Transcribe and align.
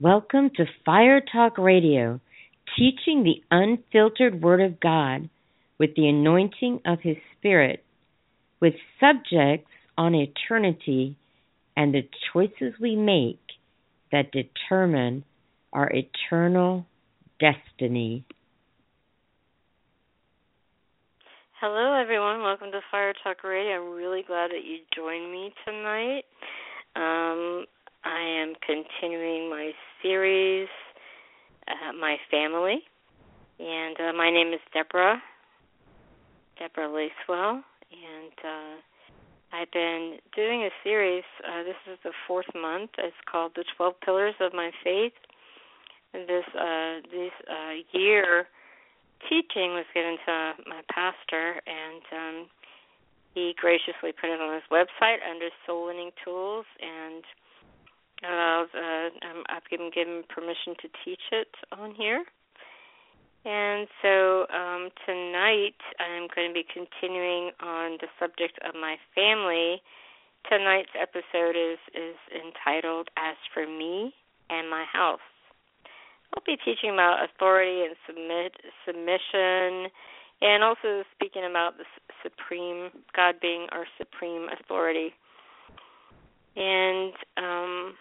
Welcome 0.00 0.50
to 0.54 0.64
Fire 0.86 1.20
Talk 1.20 1.58
Radio, 1.58 2.20
teaching 2.78 3.24
the 3.24 3.42
unfiltered 3.50 4.40
Word 4.40 4.60
of 4.60 4.78
God 4.78 5.28
with 5.76 5.90
the 5.96 6.06
anointing 6.06 6.82
of 6.86 7.00
His 7.02 7.16
Spirit, 7.36 7.82
with 8.60 8.74
subjects 9.00 9.72
on 9.96 10.14
eternity 10.14 11.16
and 11.76 11.92
the 11.92 12.08
choices 12.32 12.74
we 12.80 12.94
make 12.94 13.40
that 14.12 14.30
determine 14.30 15.24
our 15.72 15.90
eternal 15.92 16.86
destiny. 17.40 18.24
Hello, 21.60 22.00
everyone. 22.00 22.44
Welcome 22.44 22.70
to 22.70 22.80
Fire 22.92 23.14
Talk 23.24 23.42
Radio. 23.42 23.84
I'm 23.84 23.96
really 23.96 24.22
glad 24.24 24.52
that 24.52 24.62
you 24.64 24.78
joined 24.94 25.32
me 25.32 25.52
tonight. 25.66 26.22
Um, 26.94 27.64
I 28.04 28.20
am 28.20 28.54
continuing 28.64 29.50
my 29.50 29.72
series, 30.02 30.68
uh, 31.66 31.92
My 31.98 32.16
Family, 32.30 32.82
and 33.58 33.96
uh, 33.98 34.12
my 34.12 34.30
name 34.30 34.52
is 34.52 34.60
Deborah, 34.72 35.20
Deborah 36.58 36.88
Lacewell, 36.88 37.62
and 37.90 38.32
uh, 38.44 38.76
I've 39.52 39.70
been 39.72 40.18
doing 40.34 40.62
a 40.62 40.70
series. 40.84 41.24
Uh, 41.44 41.64
this 41.64 41.76
is 41.92 41.98
the 42.04 42.12
fourth 42.26 42.46
month. 42.54 42.90
It's 42.98 43.16
called 43.30 43.52
The 43.56 43.64
Twelve 43.76 43.94
Pillars 44.04 44.34
of 44.40 44.52
My 44.52 44.70
Faith. 44.84 45.12
And 46.14 46.28
this 46.28 46.44
uh, 46.54 47.00
this 47.10 47.32
uh, 47.50 47.98
year, 47.98 48.46
teaching 49.28 49.74
was 49.74 49.84
given 49.92 50.16
to 50.24 50.52
my 50.66 50.80
pastor, 50.90 51.60
and 51.66 52.02
um, 52.12 52.46
he 53.34 53.54
graciously 53.58 54.12
put 54.12 54.30
it 54.30 54.40
on 54.40 54.54
his 54.54 54.62
website 54.70 55.18
under 55.28 55.48
Soul 55.66 55.86
Winning 55.86 56.12
Tools 56.24 56.64
and 56.80 57.24
uh, 58.24 59.44
I've 59.48 59.68
given 59.70 59.90
given 59.94 60.24
permission 60.28 60.74
to 60.82 60.88
teach 61.04 61.22
it 61.32 61.54
on 61.72 61.94
here. 61.94 62.24
And 63.44 63.86
so 64.02 64.46
um, 64.52 64.90
tonight 65.06 65.78
I'm 66.00 66.26
going 66.34 66.48
to 66.48 66.54
be 66.54 66.66
continuing 66.66 67.52
on 67.62 67.98
the 68.00 68.08
subject 68.18 68.58
of 68.66 68.74
my 68.74 68.96
family. 69.14 69.80
Tonight's 70.50 70.92
episode 71.00 71.54
is 71.56 71.78
is 71.94 72.16
entitled 72.34 73.08
"As 73.16 73.36
for 73.54 73.66
Me 73.66 74.12
and 74.50 74.68
My 74.68 74.84
House." 74.92 75.20
I'll 76.34 76.42
be 76.44 76.58
teaching 76.64 76.90
about 76.90 77.24
authority 77.24 77.86
and 77.86 77.96
submit 78.06 78.52
submission, 78.84 79.90
and 80.42 80.62
also 80.62 81.04
speaking 81.14 81.44
about 81.48 81.78
the 81.78 81.84
supreme 82.22 82.90
God 83.14 83.36
being 83.40 83.66
our 83.72 83.86
supreme 83.96 84.48
authority. 84.60 85.14
And 86.56 87.12
um, 87.36 87.94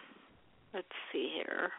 let's 0.73 0.87
see 1.11 1.31
here. 1.33 1.71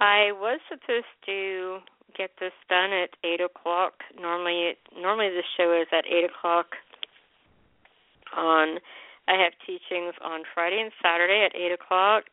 I 0.00 0.32
was 0.32 0.60
supposed 0.68 1.14
to 1.26 1.78
get 2.16 2.30
this 2.40 2.52
done 2.68 2.92
at 2.92 3.10
eight 3.24 3.40
o'clock. 3.40 4.02
Normally, 4.20 4.74
normally 5.00 5.28
the 5.28 5.42
show 5.56 5.72
is 5.80 5.86
at 5.92 6.04
eight 6.06 6.24
o'clock. 6.24 6.74
On, 8.36 8.78
I 9.28 9.34
have 9.42 9.52
teachings 9.66 10.14
on 10.24 10.42
Friday 10.54 10.80
and 10.80 10.92
Saturday 11.02 11.46
at 11.46 11.54
eight 11.54 11.72
o'clock 11.72 12.24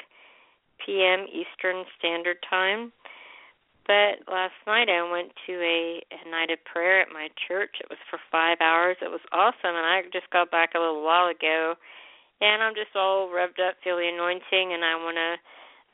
p.m. 0.85 1.27
Eastern 1.27 1.85
Standard 1.97 2.37
Time. 2.49 2.91
But 3.85 4.21
last 4.31 4.53
night 4.65 4.87
I 4.87 5.01
went 5.11 5.31
to 5.47 5.53
a, 5.53 6.01
a 6.13 6.29
night 6.29 6.51
of 6.51 6.63
prayer 6.63 7.01
at 7.01 7.09
my 7.11 7.27
church. 7.47 7.75
It 7.81 7.89
was 7.89 7.99
for 8.09 8.19
five 8.31 8.57
hours. 8.61 8.97
It 9.01 9.09
was 9.09 9.21
awesome, 9.31 9.75
and 9.75 9.85
I 9.85 10.01
just 10.13 10.29
got 10.31 10.51
back 10.51 10.71
a 10.75 10.79
little 10.79 11.03
while 11.03 11.27
ago 11.27 11.75
and 12.41 12.63
I'm 12.63 12.75
just 12.75 12.95
all 12.95 13.29
revved 13.29 13.59
up, 13.59 13.75
feel 13.83 13.97
the 13.97 14.07
anointing, 14.07 14.73
and 14.73 14.83
I 14.83 14.95
wanna 14.95 15.35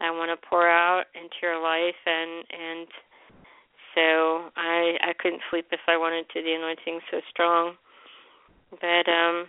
I 0.02 0.12
wanna 0.12 0.38
pour 0.50 0.70
out 0.70 1.06
into 1.16 1.36
your 1.42 1.62
life, 1.62 2.00
and 2.06 2.44
and 2.52 2.88
so 3.96 4.52
I 4.56 4.98
I 5.02 5.14
couldn't 5.20 5.42
sleep 5.50 5.68
if 5.72 5.82
I 5.88 5.98
wanted 5.98 6.30
to. 6.30 6.42
The 6.42 6.54
anointing 6.54 7.00
so 7.12 7.22
strong, 7.30 7.76
but 8.72 9.08
um, 9.10 9.48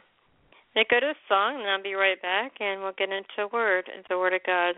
I 0.77 0.85
go 0.91 1.01
to 1.01 1.11
a 1.11 1.25
song, 1.29 1.61
and 1.61 1.69
I'll 1.69 1.83
be 1.83 1.95
right 1.95 2.21
back, 2.21 2.53
and 2.61 2.83
we'll 2.83 2.97
get 2.97 3.11
into 3.11 3.49
word, 3.53 3.89
the 4.09 4.19
word 4.19 4.35
of 4.35 4.43
God, 4.45 4.75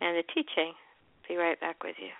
and 0.00 0.16
the 0.16 0.22
teaching. 0.34 0.72
Be 1.28 1.36
right 1.36 1.58
back 1.60 1.82
with 1.82 1.96
you. 1.98 2.14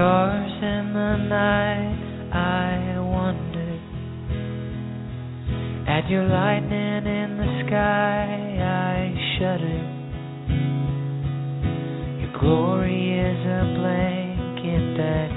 Stars 0.00 0.52
in 0.62 0.94
the 0.94 1.16
night, 1.28 2.32
I 2.32 2.98
wondered. 3.00 3.82
At 5.86 6.08
your 6.08 6.24
lightning 6.24 7.04
in 7.04 7.36
the 7.36 7.66
sky, 7.66 8.56
I 8.64 9.12
shuddered. 9.36 9.88
Your 12.22 12.32
glory 12.40 13.12
is 13.12 13.44
a 13.44 13.62
blanket 13.76 14.96
that 14.96 15.29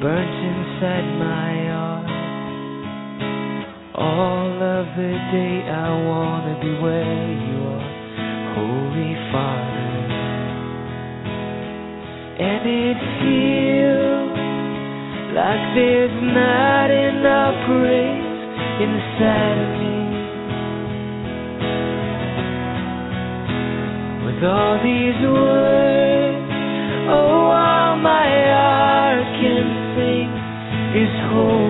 burnt 0.00 0.32
inside 0.32 1.08
my 1.20 1.52
heart. 1.76 2.08
All 4.00 4.56
of 4.56 4.86
the 4.96 5.12
day 5.28 5.60
I 5.68 5.88
wanna 6.08 6.56
be 6.56 6.72
where 6.80 7.28
you 7.44 7.58
are, 7.76 7.90
Holy 8.56 9.12
Father. 9.28 9.92
And 12.48 12.62
it 12.64 12.98
feels 13.20 14.36
like 15.36 15.64
there's 15.76 16.16
not 16.32 16.88
enough 16.90 17.56
praise 17.68 18.24
inside 18.80 19.58
of 19.66 19.70
me. 19.80 20.00
With 24.24 24.40
all 24.48 24.76
these 24.82 25.20
words, 25.28 25.89
is 31.30 31.69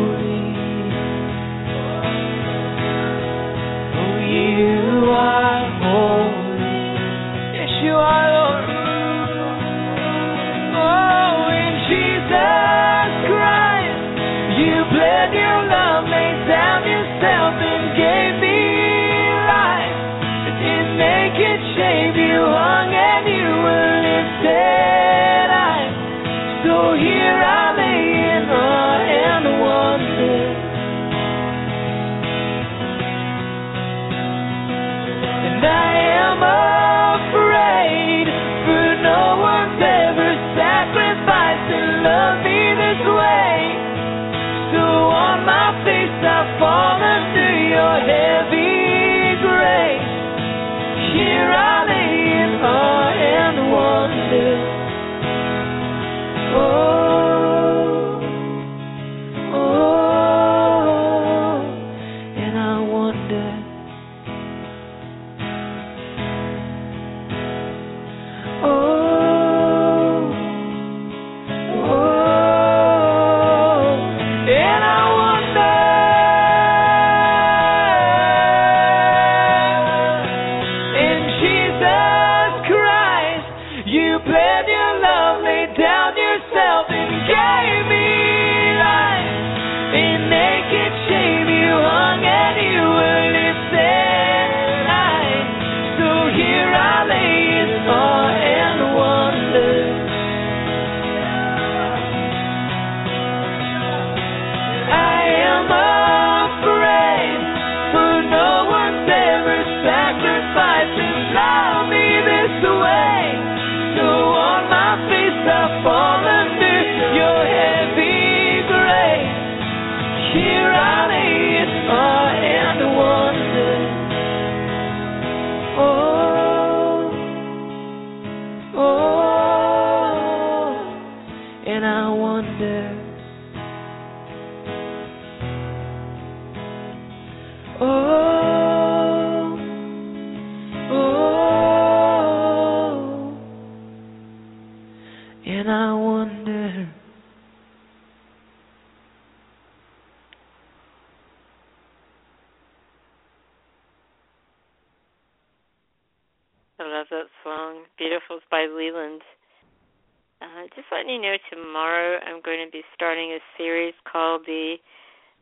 you 161.11 161.21
know, 161.21 161.35
tomorrow 161.51 162.19
I'm 162.25 162.41
going 162.43 162.65
to 162.65 162.71
be 162.71 162.83
starting 162.95 163.33
a 163.33 163.39
series 163.59 163.95
called 164.11 164.43
the 164.47 164.77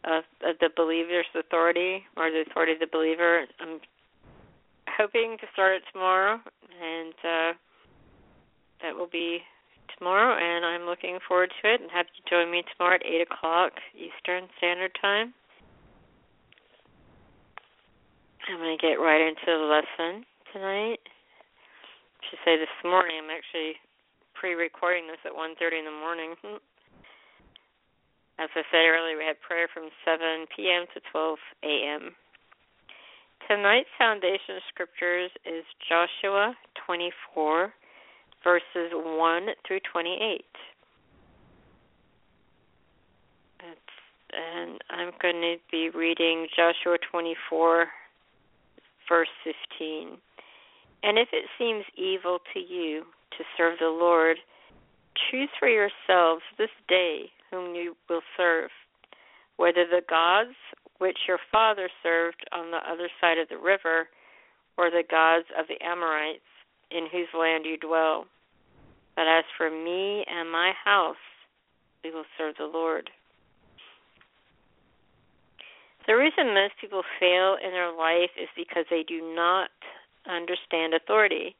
uh, 0.04 0.22
the 0.40 0.70
Believer's 0.76 1.26
Authority 1.34 2.04
or 2.16 2.30
the 2.30 2.44
Authority 2.48 2.72
of 2.72 2.78
the 2.78 2.88
Believer. 2.90 3.44
I'm 3.60 3.80
hoping 4.88 5.36
to 5.40 5.46
start 5.52 5.76
it 5.76 5.82
tomorrow, 5.92 6.40
and 6.80 7.14
uh, 7.20 7.52
that 8.80 8.96
will 8.96 9.10
be 9.10 9.40
tomorrow. 9.98 10.38
And 10.38 10.64
I'm 10.64 10.88
looking 10.88 11.18
forward 11.26 11.52
to 11.60 11.74
it. 11.74 11.82
And 11.82 11.90
have 11.90 12.06
you 12.16 12.24
join 12.30 12.50
me 12.50 12.62
tomorrow 12.72 12.94
at 12.94 13.04
eight 13.04 13.20
o'clock 13.20 13.72
Eastern 13.92 14.48
Standard 14.56 14.92
Time. 15.02 15.34
I'm 18.48 18.56
going 18.56 18.78
to 18.78 18.80
get 18.80 18.96
right 18.96 19.20
into 19.20 19.44
the 19.44 19.68
lesson 19.68 20.24
tonight. 20.54 21.04
I 21.04 22.20
should 22.30 22.38
say 22.46 22.56
this 22.56 22.72
morning. 22.82 23.20
I'm 23.20 23.28
actually 23.28 23.76
pre-recording 24.40 25.06
this 25.08 25.18
at 25.24 25.32
1:30 25.32 25.78
in 25.78 25.84
the 25.84 25.90
morning. 25.90 26.34
As 28.38 28.48
I 28.54 28.62
said 28.70 28.86
earlier, 28.86 29.18
we 29.18 29.24
had 29.24 29.40
prayer 29.40 29.66
from 29.72 29.90
7 30.04 30.46
p.m. 30.54 30.86
to 30.94 31.00
12 31.10 31.38
a.m. 31.64 32.14
Tonight's 33.48 33.88
foundation 33.98 34.60
scriptures 34.68 35.32
is 35.44 35.64
Joshua 35.88 36.54
24, 36.86 37.72
verses 38.44 38.92
1 38.92 39.46
through 39.66 39.80
28. 39.90 40.44
That's, 43.58 43.96
and 44.32 44.78
I'm 44.90 45.10
going 45.20 45.42
to 45.42 45.56
be 45.72 45.90
reading 45.90 46.46
Joshua 46.54 46.98
24, 47.10 47.88
verse 49.08 49.28
15. 49.42 50.16
And 51.02 51.18
if 51.18 51.28
it 51.32 51.46
seems 51.58 51.84
evil 51.96 52.38
to 52.54 52.60
you 52.60 53.04
to 53.38 53.44
serve 53.56 53.78
the 53.80 53.86
Lord, 53.86 54.36
choose 55.30 55.48
for 55.58 55.68
yourselves 55.68 56.42
this 56.58 56.70
day 56.88 57.30
whom 57.50 57.74
you 57.74 57.96
will 58.08 58.22
serve, 58.36 58.70
whether 59.56 59.84
the 59.86 60.02
gods 60.08 60.54
which 60.98 61.18
your 61.26 61.38
father 61.50 61.88
served 62.02 62.44
on 62.52 62.70
the 62.70 62.78
other 62.78 63.08
side 63.20 63.38
of 63.38 63.48
the 63.48 63.56
river, 63.56 64.08
or 64.76 64.90
the 64.90 65.04
gods 65.08 65.46
of 65.58 65.66
the 65.68 65.84
Amorites 65.84 66.40
in 66.90 67.06
whose 67.10 67.28
land 67.38 67.64
you 67.64 67.76
dwell. 67.76 68.26
But 69.16 69.26
as 69.26 69.44
for 69.56 69.70
me 69.70 70.24
and 70.28 70.50
my 70.50 70.72
house, 70.84 71.16
we 72.04 72.12
will 72.12 72.26
serve 72.36 72.54
the 72.58 72.70
Lord. 72.72 73.10
The 76.06 76.16
reason 76.16 76.54
most 76.54 76.74
people 76.80 77.02
fail 77.20 77.56
in 77.62 77.70
their 77.72 77.92
life 77.92 78.30
is 78.40 78.48
because 78.56 78.86
they 78.88 79.04
do 79.06 79.34
not 79.34 79.70
understand 80.26 80.94
authority. 80.94 81.54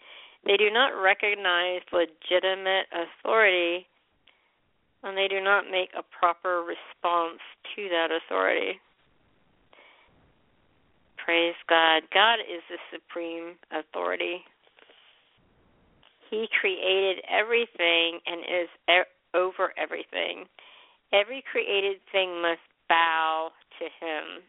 They 0.48 0.56
do 0.56 0.70
not 0.72 0.96
recognize 0.96 1.82
legitimate 1.92 2.88
authority 2.88 3.86
and 5.04 5.16
they 5.16 5.28
do 5.28 5.44
not 5.44 5.70
make 5.70 5.90
a 5.92 6.02
proper 6.02 6.64
response 6.64 7.38
to 7.76 7.88
that 7.90 8.08
authority. 8.10 8.80
Praise 11.22 11.54
God. 11.68 12.02
God 12.14 12.40
is 12.40 12.62
the 12.70 12.80
supreme 12.90 13.60
authority. 13.70 14.40
He 16.30 16.48
created 16.58 17.22
everything 17.28 18.20
and 18.24 18.40
is 18.40 18.68
over 19.34 19.74
everything. 19.76 20.46
Every 21.12 21.44
created 21.52 21.98
thing 22.10 22.40
must 22.40 22.64
bow 22.88 23.50
to 23.78 23.84
him. 23.84 24.40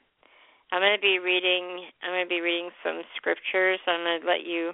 I'm 0.71 0.81
going 0.81 0.95
to 0.95 1.01
be 1.01 1.19
reading 1.19 1.91
I'm 2.01 2.11
going 2.11 2.25
to 2.25 2.29
be 2.29 2.39
reading 2.39 2.69
some 2.85 3.01
scriptures. 3.17 3.79
I'm 3.85 4.05
going 4.05 4.21
to 4.21 4.27
let 4.27 4.45
you 4.45 4.71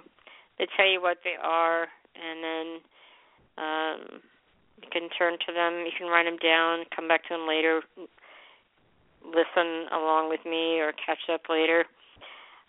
to 0.58 0.66
tell 0.76 0.88
you 0.88 1.00
what 1.00 1.18
they 1.24 1.36
are 1.42 1.86
and 2.16 2.44
then 2.44 2.66
um 3.58 4.20
you 4.82 4.88
can 4.92 5.08
turn 5.16 5.38
to 5.46 5.52
them, 5.52 5.84
you 5.86 5.92
can 5.96 6.06
write 6.06 6.24
them 6.24 6.36
down, 6.36 6.84
come 6.94 7.08
back 7.08 7.22
to 7.28 7.34
them 7.34 7.48
later, 7.48 7.80
listen 9.24 9.88
along 9.92 10.28
with 10.28 10.40
me 10.44 10.80
or 10.80 10.92
catch 10.92 11.32
up 11.32 11.48
later. 11.48 11.84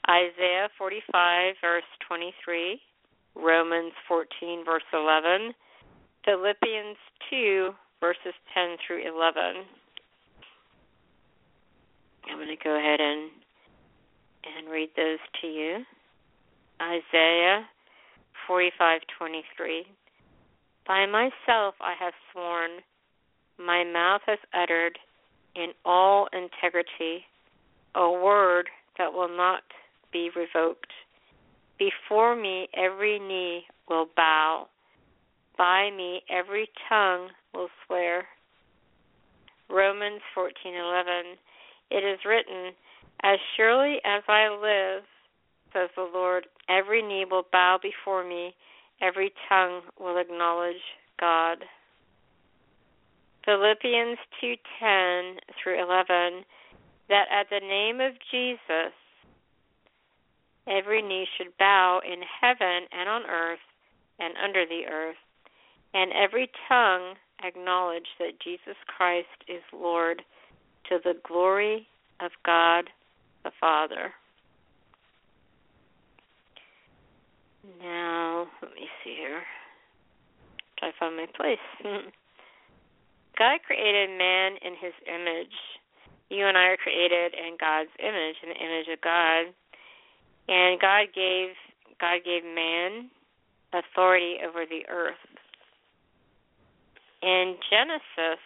Isaiah 0.09 0.69
45, 0.77 1.55
verse 1.61 1.83
23, 2.07 2.79
Romans 3.35 3.91
14, 4.07 4.63
verse 4.65 4.87
11, 4.93 5.53
Philippians 6.23 6.97
2, 7.29 7.71
verses 7.99 8.33
10 8.53 8.77
through 8.85 9.01
11. 9.03 9.67
I'm 12.29 12.37
going 12.37 12.47
to 12.47 12.63
go 12.63 12.77
ahead 12.77 12.99
and 12.99 13.29
and 14.47 14.71
read 14.71 14.89
those 14.95 15.19
to 15.41 15.47
you. 15.47 15.83
Isaiah 16.81 17.65
45:23 18.47 19.85
By 20.87 21.05
myself 21.05 21.75
I 21.81 21.93
have 21.99 22.13
sworn 22.31 22.81
my 23.59 23.83
mouth 23.83 24.21
has 24.27 24.39
uttered 24.53 24.97
in 25.55 25.73
all 25.83 26.27
integrity 26.31 27.25
a 27.95 28.09
word 28.09 28.69
that 28.97 29.11
will 29.11 29.35
not 29.35 29.63
be 30.13 30.29
revoked. 30.35 30.91
Before 31.79 32.35
me 32.35 32.69
every 32.75 33.19
knee 33.19 33.65
will 33.89 34.07
bow, 34.15 34.67
by 35.57 35.89
me 35.91 36.21
every 36.29 36.69
tongue 36.87 37.29
will 37.53 37.69
swear. 37.85 38.27
Romans 39.69 40.21
14:11 40.35 41.37
It 41.89 42.03
is 42.03 42.23
written, 42.25 42.75
as 43.23 43.39
surely 43.55 43.99
as 44.05 44.23
I 44.27 44.49
live, 44.49 45.03
says 45.77 45.89
the 45.95 46.09
Lord, 46.13 46.47
every 46.69 47.01
knee 47.01 47.25
will 47.29 47.45
bow 47.51 47.77
before 47.81 48.27
me, 48.27 48.55
every 49.01 49.31
tongue 49.47 49.81
will 49.99 50.17
acknowledge 50.17 50.81
God. 51.19 51.63
Philippians 53.45 54.17
2:10 54.41 55.39
through 55.61 55.81
11 55.81 56.45
that 57.07 57.27
at 57.29 57.49
the 57.49 57.61
name 57.61 58.01
of 58.01 58.19
Jesus 58.29 58.91
every 60.67 61.01
knee 61.01 61.25
should 61.37 61.57
bow 61.57 61.99
in 61.99 62.21
heaven 62.21 62.87
and 62.91 63.07
on 63.07 63.25
earth 63.25 63.63
and 64.19 64.35
under 64.37 64.65
the 64.65 64.85
earth 64.85 65.17
and 65.93 66.11
every 66.11 66.51
tongue 66.67 67.15
acknowledge 67.41 68.09
that 68.19 68.39
Jesus 68.41 68.75
Christ 68.87 69.43
is 69.47 69.63
Lord 69.71 70.25
to 70.89 70.99
the 70.99 71.17
glory 71.23 71.87
of 72.19 72.31
God 72.43 72.89
the 73.43 73.51
Father. 73.61 74.13
Now, 77.81 78.47
let 78.61 78.71
me 78.73 78.87
see 79.03 79.15
here. 79.19 79.43
Try 80.79 80.91
to 80.91 80.97
find 80.99 81.17
my 81.17 81.27
place. 81.35 81.63
God 83.37 83.59
created 83.65 84.09
man 84.17 84.53
in 84.63 84.73
his 84.79 84.93
image. 85.05 85.53
You 86.29 86.47
and 86.47 86.57
I 86.57 86.73
are 86.73 86.77
created 86.77 87.33
in 87.33 87.57
God's 87.59 87.91
image, 87.99 88.35
in 88.41 88.49
the 88.49 88.59
image 88.59 88.87
of 88.91 89.01
God. 89.01 89.53
And 90.47 90.79
God 90.79 91.07
gave 91.13 91.53
God 91.99 92.21
gave 92.23 92.43
man 92.43 93.09
authority 93.73 94.37
over 94.47 94.65
the 94.65 94.87
earth. 94.89 95.21
In 97.21 97.55
Genesis 97.69 98.41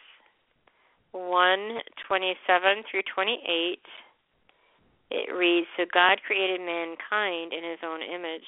1 1.11 1.79
27 2.07 2.83
through 2.89 3.03
28, 3.13 3.79
it 5.11 5.33
reads 5.33 5.67
So 5.77 5.83
God 5.93 6.19
created 6.25 6.61
mankind 6.61 7.53
in 7.53 7.63
his 7.63 7.79
own 7.83 8.01
image. 8.01 8.47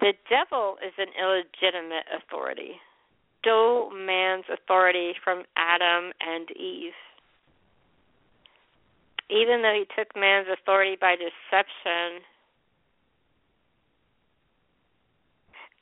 The 0.00 0.12
devil 0.30 0.76
is 0.84 0.92
an 0.98 1.08
illegitimate 1.18 2.06
authority. 2.14 2.80
Stole 3.40 3.90
man's 3.90 4.44
authority 4.52 5.14
from 5.24 5.44
Adam 5.56 6.12
and 6.20 6.50
Eve. 6.52 6.92
Even 9.30 9.62
though 9.62 9.74
he 9.74 9.86
took 9.96 10.14
man's 10.16 10.48
authority 10.52 10.96
by 11.00 11.16
deception, 11.16 12.22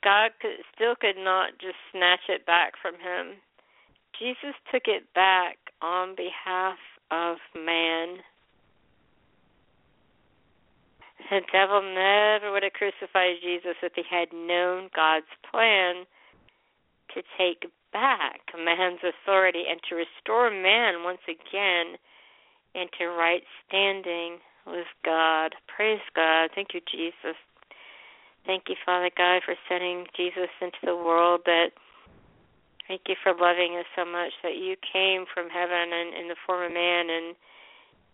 God 0.03 0.31
could, 0.41 0.57
still 0.73 0.95
could 0.95 1.17
not 1.17 1.51
just 1.59 1.77
snatch 1.91 2.27
it 2.29 2.45
back 2.45 2.73
from 2.81 2.95
him. 2.95 3.37
Jesus 4.19 4.55
took 4.71 4.83
it 4.85 5.13
back 5.13 5.57
on 5.81 6.15
behalf 6.15 6.77
of 7.11 7.37
man. 7.55 8.17
The 11.29 11.41
devil 11.51 11.81
never 11.81 12.51
would 12.51 12.63
have 12.63 12.73
crucified 12.73 13.43
Jesus 13.43 13.75
if 13.83 13.93
he 13.95 14.03
had 14.09 14.31
known 14.31 14.89
God's 14.95 15.31
plan 15.51 16.05
to 17.13 17.21
take 17.37 17.69
back 17.91 18.41
man's 18.55 18.99
authority 19.03 19.63
and 19.69 19.79
to 19.89 19.95
restore 19.95 20.49
man 20.49 21.03
once 21.03 21.23
again 21.27 21.97
into 22.75 23.11
right 23.11 23.43
standing 23.67 24.37
with 24.65 24.87
God. 25.03 25.55
Praise 25.67 26.03
God. 26.15 26.51
Thank 26.53 26.73
you, 26.73 26.81
Jesus. 26.91 27.35
Thank 28.45 28.69
you, 28.69 28.75
Father 28.85 29.09
God, 29.15 29.41
for 29.43 29.55
sending 29.67 30.05
Jesus 30.15 30.49
into 30.61 30.79
the 30.83 30.95
world 30.95 31.41
that 31.45 31.71
thank 32.87 33.01
you 33.07 33.15
for 33.21 33.33
loving 33.33 33.75
us 33.77 33.85
so 33.95 34.05
much 34.05 34.31
that 34.43 34.55
you 34.55 34.75
came 34.93 35.25
from 35.33 35.49
heaven 35.49 35.91
and 35.91 36.15
in 36.15 36.27
the 36.29 36.39
form 36.45 36.63
of 36.63 36.73
man 36.73 37.09
and 37.09 37.35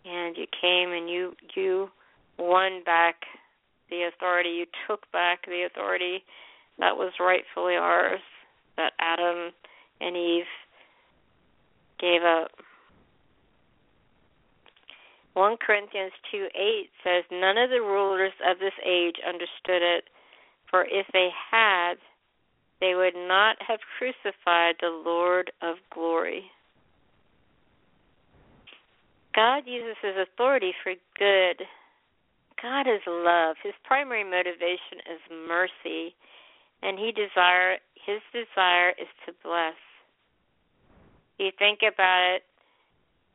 and 0.04 0.36
you 0.36 0.44
came 0.60 0.90
and 0.90 1.08
you 1.08 1.34
you 1.54 1.88
won 2.38 2.82
back 2.84 3.16
the 3.90 4.08
authority. 4.14 4.50
You 4.50 4.66
took 4.86 5.10
back 5.12 5.46
the 5.46 5.66
authority 5.70 6.24
that 6.78 6.96
was 6.96 7.12
rightfully 7.20 7.76
ours, 7.76 8.20
that 8.76 8.92
Adam 8.98 9.52
and 10.00 10.16
Eve 10.16 10.44
gave 12.00 12.22
up. 12.22 12.50
1 15.34 15.56
Corinthians 15.64 16.12
2 16.30 16.48
8 16.54 16.90
says, 17.02 17.24
None 17.30 17.58
of 17.58 17.70
the 17.70 17.80
rulers 17.80 18.32
of 18.48 18.58
this 18.58 18.74
age 18.84 19.16
understood 19.26 19.82
it, 19.82 20.04
for 20.70 20.84
if 20.84 21.06
they 21.12 21.28
had, 21.50 21.94
they 22.80 22.94
would 22.94 23.14
not 23.16 23.56
have 23.66 23.80
crucified 23.98 24.76
the 24.80 25.02
Lord 25.04 25.50
of 25.60 25.76
glory. 25.92 26.44
God 29.34 29.64
uses 29.66 29.96
his 30.00 30.14
authority 30.16 30.72
for 30.82 30.94
good 31.18 31.66
God 32.64 32.88
is 32.88 33.02
love. 33.06 33.56
His 33.62 33.74
primary 33.84 34.24
motivation 34.24 35.04
is 35.12 35.20
mercy, 35.46 36.16
and 36.80 36.98
he 36.98 37.12
desire 37.12 37.76
his 37.92 38.24
desire 38.32 38.96
is 38.96 39.08
to 39.26 39.34
bless. 39.44 39.76
You 41.36 41.50
think 41.58 41.80
about 41.84 42.36
it, 42.36 42.42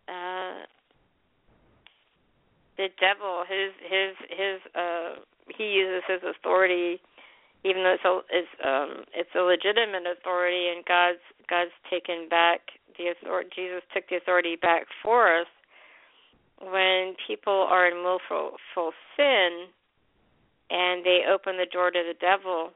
uh, 0.09 0.65
the 2.77 2.87
devil, 2.97 3.45
his 3.47 3.69
his 3.85 4.17
his 4.33 4.57
uh, 4.73 5.21
he 5.55 5.77
uses 5.77 6.01
his 6.09 6.21
authority, 6.25 6.99
even 7.63 7.83
though 7.83 7.93
it's 8.01 8.25
it's 8.33 8.53
um 8.65 9.05
it's 9.13 9.29
a 9.37 9.45
legitimate 9.45 10.09
authority, 10.09 10.73
and 10.73 10.83
God's 10.85 11.21
God's 11.47 11.77
taken 11.87 12.27
back 12.29 12.61
the 12.97 13.13
authority. 13.13 13.49
Jesus 13.55 13.83
took 13.93 14.09
the 14.09 14.17
authority 14.17 14.55
back 14.55 14.87
for 15.03 15.41
us 15.41 15.47
when 16.61 17.15
people 17.27 17.67
are 17.69 17.87
in 17.87 18.03
willful 18.03 18.57
sin 19.15 19.67
and 20.69 21.05
they 21.05 21.21
open 21.29 21.57
the 21.57 21.65
door 21.71 21.91
to 21.91 22.03
the 22.05 22.17
devil 22.19 22.71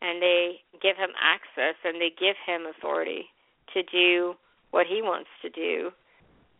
and 0.00 0.20
they 0.20 0.60
give 0.82 0.96
him 0.96 1.10
access 1.20 1.76
and 1.84 2.00
they 2.00 2.10
give 2.10 2.36
him 2.44 2.66
authority 2.66 3.26
to 3.72 3.82
do 3.84 4.34
what 4.70 4.86
he 4.86 5.00
wants 5.02 5.30
to 5.40 5.50
do 5.50 5.90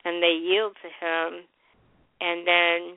and 0.05 0.23
they 0.23 0.33
yield 0.33 0.77
to 0.83 0.89
him 0.89 1.45
and 2.21 2.47
then 2.47 2.97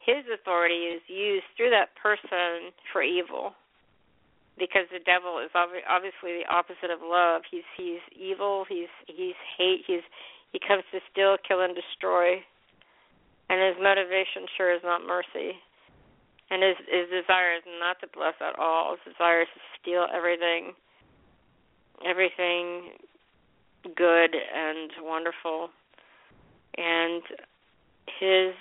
his 0.00 0.24
authority 0.32 0.90
is 0.90 1.02
used 1.06 1.44
through 1.56 1.70
that 1.70 1.94
person 1.94 2.72
for 2.92 3.02
evil. 3.02 3.52
Because 4.58 4.90
the 4.92 5.00
devil 5.00 5.38
is 5.38 5.50
obviously 5.54 6.42
the 6.42 6.48
opposite 6.50 6.90
of 6.90 7.00
love. 7.00 7.42
He's 7.48 7.64
he's 7.78 8.02
evil 8.12 8.66
he's 8.68 8.92
he's 9.06 9.38
hate 9.56 9.84
he's 9.86 10.04
he 10.52 10.58
comes 10.58 10.84
to 10.92 11.00
steal 11.10 11.36
kill 11.46 11.62
and 11.62 11.74
destroy 11.74 12.44
and 13.50 13.58
his 13.60 13.82
motivation 13.82 14.46
sure 14.56 14.72
is 14.72 14.80
not 14.84 15.02
mercy. 15.04 15.58
And 16.50 16.62
his 16.62 16.76
his 16.86 17.10
desire 17.10 17.56
is 17.56 17.66
not 17.80 18.00
to 18.00 18.06
bless 18.14 18.34
at 18.40 18.58
all. 18.58 18.96
His 19.04 19.12
desire 19.14 19.42
is 19.42 19.48
to 19.54 19.60
steal 19.80 20.06
everything, 20.14 20.72
everything 22.06 22.94
good 23.96 24.34
and 24.34 24.90
wonderful. 25.02 25.70
And 26.78 27.22
his 28.20 28.54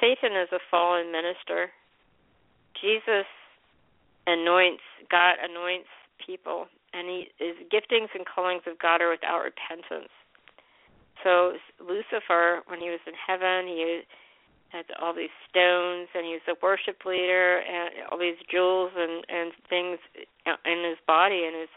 Satan 0.00 0.36
is 0.36 0.48
a 0.52 0.60
fallen 0.70 1.10
minister. 1.10 1.70
Jesus 2.80 3.26
anoints 4.26 4.82
God 5.10 5.36
anoints 5.42 5.88
people 6.24 6.66
and 6.92 7.26
his 7.38 7.56
giftings 7.72 8.08
and 8.14 8.24
callings 8.26 8.62
of 8.66 8.78
God 8.78 9.00
are 9.00 9.10
without 9.10 9.44
repentance. 9.44 10.12
So 11.24 11.54
Lucifer, 11.80 12.62
when 12.66 12.80
he 12.80 12.90
was 12.90 13.00
in 13.06 13.14
heaven, 13.14 13.66
he 13.66 14.02
had 14.70 14.84
all 15.00 15.14
these 15.14 15.34
stones, 15.48 16.08
and 16.14 16.24
he 16.24 16.32
was 16.32 16.46
a 16.48 16.54
worship 16.62 17.04
leader, 17.04 17.58
and 17.58 17.90
all 18.10 18.18
these 18.18 18.38
jewels 18.50 18.92
and 18.96 19.24
and 19.28 19.52
things 19.68 19.98
in 20.46 20.84
his 20.84 20.98
body, 21.06 21.44
and 21.44 21.56
his, 21.56 21.68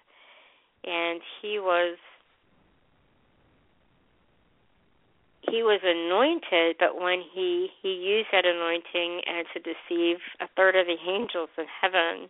and 0.85 1.21
he 1.41 1.59
was 1.59 1.97
he 5.49 5.63
was 5.63 5.81
anointed, 5.83 6.77
but 6.79 7.01
when 7.01 7.21
he 7.33 7.69
he 7.81 7.93
used 7.93 8.27
that 8.31 8.45
anointing 8.45 9.21
and 9.25 9.47
to 9.53 9.59
deceive 9.59 10.17
a 10.39 10.47
third 10.55 10.75
of 10.75 10.85
the 10.85 10.97
angels 11.09 11.49
in 11.57 11.65
heaven, 11.81 12.29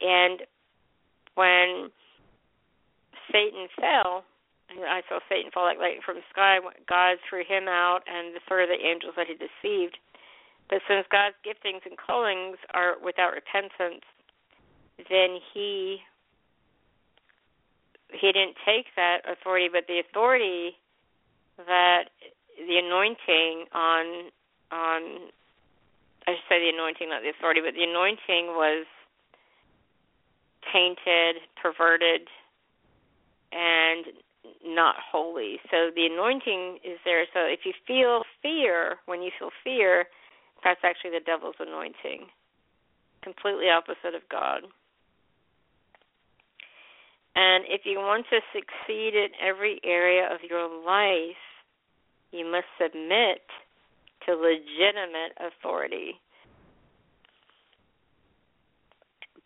and 0.00 0.42
when 1.38 1.94
Satan 3.30 3.70
fell, 3.78 4.26
I 4.74 5.06
saw 5.08 5.22
Satan 5.30 5.54
fall 5.54 5.70
like 5.70 5.78
lightning 5.78 6.02
from 6.02 6.18
the 6.18 6.26
sky. 6.34 6.58
God 6.90 7.22
threw 7.22 7.46
him 7.46 7.70
out, 7.70 8.02
and 8.10 8.34
the 8.34 8.42
third 8.50 8.66
of 8.66 8.74
the 8.74 8.82
angels 8.82 9.14
that 9.14 9.30
he 9.30 9.38
deceived. 9.38 10.02
But 10.68 10.82
since 10.90 11.06
God's 11.08 11.38
giftings 11.46 11.86
and 11.86 11.96
callings 11.96 12.58
are 12.74 12.98
without 12.98 13.32
repentance, 13.32 14.02
then 15.08 15.38
he 15.54 16.02
he 18.10 18.32
didn't 18.32 18.56
take 18.66 18.90
that 18.96 19.20
authority, 19.28 19.68
but 19.70 19.84
the 19.86 20.00
authority 20.00 20.74
that 21.58 22.10
the 22.58 22.76
anointing 22.82 23.70
on 23.72 24.34
on 24.74 25.30
I 26.26 26.34
should 26.34 26.48
say 26.50 26.58
the 26.60 26.74
anointing, 26.74 27.08
not 27.08 27.22
the 27.22 27.30
authority, 27.30 27.62
but 27.64 27.72
the 27.72 27.86
anointing 27.86 28.52
was 28.58 28.84
tainted, 30.72 31.42
perverted, 31.60 32.28
and 33.52 34.06
not 34.64 34.96
holy. 34.98 35.58
So 35.70 35.90
the 35.94 36.06
anointing 36.06 36.78
is 36.84 36.98
there. 37.04 37.24
So 37.34 37.40
if 37.40 37.60
you 37.64 37.72
feel 37.86 38.22
fear, 38.42 38.96
when 39.06 39.22
you 39.22 39.30
feel 39.38 39.50
fear, 39.64 40.06
that's 40.64 40.80
actually 40.84 41.10
the 41.10 41.24
devil's 41.24 41.56
anointing. 41.58 42.26
Completely 43.22 43.68
opposite 43.70 44.14
of 44.14 44.22
God. 44.30 44.62
And 47.36 47.64
if 47.68 47.82
you 47.84 47.98
want 47.98 48.26
to 48.30 48.40
succeed 48.52 49.14
in 49.14 49.28
every 49.40 49.80
area 49.84 50.26
of 50.32 50.40
your 50.48 50.66
life, 50.84 51.38
you 52.32 52.44
must 52.50 52.66
submit 52.80 53.42
to 54.26 54.34
legitimate 54.34 55.38
authority. 55.38 56.18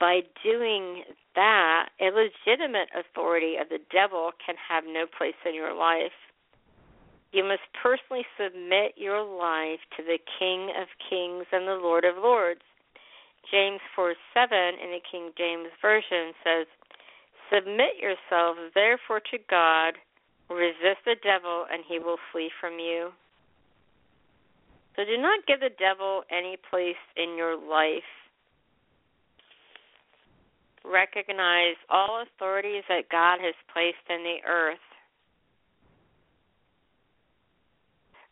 By 0.03 0.19
doing 0.43 1.07
that, 1.37 1.91
a 2.01 2.11
legitimate 2.11 2.91
authority 2.91 3.55
of 3.55 3.69
the 3.69 3.79
devil 3.95 4.33
can 4.45 4.57
have 4.59 4.83
no 4.83 5.07
place 5.07 5.39
in 5.47 5.55
your 5.55 5.79
life. 5.79 6.19
You 7.31 7.45
must 7.45 7.63
personally 7.79 8.27
submit 8.35 8.99
your 8.99 9.23
life 9.23 9.79
to 9.97 10.03
the 10.03 10.19
King 10.43 10.75
of 10.75 10.91
Kings 11.09 11.47
and 11.55 11.71
the 11.71 11.79
Lord 11.79 12.05
of 12.05 12.19
Lords. 12.19 12.67
James 13.49 13.79
4 13.95 14.15
7 14.35 14.51
in 14.83 14.91
the 14.91 15.07
King 15.07 15.31
James 15.39 15.71
Version 15.81 16.35
says, 16.43 16.67
Submit 17.55 18.03
yourselves 18.03 18.75
therefore 18.75 19.23
to 19.31 19.39
God, 19.49 19.95
resist 20.51 21.07
the 21.07 21.15
devil, 21.23 21.65
and 21.71 21.87
he 21.87 22.01
will 22.01 22.19
flee 22.33 22.51
from 22.61 22.81
you. 22.83 23.15
So 24.97 25.05
do 25.07 25.15
not 25.17 25.47
give 25.47 25.61
the 25.61 25.71
devil 25.79 26.25
any 26.29 26.59
place 26.59 27.01
in 27.15 27.37
your 27.39 27.55
life 27.55 28.22
recognize 30.85 31.77
all 31.89 32.23
authorities 32.23 32.85
that 32.89 33.09
God 33.11 33.39
has 33.41 33.55
placed 33.73 34.05
in 34.09 34.23
the 34.23 34.39
earth. 34.49 34.79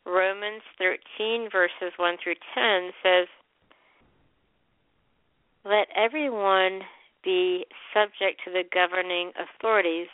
Romans 0.06 0.62
13, 0.78 1.48
verses 1.52 1.92
1 1.96 2.16
through 2.22 2.34
10 2.54 2.90
says, 3.02 3.28
Let 5.64 5.88
everyone 5.94 6.80
be 7.22 7.66
subject 7.92 8.40
to 8.44 8.50
the 8.50 8.64
governing 8.72 9.32
authorities, 9.36 10.08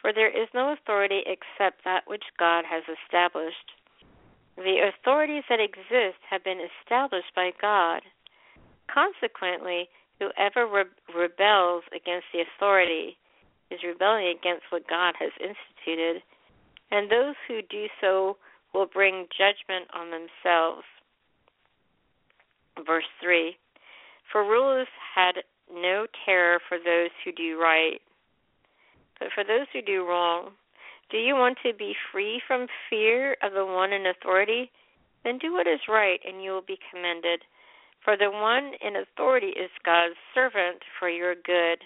for 0.00 0.12
there 0.12 0.30
is 0.30 0.48
no 0.54 0.72
authority 0.72 1.22
except 1.26 1.84
that 1.84 2.04
which 2.06 2.22
God 2.38 2.64
has 2.64 2.84
established. 2.86 3.72
The 4.56 4.88
authorities 4.88 5.44
that 5.50 5.60
exist 5.60 6.22
have 6.30 6.44
been 6.44 6.60
established 6.80 7.34
by 7.34 7.50
God. 7.60 8.02
Consequently, 8.92 9.88
Whoever 10.18 10.66
re- 10.66 10.84
rebels 11.14 11.84
against 11.94 12.26
the 12.32 12.42
authority 12.42 13.16
is 13.70 13.80
rebelling 13.84 14.34
against 14.38 14.64
what 14.70 14.88
God 14.88 15.14
has 15.18 15.32
instituted, 15.40 16.22
and 16.90 17.10
those 17.10 17.34
who 17.48 17.60
do 17.68 17.86
so 18.00 18.36
will 18.72 18.86
bring 18.86 19.26
judgment 19.36 19.88
on 19.94 20.10
themselves. 20.10 20.84
Verse 22.86 23.08
3 23.22 23.56
For 24.30 24.42
rulers 24.42 24.88
had 25.14 25.42
no 25.72 26.06
terror 26.24 26.60
for 26.68 26.78
those 26.78 27.10
who 27.24 27.32
do 27.32 27.58
right, 27.60 28.00
but 29.18 29.28
for 29.34 29.44
those 29.44 29.66
who 29.72 29.82
do 29.82 30.06
wrong. 30.06 30.52
Do 31.10 31.18
you 31.18 31.34
want 31.34 31.58
to 31.64 31.72
be 31.72 31.94
free 32.10 32.42
from 32.46 32.66
fear 32.90 33.36
of 33.42 33.52
the 33.52 33.64
one 33.64 33.92
in 33.92 34.06
authority? 34.06 34.70
Then 35.24 35.38
do 35.38 35.52
what 35.52 35.66
is 35.66 35.80
right, 35.88 36.20
and 36.26 36.42
you 36.42 36.50
will 36.50 36.66
be 36.66 36.78
commended. 36.90 37.42
For 38.06 38.16
the 38.16 38.30
one 38.30 38.70
in 38.80 38.94
authority 38.94 39.48
is 39.48 39.82
God's 39.84 40.14
servant 40.32 40.78
for 40.96 41.10
your 41.10 41.34
good. 41.34 41.82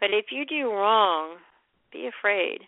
But 0.00 0.08
if 0.08 0.32
you 0.32 0.46
do 0.46 0.72
wrong, 0.72 1.36
be 1.92 2.08
afraid, 2.08 2.60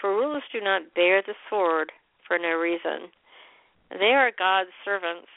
for 0.00 0.10
rulers 0.10 0.42
do 0.52 0.60
not 0.60 0.94
bear 0.96 1.22
the 1.22 1.38
sword 1.48 1.92
for 2.26 2.36
no 2.36 2.58
reason. 2.58 3.14
They 3.90 4.18
are 4.18 4.32
God's 4.36 4.74
servants, 4.84 5.28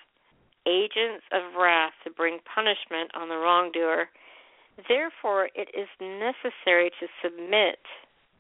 agents 0.66 1.22
of 1.32 1.54
wrath 1.54 1.94
to 2.04 2.10
bring 2.10 2.40
punishment 2.50 3.12
on 3.14 3.30
the 3.30 3.38
wrongdoer. 3.38 4.10
Therefore, 4.90 5.50
it 5.54 5.70
is 5.78 5.88
necessary 6.02 6.90
to 7.00 7.06
submit 7.22 7.78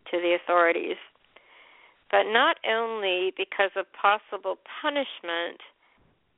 to 0.10 0.18
the 0.18 0.34
authorities, 0.42 0.98
but 2.10 2.24
not 2.26 2.58
only 2.68 3.34
because 3.38 3.70
of 3.76 3.86
possible 3.94 4.58
punishment 4.82 5.62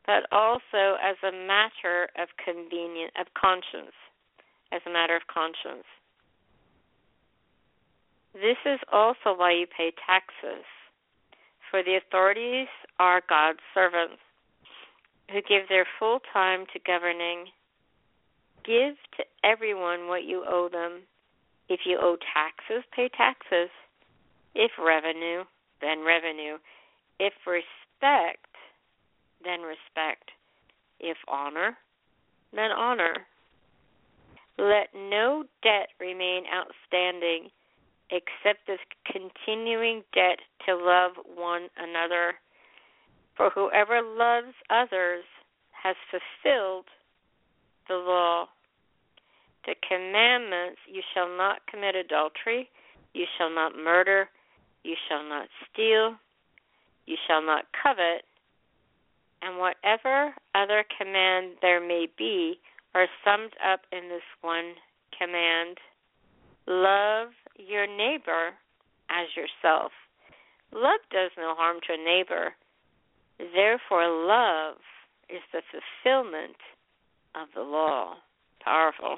but 0.05 0.27
also 0.31 0.97
as 1.01 1.15
a 1.23 1.31
matter 1.31 2.09
of 2.19 2.27
convenience, 2.43 3.11
of 3.19 3.27
conscience, 3.39 3.95
as 4.71 4.81
a 4.85 4.91
matter 4.91 5.15
of 5.15 5.23
conscience. 5.27 5.87
This 8.33 8.57
is 8.65 8.79
also 8.91 9.37
why 9.37 9.53
you 9.53 9.67
pay 9.67 9.93
taxes, 10.05 10.65
for 11.69 11.83
the 11.83 11.95
authorities 11.95 12.67
are 12.99 13.21
God's 13.29 13.59
servants 13.73 14.21
who 15.31 15.41
give 15.41 15.69
their 15.69 15.85
full 15.99 16.19
time 16.33 16.65
to 16.73 16.79
governing. 16.85 17.45
Give 18.65 18.95
to 19.17 19.23
everyone 19.43 20.07
what 20.07 20.23
you 20.23 20.43
owe 20.47 20.69
them. 20.71 21.01
If 21.69 21.81
you 21.85 21.97
owe 22.01 22.17
taxes, 22.33 22.83
pay 22.95 23.09
taxes. 23.15 23.69
If 24.55 24.71
revenue, 24.77 25.43
then 25.81 26.05
revenue. 26.05 26.57
If 27.19 27.33
respect, 27.47 28.52
then 29.43 29.61
respect. 29.61 30.31
If 30.99 31.17
honor, 31.27 31.77
then 32.53 32.71
honor. 32.71 33.13
Let 34.57 34.89
no 34.93 35.43
debt 35.63 35.89
remain 35.99 36.43
outstanding 36.45 37.49
except 38.11 38.67
this 38.67 38.79
continuing 39.05 40.03
debt 40.13 40.39
to 40.65 40.75
love 40.75 41.13
one 41.35 41.67
another. 41.77 42.35
For 43.35 43.49
whoever 43.49 44.01
loves 44.01 44.53
others 44.69 45.23
has 45.71 45.95
fulfilled 46.11 46.85
the 47.87 47.95
law. 47.95 48.45
The 49.65 49.75
commandments 49.87 50.79
you 50.87 51.01
shall 51.13 51.29
not 51.35 51.65
commit 51.67 51.95
adultery, 51.95 52.69
you 53.13 53.25
shall 53.37 53.49
not 53.49 53.75
murder, 53.75 54.29
you 54.83 54.95
shall 55.09 55.23
not 55.27 55.47
steal, 55.71 56.15
you 57.05 57.17
shall 57.27 57.41
not 57.41 57.65
covet, 57.81 58.23
and 59.43 59.57
whatever 59.57 60.33
other 60.55 60.83
command 60.97 61.53
there 61.61 61.85
may 61.85 62.07
be 62.17 62.59
are 62.95 63.07
summed 63.25 63.53
up 63.63 63.81
in 63.91 64.09
this 64.09 64.23
one 64.41 64.73
command 65.17 65.77
love 66.67 67.29
your 67.57 67.85
neighbor 67.87 68.53
as 69.09 69.27
yourself. 69.35 69.91
Love 70.71 71.01
does 71.11 71.31
no 71.37 71.53
harm 71.55 71.77
to 71.87 71.93
a 71.93 72.03
neighbor. 72.03 72.53
Therefore, 73.37 74.07
love 74.07 74.77
is 75.29 75.41
the 75.51 75.61
fulfillment 75.69 76.55
of 77.35 77.49
the 77.53 77.61
law. 77.61 78.15
Powerful. 78.63 79.17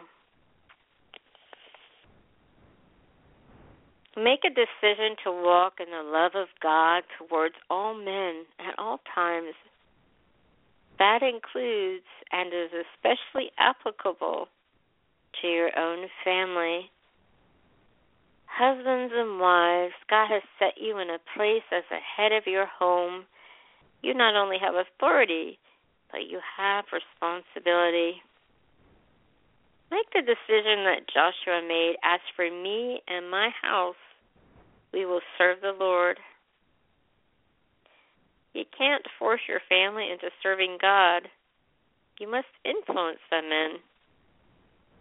Make 4.18 4.40
a 4.46 4.50
decision 4.50 5.18
to 5.26 5.32
walk 5.32 5.74
in 5.80 5.92
the 5.92 6.10
love 6.10 6.32
of 6.36 6.48
God 6.64 7.04
towards 7.20 7.56
all 7.70 7.94
men 7.94 8.46
at 8.60 8.80
all 8.80 9.02
times 9.14 9.54
that 11.00 11.20
includes 11.22 12.06
and 12.32 12.54
is 12.54 12.72
especially 12.74 13.52
applicable 13.58 14.48
to 15.42 15.48
your 15.48 15.78
own 15.78 16.08
family. 16.24 16.92
Husbands 18.46 19.14
and 19.16 19.40
wives, 19.40 19.94
God 20.10 20.28
has 20.32 20.42
set 20.60 20.80
you 20.80 21.00
in 21.00 21.10
a 21.10 21.20
place 21.36 21.66
as 21.76 21.84
the 21.90 22.00
head 22.00 22.32
of 22.32 22.48
your 22.48 22.66
home. 22.68 23.26
You 24.02 24.14
not 24.14 24.36
only 24.36 24.58
have 24.62 24.76
authority, 24.76 25.60
but 26.12 26.30
you 26.30 26.40
have 26.58 26.86
responsibility. 26.94 28.22
Make 29.92 30.10
the 30.14 30.22
decision 30.22 30.86
that 30.86 31.08
Joshua 31.14 31.62
made 31.68 31.96
as 32.04 32.20
for 32.36 32.50
me 32.50 33.02
and 33.08 33.30
my 33.30 33.50
house, 33.62 33.96
we 34.94 35.06
will 35.06 35.22
serve 35.38 35.60
the 35.62 35.76
Lord. 35.78 36.18
You 38.56 38.64
can't 38.76 39.06
force 39.20 39.42
your 39.50 39.60
family 39.68 40.10
into 40.10 40.30
serving 40.42 40.78
God. 40.82 41.28
You 42.22 42.32
must 42.32 42.48
influence 42.64 43.20
them 43.30 43.52
in. 43.52 43.76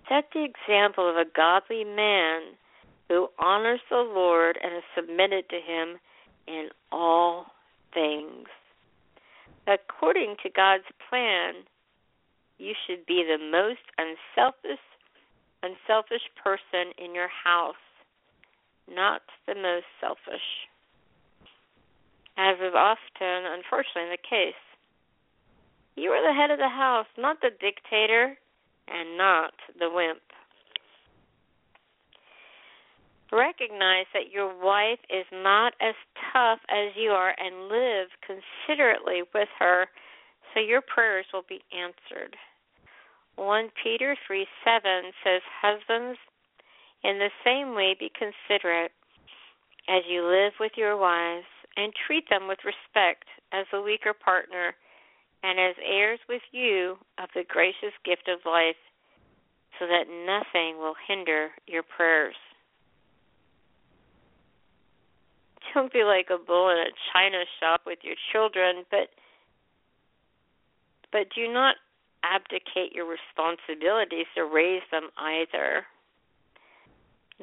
Set 0.08 0.24
the 0.34 0.44
example 0.44 1.08
of 1.08 1.14
a 1.14 1.30
godly 1.36 1.84
man 1.84 2.58
who 3.08 3.28
honors 3.38 3.78
the 3.88 3.98
Lord 3.98 4.58
and 4.60 4.74
is 4.74 4.82
submitted 4.96 5.48
to 5.50 5.60
him 5.60 5.98
in 6.48 6.70
all 6.90 7.46
things. 7.94 8.48
According 9.68 10.34
to 10.42 10.50
God's 10.50 10.90
plan, 11.08 11.54
you 12.58 12.72
should 12.86 13.06
be 13.06 13.22
the 13.22 13.38
most 13.38 13.86
unselfish 13.98 14.82
unselfish 15.62 16.26
person 16.42 16.92
in 16.98 17.14
your 17.14 17.28
house, 17.28 17.80
not 18.90 19.22
the 19.46 19.54
most 19.54 19.86
selfish. 19.98 20.68
As 22.36 22.56
is 22.58 22.74
often, 22.74 23.46
unfortunately, 23.46 24.10
the 24.10 24.28
case. 24.28 24.54
You 25.96 26.10
are 26.10 26.26
the 26.26 26.34
head 26.34 26.50
of 26.50 26.58
the 26.58 26.68
house, 26.68 27.06
not 27.16 27.40
the 27.40 27.50
dictator 27.50 28.36
and 28.88 29.16
not 29.16 29.54
the 29.78 29.90
wimp. 29.90 30.22
Recognize 33.30 34.06
that 34.12 34.30
your 34.32 34.50
wife 34.62 34.98
is 35.08 35.26
not 35.32 35.74
as 35.80 35.94
tough 36.32 36.58
as 36.68 36.92
you 36.96 37.10
are 37.10 37.34
and 37.38 37.68
live 37.68 38.08
considerately 38.26 39.22
with 39.32 39.48
her 39.58 39.86
so 40.52 40.60
your 40.60 40.82
prayers 40.82 41.26
will 41.32 41.44
be 41.48 41.62
answered. 41.72 42.36
1 43.36 43.70
Peter 43.82 44.16
3 44.26 44.46
7 44.64 45.02
says, 45.24 45.42
Husbands, 45.60 46.18
in 47.02 47.18
the 47.18 47.30
same 47.44 47.74
way 47.74 47.96
be 47.98 48.10
considerate 48.10 48.92
as 49.88 50.02
you 50.08 50.24
live 50.24 50.52
with 50.60 50.72
your 50.76 50.96
wives 50.96 51.46
and 51.76 51.92
treat 52.06 52.28
them 52.30 52.48
with 52.48 52.58
respect 52.64 53.24
as 53.52 53.66
a 53.72 53.80
weaker 53.80 54.14
partner 54.14 54.74
and 55.42 55.58
as 55.58 55.74
heirs 55.84 56.20
with 56.28 56.42
you 56.52 56.96
of 57.18 57.28
the 57.34 57.44
gracious 57.46 57.92
gift 58.04 58.28
of 58.28 58.40
life, 58.46 58.78
so 59.78 59.86
that 59.86 60.08
nothing 60.08 60.78
will 60.78 60.94
hinder 61.06 61.50
your 61.66 61.82
prayers. 61.82 62.36
Don't 65.74 65.92
be 65.92 66.04
like 66.04 66.28
a 66.30 66.38
bull 66.38 66.70
in 66.70 66.78
a 66.78 66.94
china 67.12 67.44
shop 67.60 67.82
with 67.84 67.98
your 68.02 68.14
children, 68.32 68.84
but 68.90 69.10
but 71.10 71.26
do 71.34 71.52
not 71.52 71.76
abdicate 72.24 72.92
your 72.92 73.06
responsibilities 73.06 74.26
to 74.34 74.44
raise 74.44 74.82
them 74.90 75.10
either. 75.16 75.86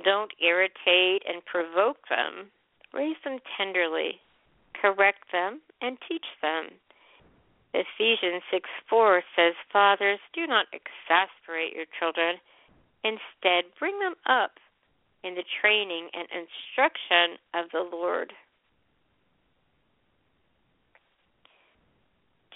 Don't 0.03 0.31
irritate 0.41 1.23
and 1.27 1.45
provoke 1.45 1.97
them. 2.09 2.51
Raise 2.93 3.15
them 3.23 3.39
tenderly, 3.57 4.19
correct 4.79 5.31
them, 5.31 5.61
and 5.81 5.97
teach 6.07 6.25
them. 6.41 6.69
Ephesians 7.73 8.43
6 8.51 8.69
4 8.89 9.23
says, 9.35 9.53
Fathers, 9.71 10.19
do 10.33 10.45
not 10.45 10.67
exasperate 10.73 11.73
your 11.73 11.85
children. 11.97 12.35
Instead, 13.03 13.71
bring 13.79 13.97
them 13.99 14.15
up 14.27 14.51
in 15.23 15.35
the 15.35 15.43
training 15.61 16.09
and 16.13 16.27
instruction 16.31 17.37
of 17.53 17.71
the 17.71 17.87
Lord. 17.95 18.33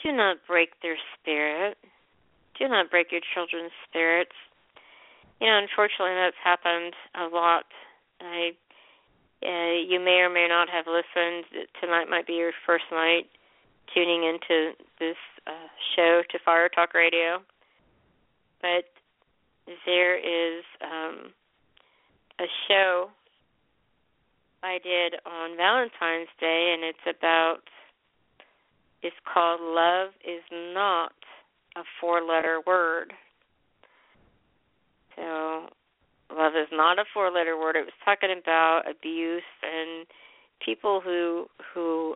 Do 0.04 0.12
not 0.12 0.38
break 0.46 0.82
their 0.82 0.98
spirit 1.20 1.78
do 2.58 2.68
not 2.68 2.90
break 2.90 3.12
your 3.12 3.22
children's 3.34 3.72
spirits. 3.88 4.36
You 5.40 5.48
know, 5.48 5.60
unfortunately, 5.60 6.16
that's 6.16 6.40
happened 6.44 6.94
a 7.16 7.28
lot. 7.28 7.66
I, 8.22 8.52
uh, 9.44 9.78
you 9.88 10.00
may 10.00 10.22
or 10.22 10.30
may 10.30 10.48
not 10.48 10.70
have 10.70 10.86
listened. 10.88 11.68
Tonight 11.82 12.10
might 12.10 12.28
be 12.28 12.34
your 12.34 12.52
first 12.66 12.86
night 12.92 13.28
tuning 13.94 14.24
into 14.24 14.72
this 15.00 15.18
uh, 15.48 15.68
show 15.96 16.22
to 16.32 16.40
Fire 16.44 16.70
Talk 16.70 16.94
Radio, 16.94 17.42
but 18.62 18.86
there 19.86 20.18
is 20.18 20.64
um, 20.82 21.32
a 22.40 22.46
show 22.68 23.10
I 24.64 24.80
did 24.84 25.16
on 25.26 25.58
Valentine's 25.58 26.30
Day, 26.40 26.74
and 26.74 26.84
it's 26.84 27.18
about. 27.18 27.60
It's 29.04 29.16
called 29.32 29.62
"Love 29.62 30.10
Is 30.24 30.42
Not 30.74 31.12
a 31.76 31.84
four 32.02 32.22
letter 32.24 32.62
word. 32.66 33.14
So, 35.16 35.70
love 36.36 36.54
is 36.56 36.68
not 36.72 37.00
a 37.00 37.06
four 37.14 37.32
letter 37.32 37.58
word. 37.58 37.76
It 37.76 37.86
was 37.86 37.94
talking 38.04 38.30
about 38.32 38.84
abuse 38.90 39.44
and 39.64 40.08
people 40.64 41.02
who 41.02 41.48
who 41.74 42.16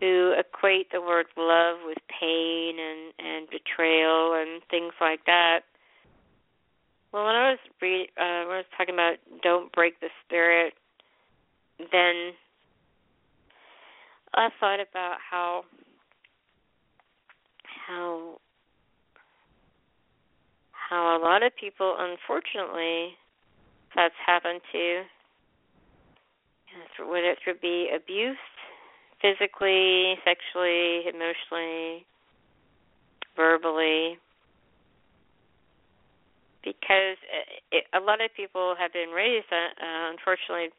who 0.00 0.34
equate 0.38 0.90
the 0.92 1.00
word 1.00 1.26
love 1.36 1.78
with 1.86 1.98
pain 2.20 2.76
and 2.78 3.12
and 3.18 3.48
betrayal 3.48 4.34
and 4.34 4.62
things 4.70 4.92
like 5.00 5.24
that. 5.26 5.60
Well, 7.12 7.26
when 7.26 7.34
I 7.34 7.50
was 7.50 7.58
read, 7.80 8.08
uh, 8.18 8.44
when 8.46 8.56
I 8.56 8.58
was 8.58 8.66
talking 8.76 8.94
about 8.94 9.16
don't 9.42 9.72
break 9.72 10.00
the 10.00 10.08
spirit, 10.26 10.74
then 11.78 12.32
I 14.34 14.48
thought 14.58 14.80
about 14.80 15.18
how 15.30 15.64
how 17.86 18.40
how 20.88 21.16
a 21.16 21.18
lot 21.22 21.42
of 21.42 21.52
people 21.56 21.96
unfortunately 21.98 23.16
that's 23.94 24.14
happened 24.26 24.60
to 24.72 25.02
whether 27.06 27.30
it 27.30 27.38
would 27.46 27.60
be 27.60 27.90
abuse 27.94 28.36
physically, 29.22 30.14
sexually, 30.24 31.06
emotionally, 31.08 32.04
verbally. 33.36 34.18
Because 36.62 37.20
it, 37.72 37.84
a 37.92 38.00
lot 38.00 38.24
of 38.24 38.34
people 38.36 38.74
have 38.78 38.92
been 38.92 39.10
raised 39.10 39.52
uh, 39.52 40.10
unfortunately 40.10 40.70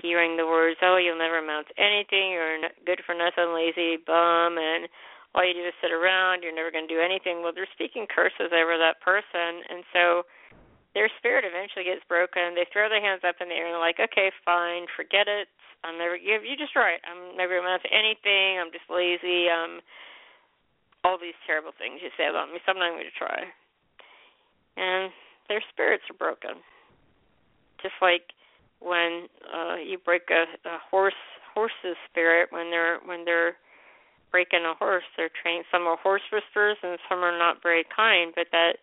hearing 0.00 0.38
the 0.38 0.46
words 0.46 0.80
oh 0.80 0.96
you'll 0.96 1.18
never 1.18 1.38
amount 1.38 1.68
to 1.68 1.74
anything. 1.76 2.30
You're 2.30 2.58
good 2.86 3.02
for 3.04 3.14
nothing 3.14 3.52
lazy 3.52 3.98
bum 4.06 4.56
and 4.58 4.88
all 5.34 5.44
you 5.44 5.56
do 5.56 5.64
is 5.64 5.76
sit 5.80 5.92
around, 5.92 6.44
you're 6.44 6.54
never 6.54 6.70
going 6.70 6.86
to 6.86 6.92
do 6.92 7.00
anything. 7.00 7.40
Well, 7.40 7.56
they're 7.56 7.70
speaking 7.72 8.04
curses 8.04 8.52
over 8.52 8.76
that 8.76 9.00
person, 9.00 9.64
and 9.68 9.80
so 9.92 10.28
their 10.92 11.08
spirit 11.16 11.48
eventually 11.48 11.88
gets 11.88 12.04
broken. 12.04 12.52
They 12.52 12.68
throw 12.68 12.92
their 12.92 13.00
hands 13.00 13.24
up 13.24 13.40
in 13.40 13.48
the 13.48 13.56
air 13.56 13.64
and 13.64 13.74
they're 13.74 13.80
like, 13.80 14.00
"Okay, 14.00 14.30
fine, 14.44 14.86
forget 14.92 15.28
it. 15.28 15.48
I'm 15.84 15.96
never. 15.96 16.16
You 16.16 16.40
you 16.44 16.56
just 16.56 16.76
right. 16.76 17.00
I'm 17.08 17.36
never 17.36 17.56
amount 17.56 17.82
to 17.84 17.90
anything. 17.92 18.60
I'm 18.60 18.70
just 18.70 18.88
lazy. 18.92 19.48
Um, 19.48 19.80
all 21.02 21.18
these 21.18 21.38
terrible 21.48 21.72
things 21.76 22.04
you 22.04 22.12
say 22.16 22.28
about 22.28 22.52
me. 22.52 22.60
So 22.64 22.72
I'm 22.72 22.78
not 22.78 22.92
going 22.92 23.08
to 23.08 23.18
try." 23.18 23.48
And 24.76 25.12
their 25.48 25.64
spirits 25.72 26.04
are 26.12 26.16
broken, 26.16 26.60
just 27.80 27.96
like 28.00 28.36
when 28.80 29.28
uh 29.48 29.76
you 29.76 29.96
break 29.96 30.28
a, 30.30 30.44
a 30.68 30.78
horse 30.90 31.22
horse's 31.54 31.96
spirit 32.10 32.48
when 32.50 32.70
they're 32.70 32.98
when 33.04 33.24
they're 33.24 33.56
breaking 34.32 34.64
a 34.64 34.74
horse. 34.74 35.04
They're 35.16 35.30
trained. 35.30 35.64
Some 35.70 35.82
are 35.82 35.96
horse 35.96 36.22
whisperers, 36.32 36.78
and 36.82 36.98
some 37.08 37.20
are 37.20 37.38
not 37.38 37.62
very 37.62 37.84
kind. 37.94 38.32
But 38.34 38.46
that 38.50 38.78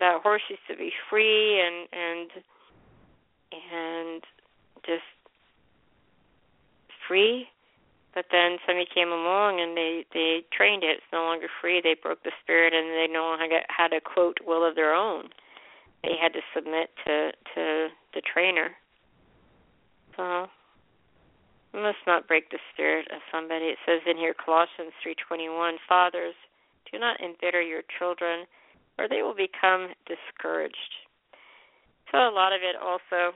that 0.00 0.22
horse 0.22 0.42
used 0.48 0.66
to 0.68 0.76
be 0.76 0.90
free 1.08 1.60
and 1.60 1.86
and 1.92 2.30
and 3.52 4.22
just 4.84 5.06
free. 7.06 7.46
But 8.14 8.26
then 8.30 8.58
somebody 8.66 8.86
came 8.92 9.08
along 9.08 9.60
and 9.60 9.76
they 9.76 10.06
they 10.12 10.44
trained 10.56 10.82
it. 10.82 10.98
It's 10.98 11.12
no 11.12 11.22
longer 11.22 11.48
free. 11.60 11.80
They 11.82 11.96
broke 12.00 12.22
the 12.22 12.32
spirit, 12.42 12.72
and 12.72 12.88
they 12.90 13.12
no 13.12 13.22
longer 13.22 13.60
had 13.68 13.92
a 13.92 14.00
quote 14.00 14.38
will 14.46 14.66
of 14.66 14.74
their 14.74 14.94
own. 14.94 15.28
They 16.02 16.16
had 16.20 16.32
to 16.32 16.40
submit 16.54 16.90
to 17.06 17.32
to 17.54 17.88
the 18.14 18.22
trainer. 18.22 18.70
So 20.16 20.48
we 21.74 21.82
must 21.82 21.98
not 22.06 22.28
break 22.28 22.50
the 22.50 22.58
spirit 22.72 23.08
of 23.10 23.20
somebody. 23.32 23.66
It 23.66 23.78
says 23.84 24.00
in 24.06 24.16
here 24.16 24.34
Colossians 24.34 24.92
3:21, 25.02 25.78
"Fathers, 25.88 26.36
do 26.90 26.98
not 26.98 27.20
embitter 27.20 27.60
your 27.60 27.82
children, 27.98 28.46
or 28.96 29.08
they 29.08 29.22
will 29.22 29.34
become 29.34 29.92
discouraged." 30.06 30.94
So 32.12 32.28
a 32.28 32.30
lot 32.30 32.52
of 32.52 32.62
it 32.62 32.76
also 32.76 33.34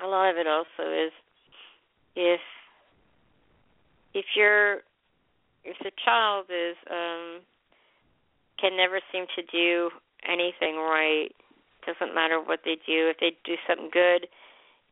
a 0.00 0.06
lot 0.06 0.28
of 0.28 0.36
it 0.36 0.46
also 0.46 0.90
is 0.90 1.12
if 2.14 2.40
if 4.12 4.26
you're 4.34 4.82
if 5.64 5.78
the 5.82 5.92
child 6.04 6.46
is 6.50 6.76
um 6.90 7.40
can 8.58 8.76
never 8.76 9.00
seem 9.12 9.26
to 9.34 9.42
do 9.42 9.90
anything 10.24 10.76
right 10.76 11.34
Doesn't 11.86 12.14
matter 12.14 12.40
what 12.40 12.60
they 12.64 12.76
do. 12.86 13.08
If 13.08 13.18
they 13.20 13.36
do 13.44 13.56
something 13.66 13.90
good, 13.90 14.26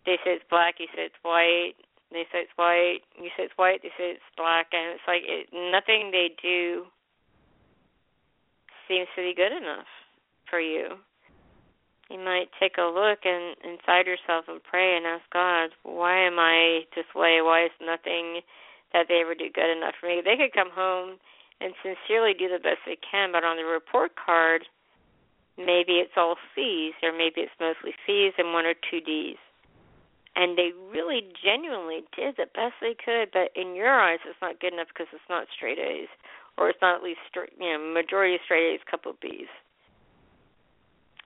they 0.06 0.16
say 0.24 0.36
it's 0.36 0.48
black. 0.50 0.76
You 0.78 0.86
say 0.94 1.08
it's 1.08 1.22
white. 1.22 1.74
They 2.12 2.24
say 2.30 2.46
it's 2.46 2.56
white. 2.56 3.00
You 3.16 3.30
say 3.36 3.44
it's 3.44 3.58
white. 3.58 3.80
They 3.82 3.92
say 3.96 4.16
it's 4.16 4.30
black. 4.36 4.68
And 4.72 4.94
it's 4.94 5.06
like 5.08 5.22
it, 5.24 5.48
nothing 5.52 6.10
they 6.12 6.30
do 6.40 6.84
seems 8.88 9.08
to 9.16 9.22
be 9.22 9.34
good 9.34 9.52
enough 9.52 9.88
for 10.48 10.60
you. 10.60 11.00
You 12.10 12.20
might 12.20 12.52
take 12.60 12.76
a 12.76 12.84
look 12.84 13.24
and 13.24 13.56
inside 13.64 14.06
yourself 14.06 14.44
and 14.48 14.62
pray 14.62 14.96
and 14.96 15.06
ask 15.06 15.24
God, 15.32 15.70
why 15.82 16.20
am 16.20 16.38
I 16.38 16.84
this 16.94 17.08
way? 17.16 17.40
Why 17.40 17.64
is 17.64 17.72
nothing 17.80 18.44
that 18.92 19.08
they 19.08 19.24
ever 19.24 19.34
do 19.34 19.48
good 19.48 19.72
enough 19.72 19.94
for 19.98 20.06
me? 20.06 20.20
They 20.20 20.36
could 20.36 20.52
come 20.52 20.70
home 20.70 21.16
and 21.60 21.72
sincerely 21.80 22.34
do 22.36 22.48
the 22.48 22.60
best 22.60 22.84
they 22.84 22.98
can, 23.00 23.32
but 23.32 23.42
on 23.42 23.56
the 23.56 23.64
report 23.64 24.12
card, 24.20 24.68
maybe 25.56 26.04
it's 26.04 26.12
all 26.16 26.36
C's 26.54 26.92
or 27.02 27.10
maybe 27.10 27.40
it's 27.40 27.56
mostly 27.58 27.96
C's 28.06 28.34
and 28.36 28.52
one 28.52 28.66
or 28.66 28.74
two 28.90 29.00
D's. 29.00 29.40
And 30.36 30.58
they 30.58 30.70
really 30.90 31.30
genuinely 31.38 32.02
did 32.16 32.34
the 32.36 32.50
best 32.54 32.74
they 32.80 32.96
could, 32.98 33.30
but 33.32 33.54
in 33.54 33.76
your 33.76 33.94
eyes, 33.94 34.18
it's 34.26 34.40
not 34.42 34.58
good 34.58 34.72
enough 34.72 34.88
because 34.88 35.06
it's 35.12 35.30
not 35.30 35.46
straight 35.54 35.78
A's, 35.78 36.10
or 36.58 36.68
it's 36.68 36.82
not 36.82 36.96
at 36.96 37.02
least 37.02 37.20
straight, 37.30 37.54
you 37.58 37.70
know, 37.70 37.78
majority 37.78 38.38
straight 38.44 38.74
A's, 38.74 38.80
couple 38.90 39.14
B's. 39.22 39.46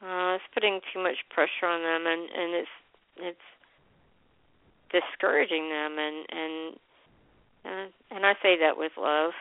Uh, 0.03 0.37
it's 0.37 0.45
putting 0.55 0.81
too 0.93 1.03
much 1.03 1.17
pressure 1.31 1.67
on 1.67 1.83
them, 1.83 2.07
and 2.07 2.23
and 2.31 2.55
it's 2.55 2.77
it's 3.17 3.49
discouraging 4.93 5.69
them, 5.71 5.99
and 5.99 6.19
and 6.31 6.77
uh, 7.65 7.87
and 8.15 8.27
I 8.27 8.35
say 8.43 8.57
that 8.61 8.77
with 8.77 8.93
love. 8.97 9.33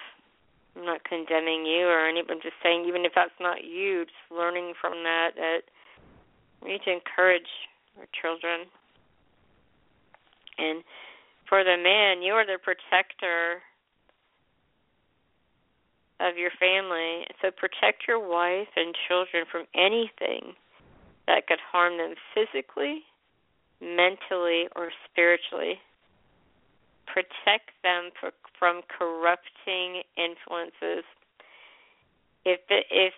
I'm 0.76 0.86
not 0.86 1.04
condemning 1.04 1.66
you 1.66 1.88
or 1.88 2.08
anyone. 2.08 2.30
I'm 2.30 2.42
just 2.42 2.58
saying, 2.62 2.86
even 2.88 3.06
if 3.06 3.12
that's 3.16 3.38
not 3.40 3.64
you, 3.64 4.06
just 4.06 4.32
learning 4.32 4.74
from 4.80 5.04
that, 5.04 5.32
that 5.36 5.62
we 6.62 6.74
need 6.74 6.82
to 6.86 6.94
encourage 6.94 7.50
our 7.98 8.06
children. 8.14 8.70
And 10.58 10.84
for 11.48 11.64
the 11.64 11.78
man, 11.78 12.22
you 12.22 12.34
are 12.34 12.46
the 12.46 12.60
protector 12.62 13.62
of 16.20 16.38
your 16.38 16.52
family. 16.60 17.26
So 17.42 17.52
protect 17.52 18.08
your 18.08 18.20
wife 18.20 18.70
and 18.76 18.96
children 19.08 19.46
from 19.52 19.66
anything 19.76 20.54
that 21.28 21.48
could 21.48 21.60
harm 21.72 21.98
them 21.98 22.16
physically, 22.34 23.04
mentally, 23.82 24.68
or 24.76 24.90
spiritually 25.10 25.80
protect 27.08 27.72
them 27.82 28.12
for, 28.20 28.32
from 28.60 28.82
corrupting 28.86 30.04
influences. 30.20 31.08
If 32.46 32.60
if 32.70 33.14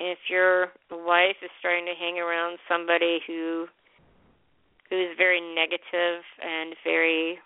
if 0.00 0.18
your 0.28 0.72
wife 0.90 1.36
is 1.42 1.50
starting 1.60 1.86
to 1.86 1.94
hang 1.94 2.18
around 2.18 2.58
somebody 2.68 3.20
who 3.26 3.66
who's 4.90 5.16
very 5.16 5.40
negative 5.40 6.22
and 6.42 6.74
very 6.84 7.38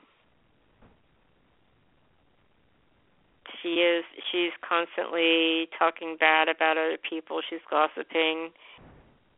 she 3.63 3.81
is 3.83 4.05
she's 4.31 4.53
constantly 4.67 5.69
talking 5.79 6.17
bad 6.19 6.49
about 6.49 6.77
other 6.77 6.99
people. 6.99 7.41
She's 7.49 7.65
gossiping 7.71 8.51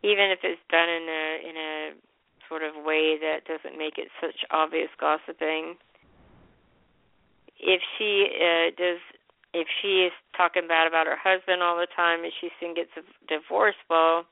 even 0.02 0.32
if 0.32 0.40
it's 0.42 0.60
done 0.70 0.88
in 0.88 1.06
a 1.08 1.48
in 1.48 1.56
a 1.56 1.92
sort 2.48 2.62
of 2.62 2.84
way 2.84 3.16
that 3.20 3.44
doesn't 3.46 3.78
make 3.78 3.98
it 3.98 4.08
such 4.20 4.44
obvious 4.50 4.90
gossiping. 4.98 5.76
If 7.58 7.80
she 7.96 8.26
uh, 8.40 8.70
does 8.76 9.00
if 9.52 9.66
she 9.80 10.06
is 10.06 10.12
talking 10.36 10.68
bad 10.68 10.86
about 10.86 11.06
her 11.06 11.18
husband 11.18 11.62
all 11.62 11.76
the 11.76 11.88
time 11.94 12.24
and 12.24 12.32
she 12.40 12.50
soon 12.60 12.74
gets 12.74 12.90
a 12.96 13.02
divorce 13.26 13.78
well 13.88 14.24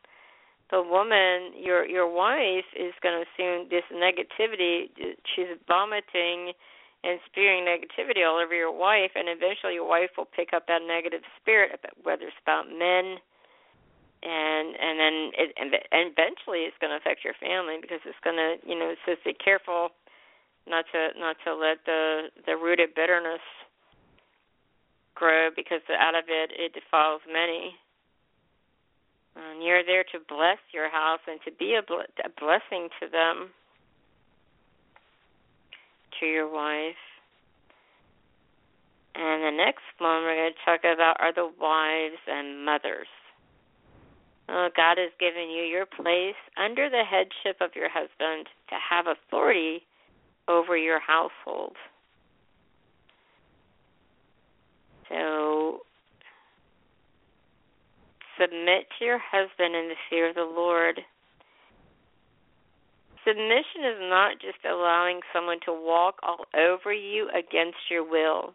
the 0.70 0.83
woman 0.83 1.52
your 1.57 1.87
your 1.87 2.11
wife 2.11 2.68
is 2.76 2.92
going 3.02 3.16
to 3.16 3.24
assume 3.24 3.68
this 3.70 3.85
negativity 3.92 4.90
she's 5.35 5.57
vomiting 5.66 6.52
and 7.04 7.20
spewing 7.31 7.64
negativity 7.64 8.26
all 8.26 8.42
over 8.42 8.54
your 8.54 8.72
wife 8.72 9.12
and 9.14 9.28
eventually 9.28 9.74
your 9.74 9.88
wife 9.88 10.11
will 10.16 10.28
pick 10.28 10.52
up 10.52 10.66
that 10.66 10.83
negative 10.87 11.22
spirit 11.40 11.78
whether 12.02 12.24
it's 12.24 12.42
about 12.42 12.68
men 12.68 13.16
and 14.22 14.74
and 14.76 14.94
then 14.98 15.16
it 15.38 15.54
and 15.57 15.70
eventually 16.12 16.66
it's 16.66 16.76
going 16.81 16.90
to 16.90 16.98
affect 16.98 17.24
your 17.24 17.35
family 17.38 17.78
because 17.81 18.00
it's 18.04 18.18
going 18.22 18.37
to 18.37 18.57
you 18.66 18.78
know 18.78 18.94
says 19.07 19.16
be 19.24 19.33
careful 19.33 19.90
not 20.66 20.85
to 20.92 21.18
not 21.18 21.37
to 21.44 21.54
let 21.54 21.78
the 21.87 22.28
the 22.46 22.57
rooted 22.57 22.94
bitterness 22.94 23.42
grow 25.14 25.50
because 25.54 25.83
out 25.98 26.14
of 26.14 26.24
it 26.28 26.52
it 26.54 26.72
defiles 26.72 27.20
many. 27.26 27.74
And 29.38 29.62
you're 29.62 29.85
there 29.85 30.05
to 30.12 30.18
bless 30.29 30.59
your 30.72 30.90
house 30.90 31.20
and 31.29 31.38
to 31.44 31.53
be 31.53 31.79
a, 31.79 31.83
ble- 31.83 32.11
a 32.24 32.29
blessing 32.40 32.88
to 33.01 33.09
them, 33.09 33.51
to 36.18 36.27
your 36.27 36.51
wife. 36.51 36.98
And 39.14 39.42
the 39.42 39.57
next 39.57 39.83
one 39.98 40.22
we're 40.22 40.35
going 40.35 40.53
to 40.53 40.64
talk 40.64 40.81
about 40.81 41.20
are 41.20 41.33
the 41.33 41.51
wives 41.61 42.20
and 42.27 42.64
mothers. 42.64 43.07
Oh, 44.48 44.70
God 44.74 44.96
has 44.98 45.11
given 45.20 45.51
you 45.51 45.62
your 45.62 45.87
place 45.87 46.38
under 46.57 46.88
the 46.88 47.05
headship 47.05 47.61
of 47.61 47.77
your 47.77 47.90
husband 47.90 48.46
to 48.70 48.77
have 48.90 49.07
authority 49.07 49.83
over 50.48 50.77
your 50.77 51.01
household. 51.01 51.77
So 55.09 55.81
submit 58.40 58.87
to 58.98 59.05
your 59.05 59.18
husband 59.18 59.74
in 59.74 59.88
the 59.88 60.01
fear 60.09 60.29
of 60.29 60.35
the 60.35 60.42
Lord. 60.42 61.01
Submission 63.27 63.85
is 63.85 64.01
not 64.01 64.40
just 64.40 64.64
allowing 64.64 65.20
someone 65.33 65.59
to 65.66 65.72
walk 65.72 66.16
all 66.22 66.46
over 66.57 66.92
you 66.92 67.29
against 67.31 67.90
your 67.90 68.09
will. 68.09 68.55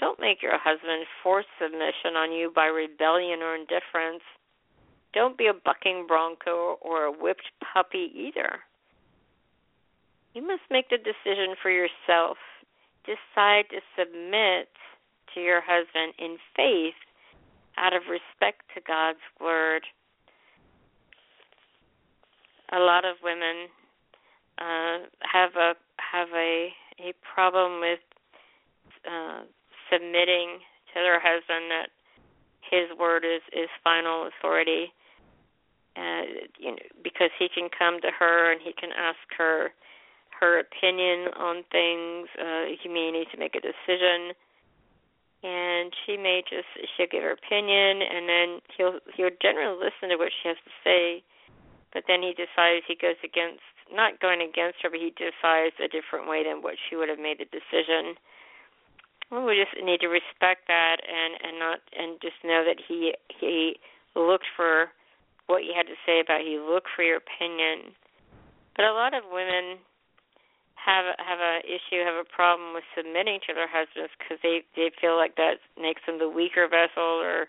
Don't 0.00 0.20
make 0.20 0.42
your 0.42 0.58
husband 0.58 1.06
force 1.22 1.46
submission 1.60 2.16
on 2.16 2.32
you 2.32 2.52
by 2.54 2.66
rebellion 2.66 3.40
or 3.40 3.54
indifference. 3.54 4.22
Don't 5.14 5.38
be 5.38 5.46
a 5.46 5.54
bucking 5.54 6.06
bronco 6.08 6.76
or 6.82 7.04
a 7.04 7.12
whipped 7.12 7.48
puppy 7.72 8.10
either. 8.14 8.58
You 10.34 10.42
must 10.46 10.62
make 10.70 10.90
the 10.90 10.98
decision 10.98 11.54
for 11.62 11.70
yourself. 11.70 12.36
Decide 13.06 13.70
to 13.70 13.80
submit 13.96 14.68
to 15.34 15.40
your 15.40 15.62
husband 15.64 16.14
in 16.18 16.36
faith 16.56 16.98
out 17.76 17.92
of 17.92 18.02
respect 18.08 18.62
to 18.74 18.80
God's 18.86 19.22
word. 19.40 19.82
A 22.72 22.78
lot 22.78 23.04
of 23.04 23.16
women 23.22 23.68
uh, 24.58 25.06
have 25.20 25.56
a 25.56 25.74
have 25.98 26.28
a 26.34 26.70
a 27.00 27.12
problem 27.22 27.80
with 27.80 28.00
uh, 29.04 29.42
submitting 29.90 30.58
to 30.92 31.00
their 31.00 31.20
husband 31.20 31.70
that 31.70 31.88
his 32.62 32.96
word 32.98 33.24
is 33.24 33.42
is 33.52 33.68
final 33.82 34.28
authority. 34.28 34.92
Uh, 35.96 36.50
you 36.58 36.70
know, 36.72 36.86
because 37.04 37.30
he 37.38 37.48
can 37.48 37.68
come 37.70 38.00
to 38.00 38.10
her 38.10 38.50
and 38.50 38.60
he 38.60 38.72
can 38.72 38.90
ask 38.98 39.22
her 39.38 39.70
her 40.40 40.58
opinion 40.58 41.32
on 41.38 41.62
things. 41.70 42.28
Uh, 42.38 42.74
he 42.82 42.88
may 42.88 43.10
need 43.10 43.26
to 43.32 43.38
make 43.38 43.54
a 43.54 43.60
decision, 43.60 44.34
and 45.44 45.92
she 45.92 46.16
may 46.16 46.40
just 46.40 46.66
she'll 46.96 47.12
give 47.12 47.22
her 47.22 47.36
opinion, 47.36 48.00
and 48.00 48.24
then 48.24 48.48
he'll 48.76 48.98
he'll 49.12 49.36
generally 49.44 49.76
listen 49.76 50.08
to 50.08 50.16
what 50.16 50.32
she 50.32 50.48
has 50.48 50.56
to 50.64 50.72
say, 50.80 51.20
but 51.92 52.08
then 52.08 52.24
he 52.24 52.32
decides 52.32 52.88
he 52.88 52.96
goes 52.96 53.20
against 53.20 53.60
not 53.92 54.18
going 54.24 54.40
against 54.40 54.80
her, 54.80 54.88
but 54.88 54.98
he 55.04 55.12
decides 55.12 55.76
a 55.76 55.92
different 55.92 56.24
way 56.24 56.40
than 56.40 56.64
what 56.64 56.80
she 56.80 56.96
would 56.96 57.12
have 57.12 57.20
made 57.20 57.36
the 57.36 57.48
decision. 57.52 58.16
Well, 59.28 59.44
we 59.44 59.60
just 59.60 59.76
need 59.76 60.00
to 60.00 60.08
respect 60.08 60.64
that 60.72 61.04
and 61.04 61.36
and 61.44 61.60
not 61.60 61.84
and 61.92 62.16
just 62.24 62.40
know 62.40 62.64
that 62.64 62.80
he 62.80 63.12
he 63.28 63.76
looked 64.16 64.48
for 64.56 64.96
what 65.44 65.68
you 65.68 65.76
had 65.76 65.84
to 65.92 65.98
say 66.08 66.24
about 66.24 66.40
he 66.40 66.56
looked 66.56 66.88
for 66.96 67.04
your 67.04 67.20
opinion. 67.20 67.92
But 68.80 68.88
a 68.88 68.96
lot 68.96 69.12
of 69.12 69.28
women 69.28 69.84
have 70.84 71.16
have 71.16 71.40
a 71.40 71.64
issue, 71.64 72.04
have 72.04 72.20
a 72.20 72.28
problem 72.28 72.76
with 72.76 72.84
submitting 72.92 73.40
to 73.48 73.56
their 73.56 73.68
husbands 73.68 74.12
because 74.20 74.36
they 74.44 74.62
they 74.76 74.92
feel 75.00 75.16
like 75.16 75.36
that 75.40 75.64
makes 75.80 76.04
them 76.04 76.20
the 76.20 76.28
weaker 76.28 76.68
vessel, 76.68 77.24
or 77.24 77.48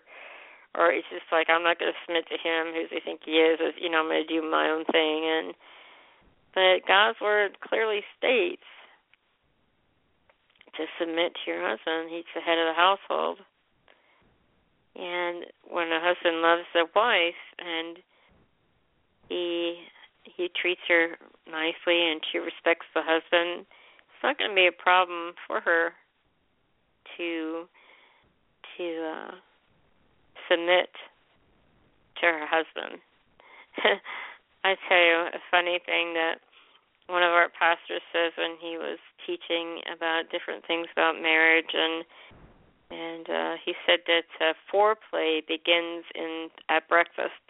or 0.72 0.92
it's 0.92 1.08
just 1.12 1.28
like 1.30 1.52
I'm 1.52 1.62
not 1.62 1.78
going 1.78 1.92
to 1.92 2.02
submit 2.04 2.24
to 2.32 2.40
him 2.40 2.72
who 2.72 2.88
they 2.88 3.04
think 3.04 3.28
he 3.28 3.36
is. 3.36 3.60
You 3.76 3.92
know, 3.92 4.00
I'm 4.00 4.08
going 4.08 4.24
to 4.24 4.28
do 4.28 4.40
my 4.40 4.72
own 4.72 4.88
thing. 4.88 5.20
And 5.28 5.52
but 6.56 6.88
God's 6.88 7.20
word 7.20 7.60
clearly 7.60 8.00
states 8.16 8.64
to 10.80 10.88
submit 10.98 11.36
to 11.36 11.44
your 11.44 11.60
husband. 11.60 12.08
He's 12.08 12.28
the 12.32 12.40
head 12.40 12.56
of 12.56 12.72
the 12.72 12.80
household. 12.80 13.38
And 14.96 15.44
when 15.68 15.92
a 15.92 16.00
husband 16.00 16.40
loves 16.40 16.64
a 16.72 16.88
wife 16.96 17.44
and 17.60 18.00
he 19.28 19.76
he 20.36 20.50
treats 20.60 20.80
her 20.88 21.16
nicely 21.46 22.10
and 22.10 22.20
she 22.30 22.38
respects 22.38 22.86
the 22.94 23.02
husband, 23.02 23.66
it's 23.66 24.22
not 24.22 24.38
going 24.38 24.50
to 24.50 24.54
be 24.54 24.66
a 24.66 24.72
problem 24.72 25.34
for 25.46 25.60
her 25.60 25.92
to 27.16 27.64
to 28.76 28.84
uh, 28.84 29.34
submit 30.50 30.90
to 32.20 32.26
her 32.26 32.46
husband. 32.46 33.00
I 34.64 34.74
tell 34.88 34.98
you 34.98 35.16
a 35.32 35.40
funny 35.50 35.78
thing 35.86 36.14
that 36.14 36.40
one 37.06 37.22
of 37.22 37.30
our 37.30 37.48
pastors 37.48 38.02
says 38.12 38.32
when 38.36 38.56
he 38.60 38.76
was 38.76 38.98
teaching 39.24 39.80
about 39.94 40.30
different 40.30 40.66
things 40.66 40.88
about 40.92 41.20
marriage 41.20 41.70
and 41.72 42.04
and 42.88 43.26
uh 43.30 43.54
he 43.64 43.74
said 43.86 44.00
that 44.06 44.26
uh, 44.40 44.52
foreplay 44.72 45.40
begins 45.46 46.04
in 46.14 46.48
at 46.68 46.88
breakfast. 46.88 47.42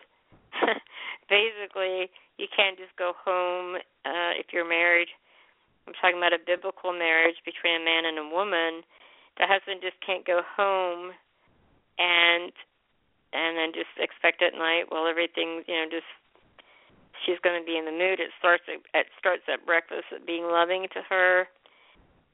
Basically, 1.29 2.09
you 2.39 2.47
can't 2.55 2.79
just 2.79 2.95
go 2.97 3.13
home 3.17 3.77
uh 4.05 4.33
if 4.39 4.53
you're 4.53 4.69
married. 4.69 5.09
I'm 5.87 5.95
talking 5.95 6.19
about 6.19 6.33
a 6.35 6.43
biblical 6.43 6.93
marriage 6.93 7.37
between 7.45 7.81
a 7.81 7.85
man 7.85 8.05
and 8.07 8.19
a 8.19 8.27
woman. 8.27 8.83
The 9.39 9.47
husband 9.47 9.81
just 9.83 10.01
can't 10.05 10.27
go 10.27 10.43
home 10.43 11.13
and 11.99 12.53
and 13.33 13.57
then 13.57 13.73
just 13.73 13.93
expect 13.99 14.43
at 14.43 14.55
night 14.55 14.89
well 14.91 15.07
everything 15.07 15.65
you 15.67 15.75
know 15.75 15.87
just 15.91 16.09
she's 17.25 17.41
going 17.43 17.59
to 17.59 17.67
be 17.67 17.77
in 17.77 17.85
the 17.85 17.93
mood 17.95 18.21
it 18.21 18.31
starts 18.39 18.65
at 18.69 18.81
it 18.95 19.07
starts 19.19 19.43
at 19.49 19.65
breakfast 19.67 20.09
at 20.15 20.27
being 20.27 20.45
loving 20.45 20.87
to 20.93 21.01
her 21.09 21.49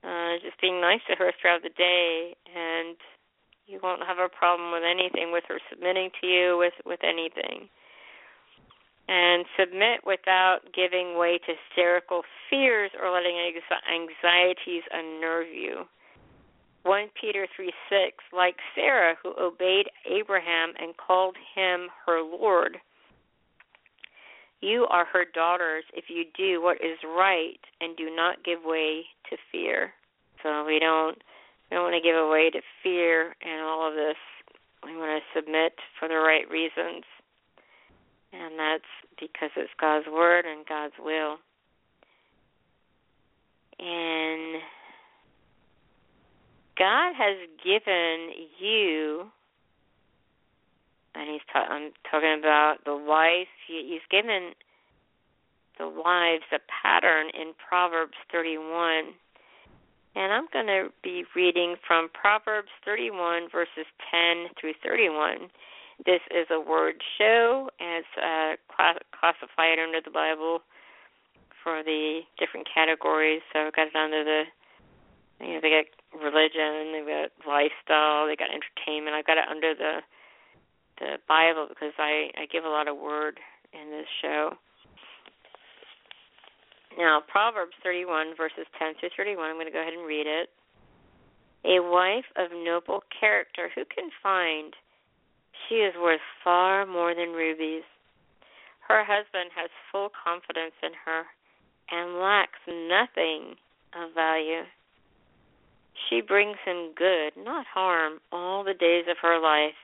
uh 0.04 0.38
just 0.42 0.58
being 0.60 0.80
nice 0.80 1.00
to 1.08 1.14
her 1.16 1.32
throughout 1.40 1.62
the 1.62 1.74
day 1.78 2.36
and 2.50 2.96
you 3.66 3.78
won't 3.82 4.02
have 4.02 4.18
a 4.18 4.28
problem 4.28 4.72
with 4.72 4.82
anything 4.84 5.32
with 5.32 5.44
her 5.48 5.58
submitting 5.70 6.10
to 6.20 6.26
you 6.26 6.58
with 6.58 6.74
with 6.84 7.00
anything 7.02 7.70
and 9.12 9.44
submit 9.60 10.00
without 10.06 10.60
giving 10.72 11.18
way 11.18 11.36
to 11.36 11.52
hysterical 11.52 12.22
fears 12.48 12.90
or 12.96 13.12
letting 13.12 13.36
anxieties 13.36 14.82
unnerve 14.88 15.52
you 15.52 15.84
1 16.84 17.10
Peter 17.20 17.46
3 17.54 17.72
6, 17.88 18.16
like 18.32 18.56
Sarah, 18.74 19.14
who 19.22 19.34
obeyed 19.38 19.86
Abraham 20.04 20.72
and 20.80 20.96
called 20.96 21.36
him 21.54 21.88
her 22.06 22.22
Lord. 22.22 22.78
You 24.60 24.86
are 24.90 25.04
her 25.04 25.24
daughters 25.32 25.84
if 25.94 26.04
you 26.08 26.24
do 26.36 26.62
what 26.62 26.76
is 26.76 26.98
right 27.04 27.60
and 27.80 27.96
do 27.96 28.14
not 28.14 28.44
give 28.44 28.60
way 28.64 29.04
to 29.30 29.36
fear. 29.50 29.92
So 30.42 30.64
we 30.64 30.78
don't 30.78 31.18
we 31.70 31.76
don't 31.76 31.84
want 31.84 31.94
to 31.94 32.08
give 32.08 32.16
away 32.16 32.50
to 32.50 32.60
fear 32.82 33.34
and 33.42 33.60
all 33.62 33.88
of 33.88 33.94
this. 33.94 34.18
We 34.84 34.96
want 34.96 35.22
to 35.22 35.40
submit 35.40 35.74
for 35.98 36.08
the 36.08 36.16
right 36.16 36.48
reasons. 36.50 37.04
And 38.32 38.58
that's 38.58 38.84
because 39.20 39.50
it's 39.56 39.72
God's 39.80 40.06
word 40.06 40.44
and 40.46 40.66
God's 40.66 40.94
will. 40.98 41.36
And 43.78 44.62
God 46.78 47.12
has 47.14 47.36
given 47.62 48.30
you, 48.58 49.26
and 51.14 51.30
he's 51.30 51.42
ta- 51.52 51.68
I'm 51.68 51.92
talking 52.10 52.36
about 52.38 52.76
the 52.86 52.96
wife. 52.96 53.48
He, 53.68 53.86
he's 53.90 54.06
given 54.10 54.52
the 55.78 55.88
wives 55.88 56.44
a 56.52 56.58
pattern 56.82 57.26
in 57.34 57.52
Proverbs 57.68 58.16
31. 58.30 59.12
And 60.14 60.32
I'm 60.32 60.46
going 60.52 60.66
to 60.66 60.88
be 61.02 61.24
reading 61.34 61.76
from 61.86 62.08
Proverbs 62.12 62.68
31, 62.84 63.48
verses 63.50 63.86
10 64.10 64.48
through 64.60 64.74
31. 64.84 65.48
This 66.04 66.20
is 66.30 66.46
a 66.50 66.60
word 66.60 66.96
show 67.18 67.70
as 67.80 68.04
uh, 68.16 68.56
class- 68.74 69.04
classified 69.12 69.78
under 69.78 70.00
the 70.00 70.10
Bible 70.10 70.60
for 71.62 71.82
the 71.82 72.20
different 72.38 72.66
categories. 72.72 73.42
So 73.52 73.66
I've 73.66 73.76
got 73.76 73.88
it 73.88 73.96
under 73.96 74.24
the, 74.24 74.42
you 75.40 75.54
know, 75.54 75.60
they 75.62 75.70
got 75.70 75.88
religion, 76.18 76.92
they've 76.92 77.06
got 77.06 77.30
lifestyle, 77.46 78.26
they 78.26 78.36
got 78.36 78.50
entertainment. 78.50 79.14
I've 79.14 79.26
got 79.26 79.38
it 79.38 79.48
under 79.48 79.74
the 79.74 80.00
the 81.00 81.16
Bible 81.26 81.66
because 81.68 81.94
I 81.98 82.30
I 82.36 82.46
give 82.50 82.64
a 82.64 82.68
lot 82.68 82.88
of 82.88 82.96
word 82.96 83.40
in 83.72 83.90
this 83.90 84.06
show. 84.20 84.52
Now, 86.98 87.22
Proverbs 87.26 87.72
31 87.82 88.34
verses 88.36 88.66
10 88.78 88.94
through 89.00 89.16
31. 89.16 89.48
I'm 89.48 89.56
going 89.56 89.66
to 89.66 89.72
go 89.72 89.80
ahead 89.80 89.94
and 89.94 90.06
read 90.06 90.26
it. 90.26 90.50
A 91.64 91.80
wife 91.80 92.26
of 92.36 92.50
noble 92.52 93.02
character, 93.18 93.70
who 93.74 93.84
can 93.84 94.10
find? 94.22 94.74
She 95.68 95.76
is 95.76 95.94
worth 96.00 96.20
far 96.42 96.86
more 96.86 97.14
than 97.14 97.32
rubies. 97.32 97.84
Her 98.88 99.04
husband 99.04 99.50
has 99.54 99.70
full 99.90 100.10
confidence 100.10 100.74
in 100.82 100.92
her 101.04 101.24
and 101.90 102.18
lacks 102.18 102.58
nothing 102.66 103.56
of 103.94 104.14
value. 104.14 104.64
She 106.08 106.20
brings 106.20 106.56
him 106.64 106.92
good, 106.96 107.32
not 107.36 107.66
harm, 107.66 108.20
all 108.32 108.64
the 108.64 108.74
days 108.74 109.04
of 109.10 109.18
her 109.22 109.38
life. 109.38 109.76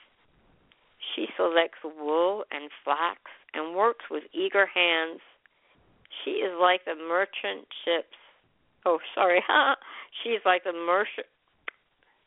She 1.14 1.26
selects 1.36 1.78
wool 1.84 2.44
and 2.50 2.70
flax 2.84 3.20
and 3.54 3.74
works 3.74 4.04
with 4.10 4.24
eager 4.32 4.66
hands. 4.66 5.20
She 6.24 6.42
is 6.42 6.52
like 6.60 6.84
the 6.84 6.94
merchant 6.94 7.66
ships. 7.84 8.16
Oh, 8.84 8.98
sorry. 9.14 9.42
she 10.22 10.30
is 10.30 10.42
like 10.44 10.64
the 10.64 10.72
merchant. 10.72 11.26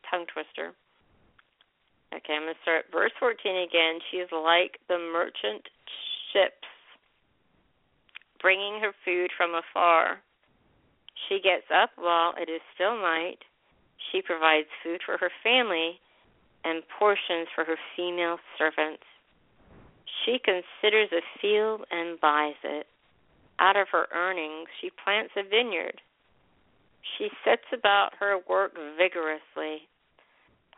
Tongue 0.09 0.25
twister. 0.31 0.73
Okay, 2.13 2.33
I'm 2.35 2.43
going 2.43 2.53
to 2.53 2.61
start 2.61 2.85
verse 2.91 3.11
14 3.19 3.39
again. 3.39 3.99
She 4.11 4.17
is 4.17 4.29
like 4.31 4.79
the 4.87 4.99
merchant 4.99 5.63
ships, 6.33 6.67
bringing 8.41 8.79
her 8.81 8.91
food 9.05 9.31
from 9.37 9.55
afar. 9.55 10.19
She 11.29 11.39
gets 11.39 11.67
up 11.71 11.91
while 11.95 12.33
it 12.37 12.51
is 12.51 12.61
still 12.75 12.95
night 12.95 13.39
she 14.11 14.21
provides 14.21 14.67
food 14.83 15.01
for 15.05 15.17
her 15.17 15.31
family 15.43 15.99
and 16.63 16.83
portions 16.99 17.47
for 17.55 17.63
her 17.63 17.77
female 17.95 18.37
servants. 18.57 19.03
She 20.25 20.39
considers 20.39 21.09
a 21.11 21.21
field 21.41 21.85
and 21.91 22.19
buys 22.19 22.59
it. 22.63 22.87
Out 23.59 23.77
of 23.77 23.87
her 23.91 24.07
earnings, 24.13 24.67
she 24.79 24.89
plants 25.03 25.33
a 25.37 25.43
vineyard. 25.43 26.01
She 27.17 27.29
sets 27.45 27.65
about 27.73 28.11
her 28.19 28.37
work 28.49 28.73
vigorously. 28.97 29.87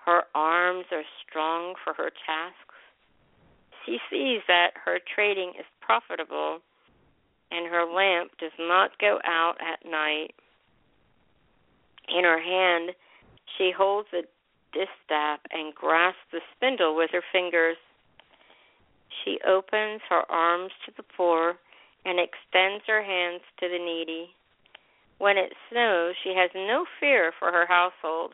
Her 0.05 0.23
arms 0.35 0.85
are 0.91 1.03
strong 1.25 1.75
for 1.83 1.93
her 1.93 2.11
tasks. 2.25 2.75
She 3.85 3.99
sees 4.09 4.41
that 4.47 4.71
her 4.85 4.99
trading 5.15 5.53
is 5.57 5.65
profitable, 5.81 6.59
and 7.51 7.67
her 7.67 7.85
lamp 7.85 8.31
does 8.37 8.51
not 8.59 8.97
go 8.99 9.19
out 9.23 9.55
at 9.61 9.89
night. 9.89 10.35
In 12.09 12.23
her 12.23 12.41
hand, 12.41 12.95
she 13.57 13.71
holds 13.71 14.09
a 14.13 14.23
distaff 14.73 15.39
and 15.51 15.73
grasps 15.73 16.19
the 16.31 16.41
spindle 16.55 16.95
with 16.95 17.11
her 17.11 17.23
fingers. 17.31 17.77
She 19.23 19.39
opens 19.47 20.01
her 20.09 20.29
arms 20.29 20.71
to 20.85 20.91
the 20.97 21.03
poor 21.03 21.55
and 22.05 22.19
extends 22.19 22.83
her 22.87 23.03
hands 23.03 23.41
to 23.59 23.69
the 23.69 23.79
needy. 23.79 24.35
When 25.19 25.37
it 25.37 25.53
snows, 25.69 26.15
she 26.23 26.33
has 26.35 26.49
no 26.53 26.85
fear 26.99 27.31
for 27.39 27.51
her 27.51 27.65
household, 27.65 28.33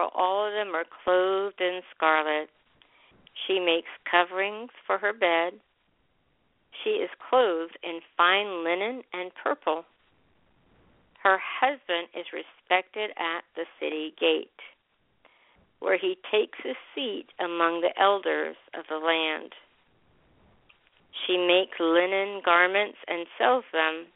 for 0.00 0.08
all 0.18 0.46
of 0.46 0.52
them 0.52 0.74
are 0.74 0.86
clothed 1.04 1.60
in 1.60 1.80
scarlet. 1.94 2.48
She 3.46 3.60
makes 3.60 3.88
coverings 4.10 4.70
for 4.86 4.96
her 4.96 5.12
bed. 5.12 5.60
She 6.82 6.90
is 6.90 7.10
clothed 7.28 7.76
in 7.82 8.00
fine 8.16 8.64
linen 8.64 9.02
and 9.12 9.30
purple. 9.42 9.84
Her 11.22 11.38
husband 11.38 12.08
is 12.16 12.24
respected 12.32 13.10
at 13.18 13.44
the 13.54 13.64
city 13.78 14.14
gate, 14.18 14.48
where 15.80 15.98
he 15.98 16.16
takes 16.32 16.58
his 16.64 16.76
seat 16.94 17.26
among 17.38 17.82
the 17.82 17.92
elders 18.00 18.56
of 18.72 18.84
the 18.88 18.96
land. 18.96 19.52
She 21.26 21.36
makes 21.36 21.78
linen 21.78 22.40
garments 22.42 22.96
and 23.06 23.26
sells 23.36 23.64
them, 23.72 24.06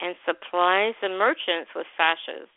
and 0.00 0.14
supplies 0.26 0.92
the 1.00 1.08
merchants 1.08 1.70
with 1.74 1.86
sashes. 1.96 2.48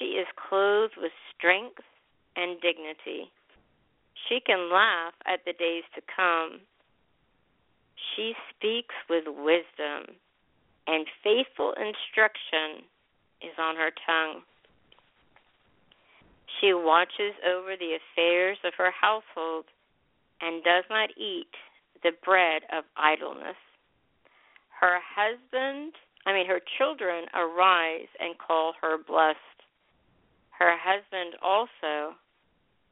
She 0.00 0.16
is 0.16 0.26
clothed 0.48 0.94
with 0.96 1.12
strength 1.36 1.84
and 2.34 2.58
dignity. 2.60 3.30
She 4.28 4.40
can 4.40 4.72
laugh 4.72 5.12
at 5.26 5.44
the 5.44 5.52
days 5.52 5.84
to 5.94 6.00
come. 6.16 6.60
She 8.16 8.32
speaks 8.56 8.94
with 9.10 9.24
wisdom 9.28 10.16
and 10.86 11.06
faithful 11.22 11.74
instruction 11.76 12.88
is 13.42 13.52
on 13.58 13.76
her 13.76 13.90
tongue. 14.06 14.42
She 16.60 16.72
watches 16.72 17.36
over 17.46 17.76
the 17.76 17.96
affairs 18.00 18.58
of 18.64 18.72
her 18.76 18.90
household 18.90 19.66
and 20.40 20.64
does 20.64 20.84
not 20.88 21.10
eat 21.16 21.52
the 22.02 22.12
bread 22.24 22.62
of 22.72 22.84
idleness. 22.96 23.60
Her 24.80 24.98
husband, 25.14 25.92
I 26.26 26.32
mean, 26.32 26.46
her 26.46 26.60
children 26.78 27.26
arise 27.34 28.08
and 28.18 28.34
call 28.38 28.72
her 28.80 28.96
blessed. 28.96 29.38
Her 30.60 30.76
husband 30.78 31.36
also, 31.42 32.14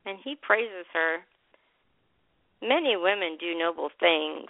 and 0.07 0.19
he 0.25 0.35
praises 0.41 0.87
her. 0.95 1.19
Many 2.63 2.97
women 2.97 3.37
do 3.39 3.57
noble 3.57 3.91
things, 4.01 4.49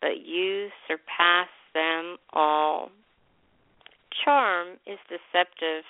but 0.00 0.24
you 0.24 0.68
surpass 0.86 1.48
them 1.74 2.16
all. 2.32 2.90
Charm 4.24 4.78
is 4.86 4.98
deceptive, 5.08 5.84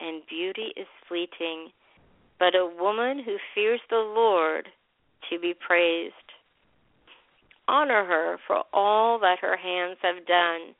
and 0.00 0.22
beauty 0.28 0.72
is 0.76 0.88
fleeting, 1.08 1.68
but 2.40 2.56
a 2.56 2.66
woman 2.66 3.22
who 3.24 3.36
fears 3.54 3.80
the 3.90 3.96
Lord 3.96 4.66
to 5.30 5.38
be 5.38 5.54
praised. 5.54 6.14
honor 7.68 8.04
her 8.04 8.38
for 8.46 8.64
all 8.72 9.20
that 9.20 9.38
her 9.40 9.56
hands 9.56 9.98
have 10.02 10.26
done, 10.26 10.74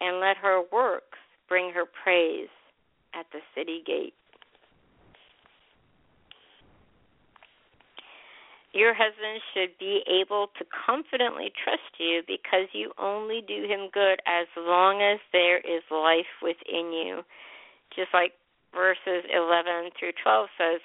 and 0.00 0.18
let 0.18 0.36
her 0.36 0.62
works 0.72 1.18
bring 1.48 1.72
her 1.72 1.84
praise 1.86 2.48
at 3.14 3.26
the 3.32 3.38
city 3.54 3.82
gate. 3.86 4.14
Your 8.74 8.92
husband 8.92 9.38
should 9.54 9.78
be 9.78 10.02
able 10.10 10.50
to 10.58 10.66
confidently 10.66 11.54
trust 11.62 11.94
you 11.98 12.22
because 12.26 12.66
you 12.74 12.90
only 12.98 13.40
do 13.46 13.70
him 13.70 13.86
good 13.94 14.18
as 14.26 14.50
long 14.58 15.00
as 15.00 15.22
there 15.32 15.58
is 15.58 15.86
life 15.94 16.42
within 16.42 16.90
you. 16.90 17.22
Just 17.94 18.10
like 18.12 18.34
verses 18.74 19.22
11 19.30 19.94
through 19.94 20.18
12 20.20 20.48
says, 20.58 20.80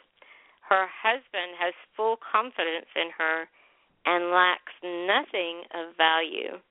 her 0.70 0.86
husband 1.02 1.58
has 1.58 1.74
full 1.98 2.18
confidence 2.22 2.86
in 2.96 3.10
her 3.18 3.50
and 4.06 4.30
lacks 4.30 4.78
nothing 4.86 5.66
of 5.74 5.98
value. 5.98 6.62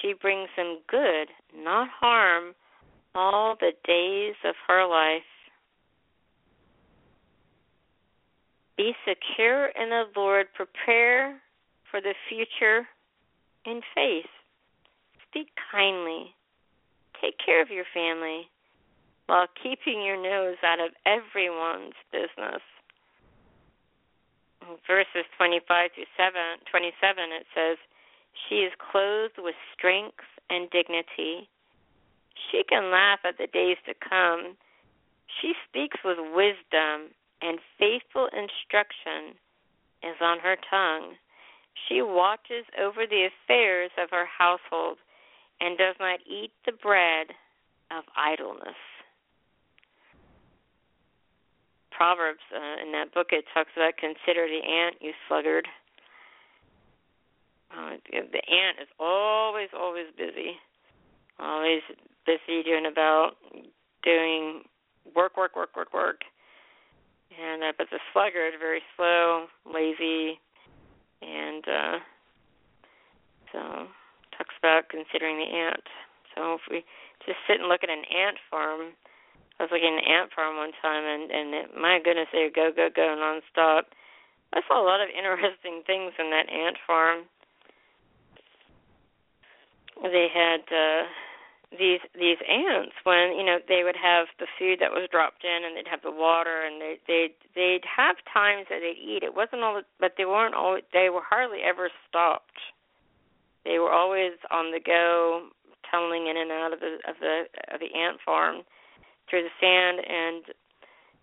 She 0.00 0.14
brings 0.16 0.48
him 0.56 0.80
good, 0.88 1.28
not 1.54 1.88
harm, 1.92 2.54
all 3.14 3.54
the 3.60 3.72
days 3.84 4.34
of 4.48 4.54
her 4.66 4.88
life. 4.88 5.28
Be 8.78 8.94
secure 9.02 9.66
in 9.74 9.90
the 9.90 10.04
Lord. 10.14 10.46
Prepare 10.54 11.42
for 11.90 12.00
the 12.00 12.14
future 12.28 12.86
in 13.66 13.82
faith. 13.92 14.30
Speak 15.28 15.48
kindly. 15.72 16.32
Take 17.20 17.34
care 17.44 17.60
of 17.60 17.70
your 17.70 17.84
family 17.92 18.46
while 19.26 19.48
keeping 19.60 20.00
your 20.02 20.16
nose 20.16 20.56
out 20.64 20.78
of 20.78 20.92
everyone's 21.04 21.98
business. 22.12 22.62
verses 24.86 25.26
25 25.36 25.90
through 25.94 26.10
7, 26.16 26.32
27, 26.70 27.24
it 27.32 27.46
says, 27.54 27.76
She 28.48 28.62
is 28.62 28.72
clothed 28.78 29.38
with 29.38 29.56
strength 29.74 30.22
and 30.50 30.70
dignity. 30.70 31.50
She 32.50 32.62
can 32.62 32.92
laugh 32.92 33.20
at 33.24 33.38
the 33.38 33.48
days 33.48 33.76
to 33.86 33.94
come. 33.98 34.56
She 35.42 35.54
speaks 35.66 35.98
with 36.04 36.18
wisdom 36.32 37.10
and 37.42 37.58
faithful 37.78 38.28
instruction 38.32 39.38
is 40.02 40.16
on 40.20 40.38
her 40.40 40.56
tongue. 40.70 41.14
She 41.88 42.02
watches 42.02 42.66
over 42.80 43.06
the 43.06 43.28
affairs 43.30 43.90
of 43.98 44.10
her 44.10 44.26
household 44.26 44.98
and 45.60 45.78
does 45.78 45.96
not 46.00 46.20
eat 46.26 46.50
the 46.66 46.72
bread 46.72 47.28
of 47.90 48.04
idleness. 48.16 48.78
Proverbs, 51.90 52.42
uh, 52.54 52.82
in 52.82 52.92
that 52.92 53.12
book, 53.12 53.28
it 53.30 53.44
talks 53.54 53.70
about 53.76 53.96
consider 53.96 54.46
the 54.46 54.62
ant, 54.62 54.96
you 55.00 55.12
sluggard. 55.26 55.66
Uh, 57.70 57.96
the 58.10 58.42
ant 58.48 58.78
is 58.80 58.88
always, 58.98 59.68
always 59.76 60.06
busy, 60.16 60.56
always 61.38 61.82
busy 62.24 62.62
doing 62.62 62.86
about 62.86 63.32
doing 64.04 64.62
work, 65.14 65.36
work, 65.36 65.56
work, 65.56 65.76
work, 65.76 65.92
work 65.92 66.22
and 67.32 67.62
uh, 67.62 67.72
but 67.76 67.88
the 67.90 68.00
sluggard 68.12 68.54
very 68.58 68.82
slow, 68.96 69.46
lazy, 69.66 70.40
and 71.22 71.64
uh, 71.68 71.96
so 73.52 73.60
talks 74.36 74.54
about 74.58 74.88
considering 74.88 75.38
the 75.38 75.48
ant. 75.48 75.86
So 76.34 76.54
if 76.54 76.62
we 76.70 76.84
just 77.26 77.38
sit 77.46 77.60
and 77.60 77.68
look 77.68 77.82
at 77.82 77.90
an 77.90 78.04
ant 78.08 78.38
farm, 78.50 78.94
I 79.58 79.64
was 79.64 79.70
looking 79.72 79.92
at 79.92 80.04
an 80.04 80.08
ant 80.08 80.32
farm 80.32 80.56
one 80.56 80.72
time, 80.80 81.04
and 81.04 81.30
and 81.30 81.48
it, 81.54 81.66
my 81.76 82.00
goodness, 82.02 82.28
they 82.32 82.48
go 82.54 82.70
go 82.74 82.88
go 82.94 83.14
nonstop. 83.16 83.90
I 84.54 84.60
saw 84.66 84.80
a 84.80 84.86
lot 84.86 85.00
of 85.00 85.08
interesting 85.16 85.82
things 85.86 86.12
in 86.18 86.30
that 86.30 86.48
ant 86.48 86.76
farm. 86.86 87.24
They 90.02 90.28
had. 90.32 90.64
uh 90.72 91.27
these 91.70 92.00
these 92.16 92.40
ants 92.48 92.96
when 93.04 93.36
you 93.36 93.44
know 93.44 93.58
they 93.68 93.84
would 93.84 93.96
have 93.96 94.28
the 94.40 94.48
food 94.58 94.80
that 94.80 94.90
was 94.90 95.08
dropped 95.12 95.44
in 95.44 95.68
and 95.68 95.76
they'd 95.76 95.90
have 95.90 96.00
the 96.00 96.10
water 96.10 96.64
and 96.64 96.80
they 96.80 96.96
they'd 97.06 97.36
they'd 97.54 97.84
have 97.84 98.16
times 98.32 98.66
that 98.70 98.80
they'd 98.80 98.96
eat. 98.96 99.22
It 99.22 99.36
wasn't 99.36 99.62
all 99.62 99.82
but 100.00 100.14
they 100.16 100.24
weren't 100.24 100.54
all 100.54 100.80
they 100.92 101.10
were 101.12 101.24
hardly 101.24 101.60
ever 101.60 101.90
stopped. 102.08 102.56
They 103.64 103.78
were 103.78 103.92
always 103.92 104.32
on 104.50 104.72
the 104.72 104.80
go 104.80 105.52
tunneling 105.90 106.26
in 106.26 106.36
and 106.36 106.50
out 106.50 106.72
of 106.72 106.80
the 106.80 107.04
of 107.04 107.20
the 107.20 107.44
of 107.68 107.80
the 107.80 107.92
ant 107.92 108.16
farm 108.24 108.64
through 109.28 109.44
the 109.44 109.56
sand 109.60 110.00
and 110.08 110.44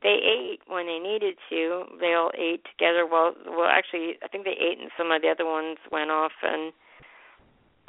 they 0.04 0.22
ate 0.22 0.62
when 0.68 0.86
they 0.86 1.00
needed 1.00 1.42
to. 1.50 1.90
They 2.00 2.14
all 2.14 2.30
ate 2.38 2.62
together. 2.70 3.10
Well 3.10 3.34
well 3.50 3.70
actually 3.70 4.22
i 4.22 4.28
think 4.28 4.46
they 4.46 4.62
ate 4.62 4.78
and 4.78 4.94
some 4.94 5.10
of 5.10 5.24
the 5.24 5.30
other 5.30 5.46
ones 5.46 5.82
went 5.92 6.12
off 6.12 6.38
and 6.44 6.72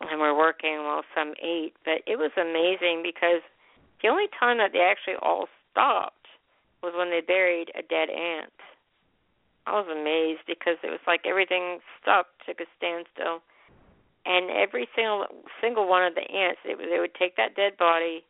and 0.01 0.21
we 0.21 0.27
were 0.27 0.37
working 0.37 0.85
while 0.85 1.03
some 1.15 1.35
ate. 1.43 1.75
But 1.85 2.03
it 2.07 2.17
was 2.17 2.31
amazing 2.37 3.03
because 3.03 3.41
the 4.03 4.09
only 4.09 4.27
time 4.39 4.59
that 4.59 4.73
they 4.73 4.85
actually 4.85 5.17
all 5.23 5.49
stopped 5.71 6.29
was 6.83 6.93
when 6.97 7.11
they 7.11 7.21
buried 7.21 7.73
a 7.75 7.83
dead 7.83 8.11
ant. 8.11 8.53
I 9.67 9.73
was 9.73 9.89
amazed 9.91 10.47
because 10.47 10.79
it 10.85 10.91
was 10.91 11.03
like 11.07 11.27
everything 11.27 11.81
stopped, 12.01 12.47
took 12.47 12.61
a 12.61 12.69
standstill, 12.79 13.43
and 14.25 14.51
every 14.51 14.87
single 14.95 15.27
single 15.61 15.89
one 15.89 16.07
of 16.07 16.15
the 16.15 16.23
ants, 16.31 16.61
they, 16.63 16.75
they 16.75 17.01
would 17.01 17.15
take 17.19 17.37
that 17.37 17.57
dead 17.57 17.77
body, 17.77 18.23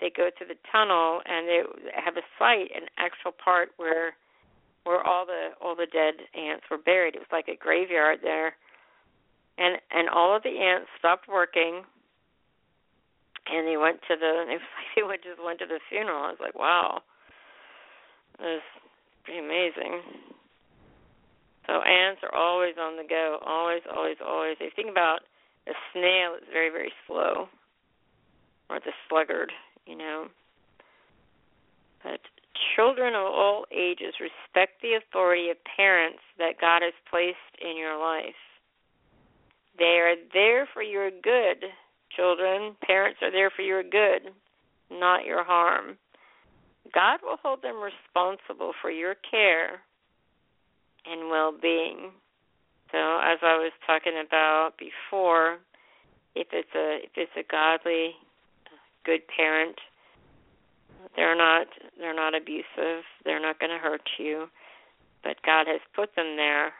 they 0.00 0.08
go 0.08 0.30
to 0.30 0.44
the 0.46 0.56
tunnel, 0.70 1.20
and 1.26 1.46
they 1.46 1.60
have 1.92 2.16
a 2.16 2.24
site, 2.38 2.72
an 2.72 2.88
actual 2.96 3.32
part 3.32 3.70
where 3.76 4.16
where 4.84 5.04
all 5.04 5.26
the 5.26 5.52
all 5.60 5.76
the 5.76 5.86
dead 5.86 6.24
ants 6.32 6.64
were 6.70 6.78
buried. 6.78 7.14
It 7.16 7.20
was 7.20 7.32
like 7.32 7.48
a 7.48 7.56
graveyard 7.56 8.20
there 8.22 8.56
and 9.58 9.76
and 9.90 10.08
all 10.08 10.36
of 10.36 10.42
the 10.42 10.58
ants 10.58 10.88
stopped 10.98 11.28
working 11.28 11.82
and 13.46 13.66
they 13.66 13.76
went 13.76 14.00
to 14.08 14.14
the 14.16 14.46
like 14.48 14.60
they 14.96 15.02
went 15.02 15.22
just 15.22 15.42
went 15.42 15.58
to 15.60 15.66
the 15.66 15.80
funeral. 15.88 16.22
I 16.22 16.30
was 16.30 16.40
like, 16.40 16.58
wow. 16.58 17.02
Was 18.40 18.62
pretty 19.24 19.38
amazing. 19.38 20.02
So 21.66 21.80
ants 21.82 22.22
are 22.24 22.34
always 22.34 22.74
on 22.80 22.96
the 22.96 23.06
go, 23.08 23.38
always, 23.44 23.82
always, 23.86 24.16
always. 24.24 24.56
If 24.58 24.72
you 24.72 24.74
think 24.74 24.90
about 24.90 25.20
a 25.68 25.72
snail, 25.92 26.34
it's 26.34 26.50
very, 26.52 26.70
very 26.70 26.92
slow, 27.06 27.46
or 28.68 28.80
the 28.80 28.90
sluggard, 29.08 29.52
you 29.86 29.96
know. 29.96 30.26
But 32.02 32.18
children 32.74 33.14
of 33.14 33.26
all 33.26 33.64
ages 33.70 34.14
respect 34.18 34.82
the 34.82 34.98
authority 34.98 35.50
of 35.50 35.56
parents 35.76 36.18
that 36.38 36.58
God 36.60 36.82
has 36.82 36.94
placed 37.08 37.54
in 37.62 37.76
your 37.76 37.96
life. 37.96 38.34
They 39.78 39.98
are 40.00 40.14
there 40.32 40.68
for 40.72 40.82
your 40.82 41.10
good, 41.10 41.64
children. 42.14 42.76
Parents 42.84 43.18
are 43.22 43.30
there 43.30 43.50
for 43.50 43.62
your 43.62 43.82
good, 43.82 44.32
not 44.90 45.24
your 45.24 45.44
harm. 45.44 45.96
God 46.92 47.20
will 47.22 47.38
hold 47.42 47.62
them 47.62 47.80
responsible 47.80 48.72
for 48.80 48.90
your 48.90 49.14
care 49.30 49.80
and 51.06 51.30
well 51.30 51.52
being. 51.60 52.10
So 52.90 52.98
as 52.98 53.38
I 53.42 53.56
was 53.56 53.72
talking 53.86 54.20
about 54.24 54.72
before, 54.78 55.58
if 56.34 56.48
it's 56.52 56.74
a 56.74 56.98
if 57.04 57.10
it's 57.16 57.32
a 57.36 57.50
godly 57.50 58.12
good 59.04 59.22
parent, 59.34 59.76
they're 61.16 61.36
not 61.36 61.66
they're 61.98 62.14
not 62.14 62.34
abusive, 62.34 63.04
they're 63.24 63.40
not 63.40 63.58
going 63.58 63.70
to 63.70 63.78
hurt 63.78 64.08
you, 64.18 64.46
but 65.22 65.36
God 65.44 65.66
has 65.66 65.80
put 65.94 66.14
them 66.16 66.36
there 66.36 66.72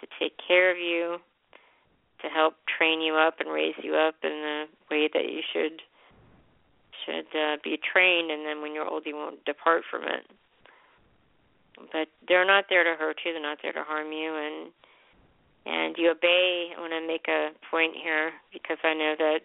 to 0.00 0.06
take 0.18 0.34
care 0.46 0.70
of 0.70 0.78
you, 0.78 1.18
to 2.22 2.28
help 2.28 2.54
train 2.66 3.00
you 3.00 3.14
up 3.14 3.34
and 3.40 3.50
raise 3.50 3.74
you 3.82 3.94
up 3.94 4.14
in 4.22 4.30
the 4.30 4.64
way 4.90 5.10
that 5.12 5.24
you 5.24 5.42
should 5.52 5.82
should 7.04 7.26
uh, 7.34 7.56
be 7.64 7.78
trained 7.82 8.30
and 8.30 8.46
then 8.46 8.62
when 8.62 8.74
you're 8.74 8.86
old 8.86 9.02
you 9.04 9.16
won't 9.16 9.44
depart 9.44 9.82
from 9.90 10.02
it. 10.04 10.24
But 11.90 12.08
they're 12.28 12.46
not 12.46 12.66
there 12.70 12.84
to 12.84 12.94
hurt 12.98 13.18
you 13.24 13.32
they're 13.32 13.42
not 13.42 13.58
there 13.62 13.72
to 13.72 13.82
harm 13.82 14.12
you 14.12 14.34
and 14.34 14.70
and 15.64 15.96
you 15.98 16.10
obey. 16.10 16.70
I 16.76 16.80
want 16.80 16.92
to 16.92 17.06
make 17.06 17.26
a 17.28 17.50
point 17.70 17.94
here 18.00 18.32
because 18.52 18.78
i 18.84 18.94
know 18.94 19.14
that 19.18 19.40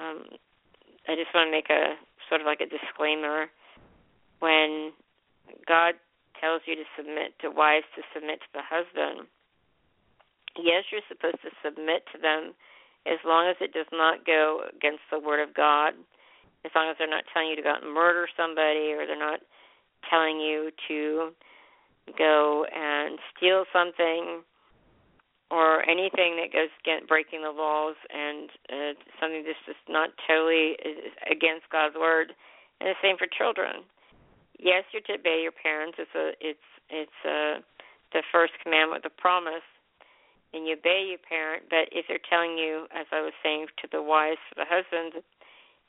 um 0.00 0.24
i 1.08 1.14
just 1.14 1.34
want 1.34 1.48
to 1.48 1.52
make 1.52 1.68
a 1.68 1.94
sort 2.28 2.40
of 2.40 2.46
like 2.46 2.60
a 2.60 2.66
disclaimer. 2.66 3.46
When 4.40 4.92
god 5.68 5.94
tells 6.40 6.62
you 6.64 6.74
to 6.74 6.84
submit 6.96 7.36
to 7.40 7.50
wives 7.50 7.86
to 7.96 8.02
submit 8.14 8.40
to 8.40 8.50
the 8.54 8.64
husband 8.64 9.28
yes, 10.56 10.84
you're 10.90 11.04
supposed 11.08 11.42
to 11.42 11.50
submit 11.64 12.04
to 12.12 12.18
them 12.20 12.54
as 13.06 13.18
long 13.24 13.48
as 13.48 13.56
it 13.60 13.72
does 13.72 13.90
not 13.92 14.24
go 14.24 14.64
against 14.74 15.04
the 15.10 15.20
word 15.20 15.42
of 15.42 15.54
God, 15.54 15.92
as 16.64 16.72
long 16.74 16.88
as 16.88 16.96
they're 16.98 17.10
not 17.10 17.24
telling 17.32 17.50
you 17.50 17.56
to 17.56 17.62
go 17.62 17.70
out 17.70 17.84
and 17.84 17.92
murder 17.92 18.26
somebody 18.36 18.92
or 18.92 19.06
they're 19.06 19.18
not 19.18 19.40
telling 20.08 20.40
you 20.40 20.70
to 20.88 21.30
go 22.16 22.64
and 22.72 23.18
steal 23.36 23.64
something 23.72 24.40
or 25.50 25.84
anything 25.88 26.36
that 26.40 26.52
goes 26.52 26.72
against 26.80 27.08
breaking 27.08 27.42
the 27.42 27.52
laws 27.52 27.96
and 28.08 28.48
uh, 28.72 28.92
something 29.20 29.44
that's 29.44 29.60
just 29.66 29.84
not 29.88 30.10
totally 30.26 30.76
against 31.30 31.68
God's 31.70 31.94
word. 31.94 32.32
And 32.80 32.90
the 32.90 32.98
same 33.02 33.16
for 33.16 33.28
children. 33.28 33.84
Yes, 34.58 34.84
you're 34.92 35.04
to 35.06 35.20
obey 35.20 35.40
your 35.42 35.52
parents. 35.54 35.98
It's 35.98 36.14
a 36.16 36.32
it's 36.40 36.68
it's 36.90 37.20
a 37.24 37.60
the 38.12 38.22
first 38.32 38.54
commandment, 38.62 39.02
the 39.02 39.10
promise, 39.10 39.66
and 40.54 40.66
you 40.66 40.78
obey 40.78 41.10
your 41.10 41.18
parent. 41.18 41.66
But 41.68 41.90
if 41.90 42.06
they're 42.06 42.22
telling 42.30 42.56
you, 42.56 42.86
as 42.94 43.10
I 43.10 43.20
was 43.20 43.34
saying 43.42 43.66
to 43.82 43.88
the 43.90 44.02
wives, 44.02 44.38
to 44.54 44.62
the 44.62 44.70
husbands, 44.70 45.18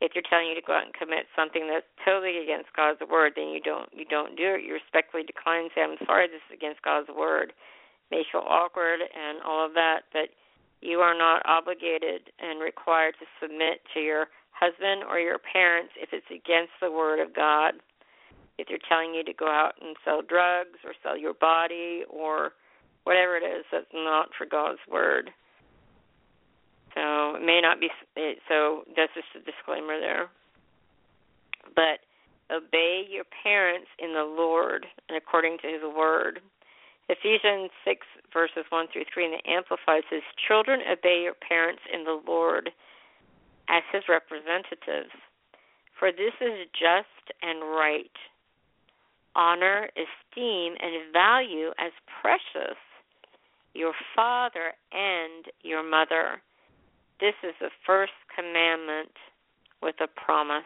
if 0.01 0.11
they're 0.11 0.25
telling 0.27 0.49
you 0.49 0.57
to 0.57 0.65
go 0.65 0.75
out 0.75 0.89
and 0.89 0.93
commit 0.93 1.29
something 1.37 1.69
that's 1.69 1.87
totally 2.03 2.43
against 2.43 2.73
God's 2.75 2.99
word, 3.07 3.33
then 3.37 3.53
you 3.53 3.61
don't 3.61 3.87
you 3.93 4.03
don't 4.03 4.35
do 4.35 4.59
it. 4.59 4.65
You 4.65 4.73
respectfully 4.73 5.23
decline 5.23 5.69
and 5.69 5.71
say, 5.71 5.81
"I'm 5.85 6.01
sorry, 6.05 6.27
this 6.27 6.43
is 6.49 6.57
against 6.57 6.81
God's 6.81 7.07
word." 7.07 7.53
May 8.11 8.25
feel 8.31 8.43
awkward 8.45 9.01
and 9.01 9.41
all 9.41 9.65
of 9.65 9.73
that, 9.73 10.05
but 10.11 10.29
you 10.81 10.99
are 10.99 11.17
not 11.17 11.41
obligated 11.45 12.31
and 12.39 12.59
required 12.59 13.15
to 13.19 13.25
submit 13.39 13.81
to 13.93 14.01
your 14.01 14.29
husband 14.51 15.03
or 15.03 15.19
your 15.19 15.39
parents 15.39 15.93
if 15.95 16.13
it's 16.13 16.29
against 16.29 16.73
the 16.81 16.91
word 16.91 17.19
of 17.19 17.33
God. 17.33 17.81
If 18.57 18.67
they're 18.67 18.77
telling 18.87 19.13
you 19.13 19.23
to 19.23 19.33
go 19.33 19.47
out 19.47 19.73
and 19.81 19.97
sell 20.05 20.21
drugs 20.21 20.79
or 20.83 20.93
sell 21.01 21.17
your 21.17 21.33
body 21.33 22.03
or 22.09 22.53
whatever 23.05 23.37
it 23.37 23.45
is 23.45 23.63
that's 23.71 23.85
not 23.93 24.29
for 24.37 24.45
God's 24.45 24.81
word. 24.91 25.31
So 26.93 27.35
it 27.35 27.45
may 27.45 27.61
not 27.61 27.79
be. 27.79 27.89
So 28.49 28.83
that's 28.95 29.13
just 29.13 29.27
a 29.35 29.39
disclaimer 29.39 29.99
there. 29.99 30.27
But 31.73 32.03
obey 32.51 33.05
your 33.09 33.25
parents 33.43 33.87
in 33.99 34.13
the 34.13 34.23
Lord 34.23 34.85
and 35.09 35.17
according 35.17 35.57
to 35.61 35.67
His 35.67 35.81
word. 35.95 36.39
Ephesians 37.07 37.69
6, 37.85 38.01
verses 38.33 38.65
1 38.69 38.87
through 38.91 39.05
3 39.13 39.25
in 39.25 39.31
the 39.37 39.49
Amplified 39.49 40.01
says, 40.09 40.25
Children, 40.47 40.81
obey 40.89 41.21
your 41.21 41.37
parents 41.37 41.81
in 41.93 42.03
the 42.03 42.19
Lord 42.25 42.71
as 43.69 43.83
His 43.93 44.03
representatives, 44.09 45.13
for 45.99 46.11
this 46.11 46.33
is 46.41 46.65
just 46.73 47.37
and 47.43 47.61
right. 47.61 48.17
Honor, 49.35 49.89
esteem, 49.93 50.73
and 50.81 51.13
value 51.13 51.69
as 51.77 51.91
precious 52.21 52.79
your 53.75 53.93
father 54.15 54.73
and 54.91 55.45
your 55.61 55.83
mother 55.83 56.41
this 57.19 57.35
is 57.43 57.53
the 57.61 57.69
first 57.85 58.13
commandment 58.35 59.11
with 59.81 59.95
a 60.01 60.07
promise 60.07 60.63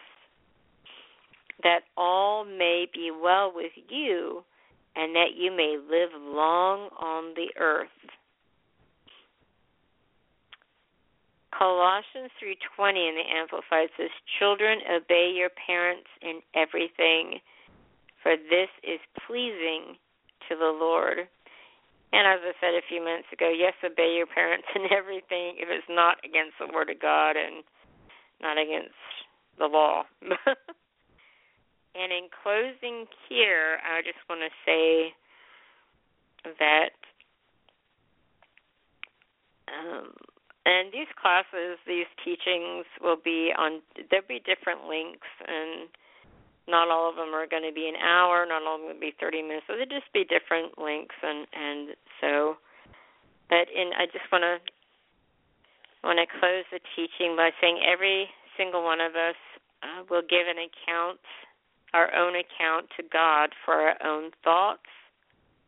that 1.61 1.81
all 1.97 2.45
may 2.45 2.87
be 2.91 3.11
well 3.11 3.51
with 3.53 3.71
you 3.89 4.43
and 4.95 5.15
that 5.15 5.35
you 5.37 5.51
may 5.51 5.77
live 5.77 6.09
long 6.15 6.89
on 6.99 7.33
the 7.35 7.49
earth. 7.59 7.89
Colossians 11.51 12.31
3:20 12.39 13.09
in 13.09 13.15
the 13.15 13.29
amplified 13.29 13.89
says 13.97 14.09
children 14.39 14.81
obey 14.89 15.29
your 15.31 15.49
parents 15.49 16.09
in 16.21 16.41
everything 16.53 17.41
for 18.23 18.35
this 18.35 18.69
is 18.83 18.99
pleasing 19.25 19.97
to 20.47 20.55
the 20.55 20.71
Lord. 20.71 21.27
And 22.11 22.25
as 22.25 22.41
I 22.41 22.53
said 22.57 22.73
a 22.73 22.81
few 22.89 23.03
minutes 23.03 23.29
ago, 23.31 23.53
yes, 23.53 23.73
obey 23.85 24.15
your 24.17 24.25
parents 24.25 24.67
in 24.75 24.89
everything 24.91 25.61
if 25.61 25.69
it's 25.69 25.89
not 25.89 26.17
against 26.25 26.57
the 26.59 26.71
Word 26.73 26.89
of 26.89 26.99
God 26.99 27.37
and 27.37 27.63
not 28.41 28.57
against 28.57 28.97
the 29.57 29.65
law. 29.65 30.03
and 30.21 32.09
in 32.11 32.29
closing 32.43 33.05
here, 33.27 33.77
I 33.85 34.01
just 34.01 34.17
want 34.29 34.41
to 34.41 34.49
say 34.65 35.13
that, 36.57 36.97
um, 39.69 40.13
and 40.65 40.91
these 40.91 41.11
classes, 41.21 41.77
these 41.85 42.09
teachings 42.25 42.85
will 43.01 43.19
be 43.23 43.51
on, 43.55 43.81
there'll 44.09 44.25
be 44.27 44.41
different 44.41 44.87
links 44.87 45.27
and 45.45 45.89
not 46.69 46.89
all 46.89 47.09
of 47.09 47.17
them 47.17 47.33
are 47.33 47.49
going 47.49 47.65
to 47.65 47.73
be 47.73 47.89
an 47.89 47.97
hour. 47.97 48.45
Not 48.45 48.61
all 48.63 48.75
of 48.75 48.81
them 48.81 48.93
will 48.93 49.01
be 49.01 49.13
30 49.19 49.41
minutes. 49.41 49.65
So 49.67 49.73
they 49.73 49.89
just 49.89 50.07
be 50.13 50.23
different 50.23 50.77
lengths, 50.77 51.17
and 51.21 51.47
and 51.51 51.97
so. 52.21 52.57
But 53.49 53.65
in, 53.73 53.89
I 53.97 54.05
just 54.05 54.29
want 54.31 54.45
to 54.45 54.61
want 56.03 56.21
to 56.21 56.29
close 56.39 56.63
the 56.71 56.79
teaching 56.95 57.35
by 57.35 57.49
saying 57.59 57.81
every 57.81 58.29
single 58.57 58.83
one 58.83 59.01
of 59.01 59.15
us 59.15 59.35
uh, 59.83 60.03
will 60.09 60.21
give 60.21 60.47
an 60.47 60.61
account, 60.61 61.19
our 61.93 62.13
own 62.13 62.35
account 62.35 62.87
to 62.97 63.03
God 63.11 63.49
for 63.65 63.73
our 63.73 63.97
own 64.05 64.31
thoughts, 64.43 64.87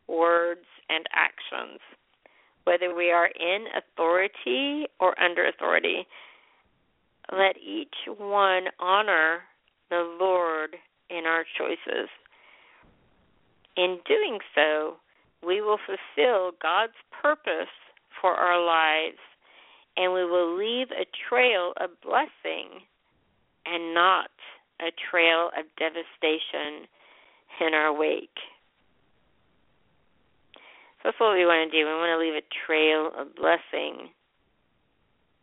words, 0.06 0.64
and 0.88 1.04
actions, 1.12 1.80
whether 2.64 2.94
we 2.94 3.10
are 3.10 3.26
in 3.28 3.66
authority 3.76 4.86
or 5.00 5.18
under 5.20 5.46
authority. 5.46 6.06
Let 7.32 7.56
each 7.56 7.94
one 8.06 8.64
honor 8.78 9.40
the 9.90 10.16
Lord 10.20 10.76
in 11.16 11.26
our 11.26 11.44
choices. 11.58 12.08
In 13.76 13.98
doing 14.06 14.38
so, 14.54 14.96
we 15.44 15.60
will 15.60 15.78
fulfill 15.86 16.52
God's 16.62 16.96
purpose 17.22 17.72
for 18.20 18.34
our 18.34 18.64
lives 18.64 19.18
and 19.96 20.12
we 20.12 20.24
will 20.24 20.56
leave 20.56 20.88
a 20.90 21.06
trail 21.28 21.72
of 21.80 21.90
blessing 22.02 22.80
and 23.66 23.94
not 23.94 24.30
a 24.80 24.90
trail 25.10 25.50
of 25.56 25.66
devastation 25.78 26.88
in 27.60 27.74
our 27.74 27.92
wake. 27.92 28.40
So 30.54 31.10
that's 31.10 31.20
what 31.20 31.34
we 31.34 31.44
want 31.44 31.70
to 31.70 31.78
do. 31.78 31.84
We 31.84 31.92
want 31.92 32.18
to 32.18 32.24
leave 32.24 32.34
a 32.34 32.66
trail 32.66 33.10
of 33.18 33.34
blessing, 33.34 34.10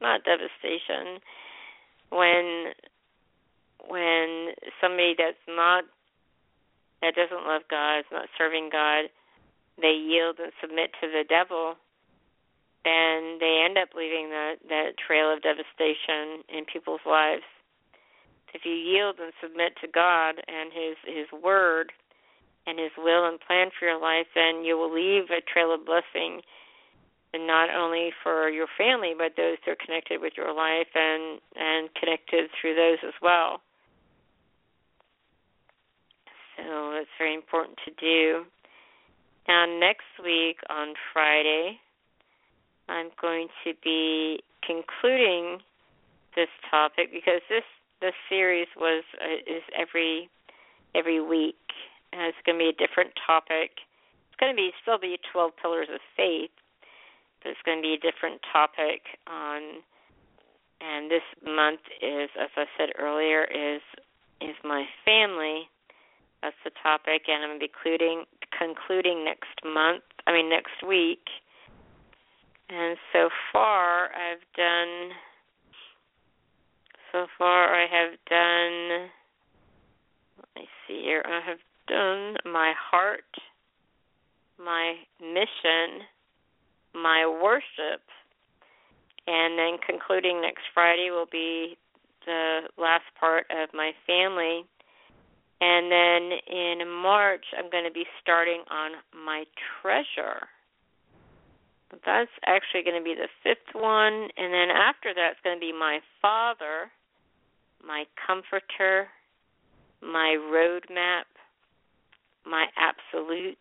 not 0.01 0.21
devastation. 0.23 1.19
When 2.09 2.73
when 3.87 4.53
somebody 4.81 5.15
that's 5.17 5.39
not 5.47 5.85
that 7.01 7.15
doesn't 7.15 7.47
love 7.47 7.63
God, 7.69 7.99
is 7.99 8.11
not 8.11 8.27
serving 8.37 8.69
God, 8.71 9.07
they 9.79 9.95
yield 9.95 10.35
and 10.39 10.51
submit 10.59 10.91
to 10.99 11.07
the 11.07 11.23
devil, 11.23 11.75
and 12.83 13.39
they 13.39 13.63
end 13.63 13.77
up 13.77 13.95
leaving 13.95 14.29
that 14.29 14.59
that 14.67 14.99
trail 14.99 15.31
of 15.31 15.41
devastation 15.41 16.43
in 16.51 16.65
people's 16.65 17.03
lives. 17.05 17.47
If 18.53 18.65
you 18.65 18.73
yield 18.73 19.19
and 19.21 19.31
submit 19.41 19.77
to 19.81 19.87
God 19.87 20.41
and 20.47 20.71
His 20.73 20.97
His 21.07 21.29
Word 21.31 21.91
and 22.67 22.79
His 22.79 22.91
will 22.97 23.27
and 23.27 23.39
plan 23.39 23.69
for 23.77 23.87
your 23.87 24.01
life, 24.01 24.27
then 24.35 24.63
you 24.63 24.77
will 24.77 24.91
leave 24.91 25.31
a 25.31 25.39
trail 25.41 25.73
of 25.73 25.85
blessing, 25.85 26.41
and 27.33 27.47
not 27.47 27.69
only 27.69 28.11
for 28.23 28.49
your 28.49 28.67
family, 28.77 29.13
but 29.17 29.37
those 29.37 29.57
who 29.63 29.71
are 29.71 29.79
connected 29.79 30.19
with 30.19 30.33
your 30.35 30.53
life 30.53 30.91
and 30.95 31.39
and 31.55 31.93
connected 31.95 32.49
through 32.59 32.75
those 32.75 32.99
as 33.07 33.15
well. 33.21 33.61
So 36.65 36.91
it's 36.93 37.09
very 37.17 37.33
important 37.33 37.77
to 37.85 37.91
do. 37.99 38.45
Now, 39.47 39.65
next 39.65 40.11
week 40.23 40.57
on 40.69 40.93
Friday, 41.13 41.79
I'm 42.87 43.09
going 43.21 43.47
to 43.63 43.73
be 43.83 44.43
concluding 44.65 45.59
this 46.35 46.49
topic 46.69 47.11
because 47.11 47.41
this 47.49 47.63
this 48.01 48.13
series 48.29 48.67
was 48.77 49.03
uh, 49.21 49.41
is 49.47 49.63
every 49.77 50.29
every 50.95 51.21
week. 51.21 51.55
And 52.11 52.21
it's 52.23 52.37
going 52.45 52.57
to 52.57 52.63
be 52.65 52.69
a 52.69 52.87
different 52.87 53.11
topic. 53.25 53.85
It's 54.29 54.39
going 54.39 54.51
to 54.51 54.57
be 54.57 54.71
still 54.81 54.97
be 54.97 55.17
12 55.31 55.51
pillars 55.61 55.87
of 55.93 55.99
faith, 56.17 56.49
but 57.43 57.51
it's 57.51 57.61
going 57.65 57.77
to 57.77 57.81
be 57.85 57.93
a 57.93 58.01
different 58.01 58.41
topic 58.51 59.01
on. 59.27 59.81
And 60.81 61.11
this 61.11 61.25
month 61.45 61.81
is, 62.01 62.29
as 62.39 62.49
I 62.55 62.65
said 62.77 62.89
earlier, 62.97 63.43
is 63.45 63.81
is 64.41 64.55
my 64.63 64.85
family 65.05 65.69
that's 66.41 66.55
the 66.63 66.71
topic, 66.81 67.23
and 67.27 67.43
I'm 67.43 67.59
concluding, 67.59 68.25
concluding 68.57 69.25
next 69.25 69.59
month. 69.65 70.03
I 70.27 70.33
mean 70.33 70.49
next 70.49 70.85
week. 70.87 71.25
And 72.69 72.97
so 73.11 73.29
far, 73.51 74.09
I've 74.13 74.45
done. 74.55 75.15
So 77.11 77.25
far, 77.37 77.73
I 77.73 77.87
have 77.87 78.11
done. 78.29 79.09
Let 80.37 80.63
me 80.63 80.67
see 80.87 81.01
here. 81.03 81.23
I 81.25 81.41
have 81.49 81.57
done 81.87 82.37
my 82.45 82.73
heart, 82.77 83.23
my 84.63 84.95
mission, 85.19 86.05
my 86.93 87.25
worship, 87.25 88.01
and 89.27 89.57
then 89.57 89.79
concluding 89.85 90.41
next 90.41 90.63
Friday 90.73 91.09
will 91.09 91.27
be 91.31 91.75
the 92.25 92.61
last 92.77 93.05
part 93.19 93.47
of 93.49 93.69
my 93.73 93.91
family 94.05 94.65
and 95.61 95.91
then 95.91 96.37
in 96.47 96.87
March, 96.87 97.45
I'm 97.57 97.69
going 97.69 97.83
to 97.83 97.91
be 97.91 98.05
starting 98.21 98.63
on 98.71 98.91
my 99.13 99.43
treasure. 99.81 100.47
That's 102.05 102.31
actually 102.45 102.83
going 102.83 102.97
to 102.97 103.03
be 103.03 103.15
the 103.15 103.27
fifth 103.43 103.73
one. 103.73 104.29
And 104.37 104.53
then 104.53 104.69
after 104.69 105.13
that, 105.13 105.31
it's 105.31 105.41
going 105.43 105.57
to 105.57 105.59
be 105.59 105.73
my 105.73 105.99
father, 106.21 106.91
my 107.85 108.05
comforter, 108.25 109.07
my 110.01 110.37
roadmap, 110.39 111.27
my 112.45 112.67
absolutes, 112.77 113.57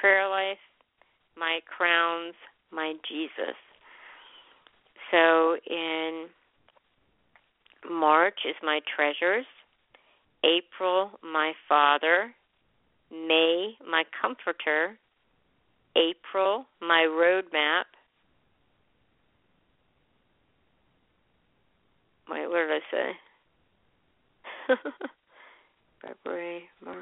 prayer 0.00 0.28
life, 0.28 0.58
my 1.36 1.60
crowns, 1.64 2.34
my 2.70 2.94
Jesus. 3.08 3.56
So 5.10 5.56
in 5.66 6.26
March 7.90 8.40
is 8.48 8.56
my 8.62 8.80
treasures. 8.94 9.46
April, 10.44 11.10
my 11.22 11.52
father. 11.68 12.34
May, 13.10 13.74
my 13.88 14.04
comforter. 14.20 14.98
April, 15.96 16.66
my 16.80 17.06
roadmap. 17.10 17.84
Wait, 22.28 22.48
what 22.48 22.58
did 22.58 22.70
I 22.70 22.80
say? 22.90 24.76
February, 26.02 26.62
March. 26.84 26.96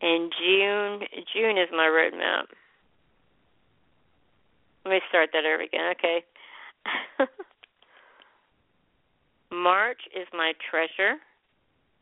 And 0.00 0.32
June, 0.38 1.00
June 1.34 1.58
is 1.58 1.68
my 1.72 1.86
roadmap. 1.86 2.44
Let 4.84 4.90
me 4.90 5.00
start 5.08 5.30
that 5.32 5.44
over 5.44 5.62
again. 5.62 5.92
Okay. 5.92 6.24
March 9.54 10.00
is 10.16 10.26
my 10.32 10.52
treasure. 10.70 11.16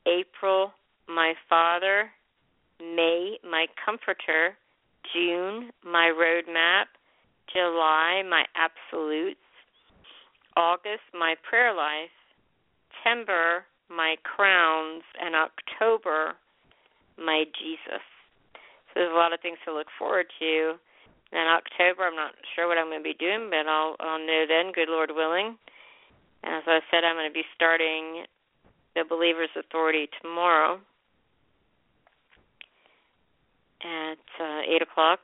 April, 0.06 0.72
my 1.08 1.34
father. 1.48 2.10
May, 2.80 3.38
my 3.48 3.66
comforter. 3.84 4.56
June, 5.12 5.70
my 5.84 6.12
roadmap. 6.16 6.86
July, 7.52 8.22
my 8.28 8.44
absolutes. 8.56 9.38
August, 10.56 11.02
my 11.12 11.34
prayer 11.48 11.74
life. 11.74 12.10
September, 13.02 13.64
my 13.90 14.16
crowns. 14.22 15.02
And 15.20 15.34
October, 15.34 16.34
my 17.18 17.44
Jesus. 17.58 18.04
So 18.88 19.00
there's 19.00 19.12
a 19.12 19.16
lot 19.16 19.32
of 19.32 19.40
things 19.40 19.58
to 19.66 19.74
look 19.74 19.88
forward 19.98 20.26
to. 20.38 20.74
In 21.32 21.46
October, 21.48 22.04
I'm 22.04 22.16
not 22.16 22.32
sure 22.54 22.68
what 22.68 22.76
I'm 22.78 22.88
going 22.88 23.00
to 23.00 23.04
be 23.04 23.16
doing, 23.16 23.48
but 23.48 23.66
I'll 23.66 23.96
I'll 24.00 24.20
know 24.20 24.44
then, 24.46 24.72
good 24.72 24.88
Lord 24.88 25.10
willing. 25.14 25.56
And 26.42 26.54
as 26.54 26.62
I 26.66 26.80
said, 26.90 27.04
I'm 27.04 27.16
going 27.16 27.28
to 27.28 27.34
be 27.34 27.44
starting 27.54 28.24
the 28.94 29.04
Believer's 29.08 29.50
Authority 29.58 30.08
tomorrow 30.20 30.80
at 33.82 34.18
uh, 34.40 34.60
eight 34.68 34.82
o'clock. 34.82 35.20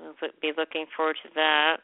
I'll 0.00 0.14
be 0.40 0.52
looking 0.56 0.86
forward 0.96 1.16
to 1.24 1.28
that. 1.34 1.78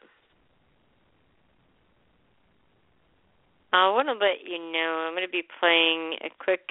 I 3.73 3.89
want 3.89 4.07
to 4.07 4.13
let 4.13 4.47
you 4.47 4.57
know 4.71 5.05
I'm 5.05 5.13
going 5.13 5.27
to 5.27 5.31
be 5.31 5.43
playing 5.59 6.13
a 6.23 6.29
quick 6.39 6.69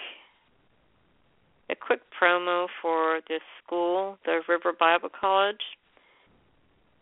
a 1.71 1.75
quick 1.75 2.01
promo 2.21 2.67
for 2.81 3.21
this 3.29 3.41
school, 3.63 4.19
the 4.25 4.41
River 4.49 4.73
Bible 4.79 5.09
College. 5.09 5.61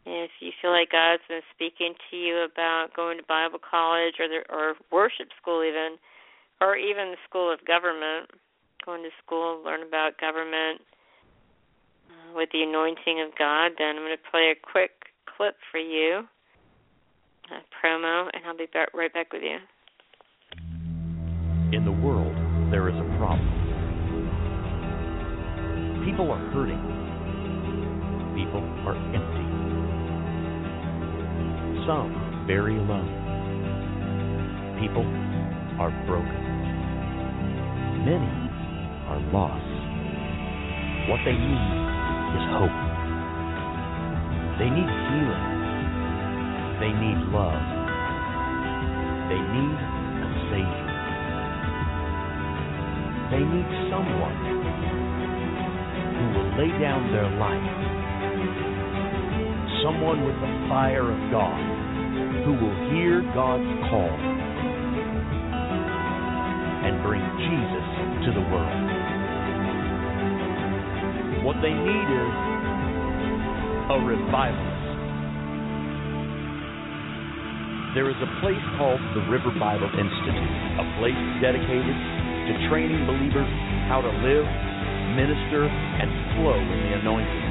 If 0.04 0.30
you 0.40 0.50
feel 0.60 0.72
like 0.72 0.90
God's 0.90 1.22
been 1.28 1.46
speaking 1.54 1.94
to 2.10 2.16
you 2.16 2.44
about 2.44 2.88
going 2.94 3.18
to 3.18 3.24
Bible 3.24 3.58
college 3.58 4.14
or 4.18 4.26
the, 4.26 4.42
or 4.50 4.74
worship 4.90 5.28
school 5.40 5.62
even, 5.62 5.96
or 6.60 6.76
even 6.76 7.12
the 7.12 7.22
School 7.28 7.52
of 7.52 7.64
Government, 7.64 8.30
going 8.84 9.02
to 9.02 9.10
school, 9.24 9.62
learn 9.64 9.82
about 9.86 10.18
government 10.18 10.82
uh, 12.10 12.34
with 12.34 12.48
the 12.52 12.62
anointing 12.62 13.22
of 13.22 13.36
God, 13.38 13.72
then 13.78 13.96
I'm 13.96 14.02
going 14.02 14.16
to 14.16 14.30
play 14.30 14.50
a 14.50 14.58
quick 14.58 14.90
clip 15.36 15.56
for 15.70 15.78
you, 15.78 16.26
a 17.50 17.62
promo, 17.70 18.28
and 18.34 18.42
I'll 18.46 18.56
be 18.56 18.66
right 18.94 19.12
back 19.12 19.32
with 19.32 19.42
you. 19.42 19.58
Are 35.82 35.90
broken. 36.06 36.42
Many 38.06 38.30
are 39.10 39.18
lost. 39.34 39.74
What 41.10 41.18
they 41.26 41.34
need 41.34 41.66
is 42.38 42.44
hope. 42.54 42.78
They 44.62 44.70
need 44.70 44.86
healing. 44.86 45.48
They 46.78 46.92
need 46.94 47.18
love. 47.34 47.66
They 49.26 49.42
need 49.42 49.78
a 50.22 50.28
Savior. 50.54 50.90
They 53.34 53.42
need 53.42 53.68
someone 53.90 54.38
who 56.14 56.24
will 56.30 56.50
lay 56.62 56.70
down 56.78 57.10
their 57.10 57.26
life. 57.42 57.74
Someone 59.82 60.22
with 60.22 60.38
the 60.38 60.52
fire 60.70 61.10
of 61.10 61.18
God 61.34 61.58
who 62.46 62.54
will 62.54 62.78
hear 62.94 63.18
God's 63.34 63.66
call 63.90 64.41
bring 67.02 67.22
Jesus 67.42 67.86
to 68.26 68.30
the 68.32 68.44
world. 68.50 68.82
What 71.44 71.58
they 71.60 71.74
need 71.74 72.08
is 72.08 72.34
a 73.90 73.98
revivalist. 74.02 74.88
There 77.98 78.08
is 78.08 78.16
a 78.24 78.30
place 78.40 78.64
called 78.80 79.02
the 79.12 79.26
River 79.28 79.52
Bible 79.58 79.90
Institute, 79.92 80.52
a 80.80 80.86
place 80.96 81.20
dedicated 81.42 81.98
to 82.48 82.52
training 82.70 83.04
believers 83.04 83.50
how 83.90 84.00
to 84.00 84.08
live 84.24 84.46
minister, 85.12 85.68
and 85.68 86.08
flow 86.40 86.56
in 86.56 86.78
the 86.88 86.92
anointing. 87.04 87.44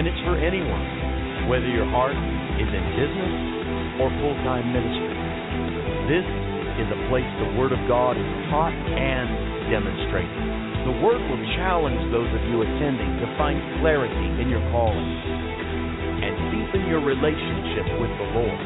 And 0.00 0.08
it's 0.08 0.22
for 0.24 0.36
anyone, 0.40 1.48
whether 1.48 1.68
your 1.68 1.84
heart 1.92 2.16
is 2.56 2.68
in 2.72 2.84
business 2.96 3.34
or 4.00 4.08
full 4.20 4.36
time 4.48 4.72
ministry. 4.72 5.16
This 6.08 6.24
is 6.78 6.86
a 6.94 7.00
place 7.10 7.26
the 7.42 7.58
Word 7.58 7.74
of 7.74 7.82
God 7.90 8.14
is 8.14 8.30
taught 8.54 8.70
and 8.74 9.26
demonstrated. 9.66 10.30
The 10.86 10.96
Word 11.02 11.18
will 11.26 11.42
challenge 11.58 11.98
those 12.14 12.30
of 12.30 12.42
you 12.46 12.62
attending 12.62 13.18
to 13.18 13.26
find 13.34 13.58
clarity 13.82 14.26
in 14.38 14.46
your 14.46 14.62
calling 14.70 15.10
and 16.22 16.32
deepen 16.54 16.86
your 16.86 17.02
relationship 17.02 17.86
with 17.98 18.12
the 18.14 18.28
Lord. 18.30 18.62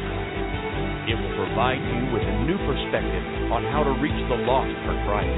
It 1.09 1.17
will 1.17 1.35
provide 1.41 1.81
you 1.81 2.01
with 2.13 2.21
a 2.21 2.35
new 2.45 2.55
perspective 2.69 3.25
on 3.49 3.65
how 3.73 3.81
to 3.81 3.93
reach 3.97 4.21
the 4.29 4.39
lost 4.45 4.71
for 4.85 4.95
Christ 5.09 5.33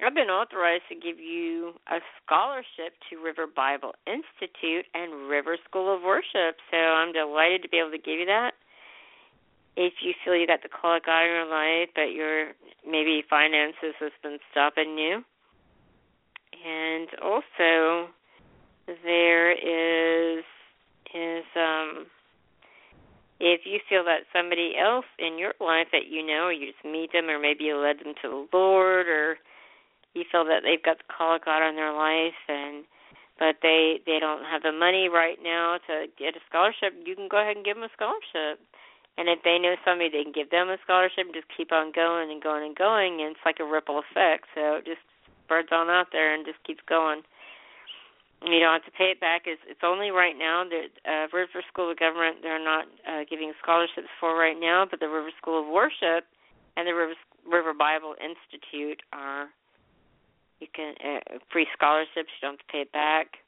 I've 0.00 0.14
been 0.14 0.32
authorized 0.32 0.88
to 0.88 0.94
give 0.94 1.20
you 1.20 1.74
a 1.92 2.00
scholarship 2.24 2.96
to 3.10 3.22
River 3.22 3.44
Bible 3.44 3.92
Institute 4.06 4.86
and 4.94 5.28
River 5.28 5.58
School 5.68 5.94
of 5.94 6.02
Worship. 6.02 6.56
So 6.70 6.76
I'm 6.76 7.12
delighted 7.12 7.60
to 7.62 7.68
be 7.68 7.76
able 7.76 7.90
to 7.90 8.00
give 8.00 8.18
you 8.18 8.24
that. 8.24 8.52
If 9.76 9.92
you 10.00 10.14
feel 10.24 10.34
you 10.34 10.46
got 10.46 10.62
the 10.62 10.72
call 10.72 10.96
of 10.96 11.04
God 11.04 11.20
in 11.20 11.28
your 11.28 11.52
life, 11.52 11.90
but 11.94 12.16
your 12.16 12.52
maybe 12.88 13.22
finances 13.28 13.92
has 14.00 14.12
been 14.22 14.38
stopping 14.50 14.96
you. 14.96 15.20
And 16.66 17.08
also 17.22 18.10
there 19.04 19.52
is 19.52 20.44
is 21.14 21.44
um 21.56 22.06
if 23.40 23.62
you 23.64 23.80
feel 23.88 24.04
that 24.04 24.28
somebody 24.36 24.74
else 24.76 25.06
in 25.18 25.38
your 25.38 25.54
life 25.60 25.88
that 25.92 26.08
you 26.10 26.26
know, 26.26 26.46
or 26.48 26.52
you 26.52 26.72
just 26.72 26.84
meet 26.84 27.12
them, 27.12 27.30
or 27.30 27.40
maybe 27.40 27.64
you 27.64 27.76
led 27.76 27.98
them 27.98 28.12
to 28.20 28.28
the 28.28 28.46
Lord, 28.52 29.08
or 29.08 29.38
you 30.12 30.24
feel 30.30 30.44
that 30.44 30.60
they've 30.62 30.82
got 30.82 30.98
the 30.98 31.08
call 31.08 31.36
of 31.36 31.44
God 31.44 31.62
on 31.62 31.74
their 31.74 31.92
life 31.94 32.36
and 32.48 32.84
but 33.40 33.56
they 33.64 34.04
they 34.04 34.20
don't 34.20 34.44
have 34.44 34.62
the 34.62 34.76
money 34.76 35.08
right 35.08 35.40
now 35.42 35.80
to 35.88 36.06
get 36.20 36.36
a 36.36 36.44
scholarship, 36.46 36.92
you 37.08 37.16
can 37.16 37.26
go 37.26 37.40
ahead 37.40 37.56
and 37.56 37.64
give 37.64 37.74
them 37.74 37.88
a 37.88 37.96
scholarship. 37.96 38.60
And 39.16 39.28
if 39.28 39.42
they 39.42 39.58
know 39.58 39.74
somebody, 39.84 40.12
they 40.12 40.22
can 40.22 40.36
give 40.36 40.52
them 40.52 40.68
a 40.68 40.78
scholarship 40.84 41.26
and 41.26 41.34
just 41.34 41.48
keep 41.56 41.72
on 41.72 41.90
going 41.90 42.30
and 42.30 42.40
going 42.40 42.64
and 42.64 42.76
going. 42.76 43.20
And 43.24 43.32
it's 43.32 43.44
like 43.44 43.58
a 43.58 43.66
ripple 43.66 43.98
effect. 43.98 44.46
So 44.54 44.80
just 44.84 45.02
spreads 45.50 45.74
on 45.74 45.90
out 45.90 46.14
there 46.14 46.30
and 46.32 46.46
just 46.46 46.62
keeps 46.62 46.78
going. 46.86 47.26
You 48.46 48.62
don't 48.62 48.78
have 48.78 48.86
to 48.86 48.94
pay 48.96 49.10
it 49.10 49.20
back. 49.20 49.50
It's, 49.50 49.60
it's 49.66 49.82
only 49.82 50.14
right 50.14 50.38
now 50.38 50.62
that 50.62 50.94
uh, 51.02 51.26
River 51.34 51.58
School 51.66 51.90
of 51.90 51.98
Government 51.98 52.36
they're 52.40 52.62
not 52.62 52.86
uh, 53.02 53.26
giving 53.28 53.52
scholarships 53.60 54.06
for 54.20 54.38
right 54.38 54.56
now, 54.58 54.86
but 54.88 55.00
the 55.00 55.08
River 55.08 55.30
School 55.42 55.60
of 55.60 55.66
Worship 55.66 56.24
and 56.76 56.86
the 56.86 56.94
River, 56.94 57.14
River 57.44 57.74
Bible 57.74 58.14
Institute 58.22 59.02
are 59.12 59.48
you 60.60 60.68
can 60.72 60.94
uh, 61.04 61.18
free 61.52 61.66
scholarships. 61.76 62.30
You 62.40 62.48
don't 62.48 62.52
have 62.52 62.60
to 62.66 62.72
pay 62.72 62.82
it 62.82 62.92
back. 62.92 63.38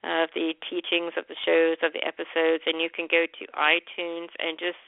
of 0.00 0.32
the 0.32 0.56
teachings 0.64 1.12
of 1.20 1.28
the 1.28 1.36
shows 1.44 1.76
of 1.84 1.92
the 1.92 2.00
episodes, 2.00 2.64
and 2.64 2.80
you 2.80 2.88
can 2.88 3.04
go 3.04 3.28
to 3.28 3.44
iTunes 3.52 4.32
and 4.40 4.56
just 4.56 4.80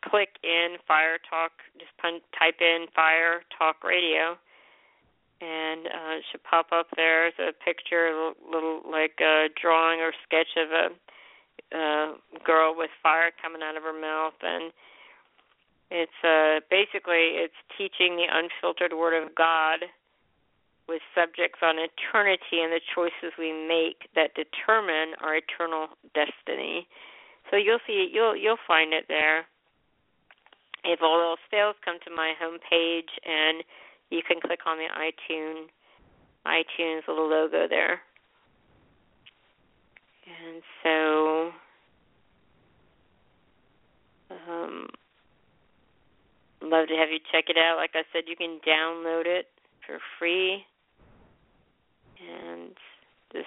click 0.00 0.40
in 0.40 0.80
Fire 0.88 1.20
Talk, 1.28 1.52
just 1.76 1.92
pun- 2.00 2.24
type 2.32 2.56
in 2.64 2.88
Fire 2.96 3.44
Talk 3.52 3.84
Radio, 3.84 4.40
and 5.44 5.84
uh, 5.92 6.16
it 6.16 6.24
should 6.32 6.42
pop 6.42 6.72
up 6.72 6.88
there 6.96 7.28
as 7.28 7.36
a 7.36 7.52
picture, 7.52 8.08
a 8.08 8.16
little, 8.16 8.40
little 8.48 8.80
like 8.90 9.20
a 9.20 9.52
drawing 9.60 10.00
or 10.00 10.16
sketch 10.24 10.56
of 10.56 10.72
a 10.72 10.88
uh, 11.74 12.14
girl 12.44 12.74
with 12.76 12.90
fire 13.02 13.30
coming 13.40 13.62
out 13.62 13.76
of 13.76 13.82
her 13.82 13.98
mouth, 13.98 14.34
and 14.42 14.72
it's 15.90 16.20
uh, 16.22 16.60
basically 16.70 17.38
it's 17.42 17.58
teaching 17.76 18.16
the 18.16 18.26
unfiltered 18.30 18.92
Word 18.92 19.14
of 19.20 19.34
God 19.34 19.86
with 20.88 21.02
subjects 21.14 21.60
on 21.62 21.76
eternity 21.78 22.58
and 22.58 22.72
the 22.72 22.80
choices 22.94 23.30
we 23.38 23.52
make 23.52 24.10
that 24.14 24.34
determine 24.34 25.14
our 25.22 25.36
eternal 25.36 25.88
destiny. 26.14 26.86
So 27.50 27.56
you'll 27.56 27.82
see 27.86 28.10
you'll 28.12 28.36
you'll 28.36 28.62
find 28.66 28.92
it 28.92 29.06
there. 29.08 29.46
If 30.82 31.00
all 31.02 31.20
else 31.20 31.40
fails, 31.50 31.76
come 31.84 31.98
to 32.04 32.10
my 32.10 32.32
homepage 32.40 33.12
and 33.22 33.62
you 34.10 34.22
can 34.26 34.40
click 34.40 34.60
on 34.66 34.78
the 34.78 34.88
iTunes 34.90 35.68
iTunes 36.46 37.06
little 37.06 37.28
logo 37.28 37.68
there. 37.68 38.00
And 40.26 40.62
so 40.82 41.50
um 44.30 44.88
love 46.62 46.88
to 46.88 46.94
have 46.94 47.10
you 47.10 47.18
check 47.32 47.44
it 47.48 47.56
out. 47.56 47.76
Like 47.76 47.90
I 47.94 48.02
said, 48.12 48.24
you 48.26 48.36
can 48.36 48.60
download 48.66 49.26
it 49.26 49.46
for 49.86 49.98
free 50.18 50.64
and 52.20 52.72
this 53.32 53.46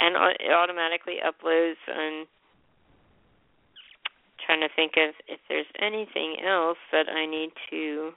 and 0.00 0.16
it 0.40 0.50
automatically 0.50 1.16
uploads 1.24 1.76
and 1.86 2.26
I'm 2.26 4.46
trying 4.46 4.60
to 4.60 4.68
think 4.74 4.92
of 4.96 5.14
if 5.28 5.40
there's 5.48 5.66
anything 5.80 6.36
else 6.44 6.78
that 6.92 7.08
I 7.08 7.26
need 7.26 7.50
to 7.70 8.12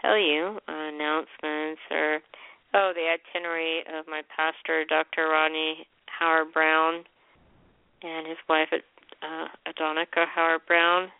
tell 0.00 0.18
you, 0.18 0.58
uh, 0.68 0.72
announcements 0.72 1.80
or 1.90 2.20
Oh, 2.76 2.90
the 2.92 3.06
itinerary 3.06 3.86
of 3.86 4.08
my 4.08 4.22
pastor, 4.34 4.84
Dr. 4.84 5.30
Rodney 5.30 5.86
Howard-Browne 6.18 7.04
and 8.02 8.26
his 8.26 8.38
wife, 8.48 8.68
uh, 8.72 9.46
Adonica 9.66 10.26
Howard-Browne 10.26 11.10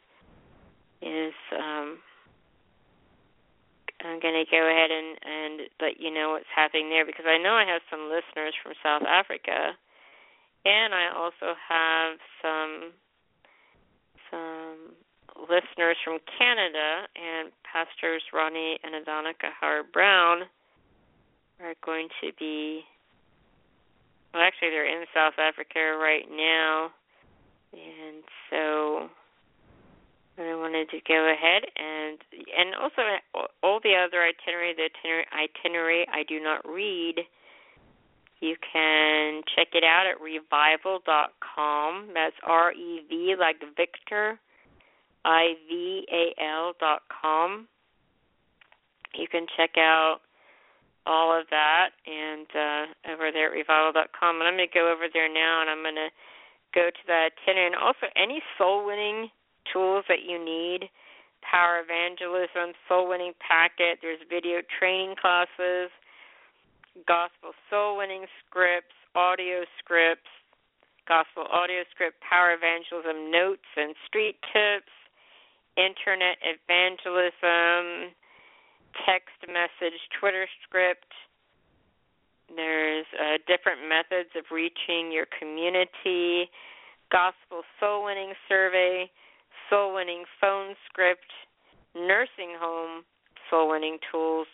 is. 1.03 1.35
Um, 1.53 1.99
I'm 4.05 4.21
going 4.21 4.37
to 4.37 4.45
go 4.51 4.61
ahead 4.61 4.91
and, 4.91 5.17
and 5.25 5.61
let 5.81 5.99
you 5.99 6.13
know 6.13 6.37
what's 6.37 6.51
happening 6.55 6.91
there 6.91 7.07
because 7.07 7.25
I 7.27 7.39
know 7.39 7.55
I 7.57 7.65
have 7.65 7.81
some 7.89 8.13
listeners 8.13 8.53
from 8.63 8.75
South 8.83 9.03
Africa, 9.09 9.73
and 10.67 10.93
I 10.93 11.09
also 11.09 11.57
have 11.57 12.19
some 12.43 12.93
some 14.31 14.93
listeners 15.49 15.97
from 16.05 16.19
Canada, 16.39 17.09
and 17.17 17.51
Pastors 17.65 18.23
Ronnie 18.33 18.79
and 18.85 18.95
Adonica 18.95 19.51
Howard-Browne 19.59 20.43
are 21.61 21.75
going 21.85 22.09
to 22.21 22.31
be. 22.39 22.85
Well, 24.35 24.43
actually, 24.43 24.71
they're 24.71 24.85
in 24.85 25.07
South 25.15 25.39
Africa 25.39 25.97
right 25.97 26.27
now, 26.29 26.91
and 27.73 28.25
so 28.51 29.09
I 30.37 30.57
wanted 30.57 30.91
to 30.91 30.99
go 31.07 31.31
ahead 31.31 31.63
and 31.77 32.19
and 32.59 32.75
also 32.75 33.03
uh, 33.39 33.47
all 33.63 33.79
the 33.85 33.95
other 33.95 34.27
itinerary, 34.27 34.75
the 34.75 34.91
itinerary, 34.91 35.27
itinerary 35.31 36.07
I 36.13 36.25
do 36.25 36.43
not 36.43 36.67
read. 36.67 37.21
You 38.41 38.57
can 38.73 39.43
check 39.55 39.69
it 39.73 39.85
out 39.85 40.07
at 40.11 40.21
revival.com. 40.21 42.09
That's 42.13 42.35
R 42.43 42.73
E 42.73 43.03
V 43.09 43.37
like 43.39 43.63
Victor, 43.77 44.41
I 45.25 45.55
V 45.69 46.07
A 46.11 46.43
L 46.43 46.73
dot 46.81 47.03
com. 47.23 47.69
You 49.15 49.29
can 49.29 49.47
check 49.57 49.79
out 49.79 50.19
all 51.07 51.33
of 51.33 51.47
that 51.51 51.91
and 52.07 52.49
uh, 52.55 53.13
over 53.13 53.31
there 53.33 53.53
at 53.53 53.57
revival.com. 53.57 54.41
And 54.41 54.49
I'm 54.49 54.57
going 54.57 54.69
to 54.69 54.75
go 54.75 54.89
over 54.93 55.07
there 55.13 55.29
now 55.33 55.61
and 55.61 55.69
I'm 55.69 55.83
going 55.83 56.01
to 56.01 56.13
go 56.75 56.91
to 56.91 57.03
the 57.07 57.29
itinerary 57.31 57.73
and 57.73 57.77
also 57.77 58.09
any 58.17 58.43
soul 58.59 58.85
winning 58.85 59.31
tools 59.73 60.05
that 60.09 60.25
you 60.27 60.43
need? 60.43 60.91
Power 61.45 61.85
evangelism, 61.85 62.73
soul 62.89 63.09
winning 63.09 63.33
packet, 63.37 64.01
there's 64.01 64.21
video 64.29 64.65
training 64.79 65.15
classes, 65.21 65.93
gospel 67.07 67.53
soul 67.69 67.99
winning 67.99 68.25
scripts, 68.41 68.97
audio 69.15 69.65
scripts, 69.79 70.31
gospel 71.07 71.45
audio 71.53 71.85
script, 71.93 72.17
power 72.25 72.57
evangelism 72.57 73.31
notes 73.31 73.69
and 73.77 73.95
street 74.09 74.41
tips, 74.53 74.93
internet 75.77 76.41
evangelism, 76.41 78.17
text 79.07 79.37
message, 79.47 79.99
Twitter 80.21 80.47
script. 80.67 81.13
There's 82.55 83.07
uh, 83.19 83.39
different 83.47 83.89
methods 83.89 84.31
of 84.37 84.45
reaching 84.53 85.11
your 85.11 85.27
community, 85.39 86.51
gospel 87.11 87.63
soul 87.81 88.05
winning 88.05 88.35
survey, 88.49 89.11
soul 89.71 89.95
winning 89.95 90.25
phone 90.41 90.75
script, 90.89 91.31
nursing 91.95 92.55
home 92.59 93.05
soul 93.51 93.71
winning 93.71 93.99
tools, 94.11 94.47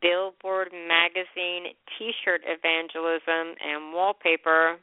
billboard 0.00 0.68
magazine, 0.72 1.74
t 1.98 2.12
shirt 2.24 2.42
evangelism, 2.46 3.54
and 3.64 3.92
wallpaper. 3.92 4.76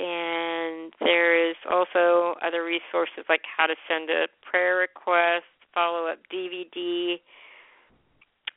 And 0.00 0.92
there 1.00 1.50
is 1.50 1.56
also 1.70 2.34
other 2.42 2.64
resources 2.64 3.24
like 3.28 3.42
how 3.56 3.66
to 3.66 3.74
send 3.88 4.10
a 4.10 4.26
prayer 4.42 4.76
request, 4.76 5.44
follow 5.74 6.06
up 6.06 6.18
DVD, 6.32 7.18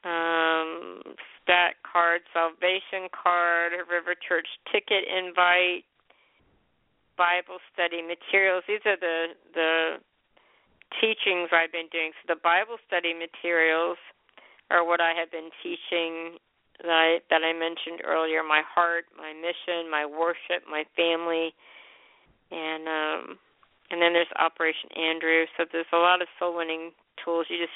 um, 0.04 1.02
stat 1.42 1.76
card, 1.82 2.22
salvation 2.34 3.10
card, 3.12 3.74
River 3.90 4.16
Church 4.28 4.48
ticket 4.72 5.04
invite, 5.10 5.84
Bible 7.18 7.58
study 7.74 8.02
materials. 8.02 8.64
These 8.68 8.86
are 8.86 9.00
the 9.00 9.34
the 9.54 9.72
teachings 11.02 11.50
I've 11.52 11.72
been 11.72 11.90
doing. 11.92 12.12
So 12.22 12.36
the 12.36 12.42
Bible 12.42 12.78
study 12.88 13.14
materials 13.14 13.98
are 14.70 14.86
what 14.86 15.02
I 15.02 15.14
have 15.18 15.32
been 15.32 15.50
teaching 15.64 16.38
that 16.82 16.92
I 16.92 17.20
that 17.30 17.42
I 17.44 17.54
mentioned 17.54 18.04
earlier. 18.04 18.44
My 18.44 18.62
heart, 18.68 19.06
my 19.18 19.34
mission, 19.34 19.90
my 19.90 20.06
worship, 20.06 20.68
my 20.70 20.84
family, 20.96 21.54
and 22.52 22.84
um, 22.88 23.40
and 23.92 24.02
then 24.02 24.14
there's 24.14 24.32
Operation 24.38 24.92
Andrew. 24.98 25.46
So 25.58 25.66
there's 25.72 25.90
a 25.94 26.02
lot 26.02 26.22
of 26.22 26.28
soul 26.40 26.56
winning 26.56 26.92
tools. 27.26 27.48
You 27.50 27.58
just 27.58 27.74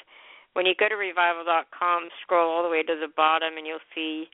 when 0.54 0.66
you 0.66 0.74
go 0.78 0.88
to 0.88 0.96
revival.com, 0.96 2.08
scroll 2.22 2.50
all 2.50 2.62
the 2.62 2.70
way 2.70 2.82
to 2.82 2.94
the 2.94 3.12
bottom, 3.14 3.58
and 3.58 3.66
you'll 3.66 3.84
see 3.94 4.30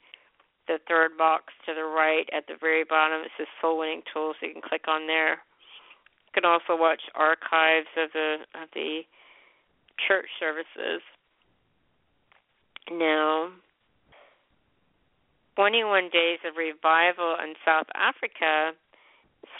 the 0.68 0.78
third 0.88 1.16
box 1.16 1.52
to 1.66 1.74
the 1.74 1.84
right 1.84 2.28
at 2.32 2.46
the 2.46 2.54
very 2.60 2.84
bottom. 2.84 3.22
It 3.22 3.30
says 3.36 3.46
Soul 3.60 3.78
Winning 3.78 4.02
Tools. 4.12 4.36
You 4.42 4.52
can 4.52 4.62
click 4.62 4.88
on 4.88 5.06
there. 5.06 5.42
You 6.28 6.32
can 6.42 6.44
also 6.44 6.76
watch 6.76 7.02
archives 7.14 7.88
of 7.96 8.10
the 8.12 8.36
of 8.54 8.68
the 8.74 9.02
church 10.06 10.28
services. 10.38 11.02
Now, 12.90 13.50
21 15.56 16.10
Days 16.12 16.38
of 16.46 16.56
Revival 16.56 17.34
in 17.42 17.54
South 17.64 17.88
Africa 17.96 18.76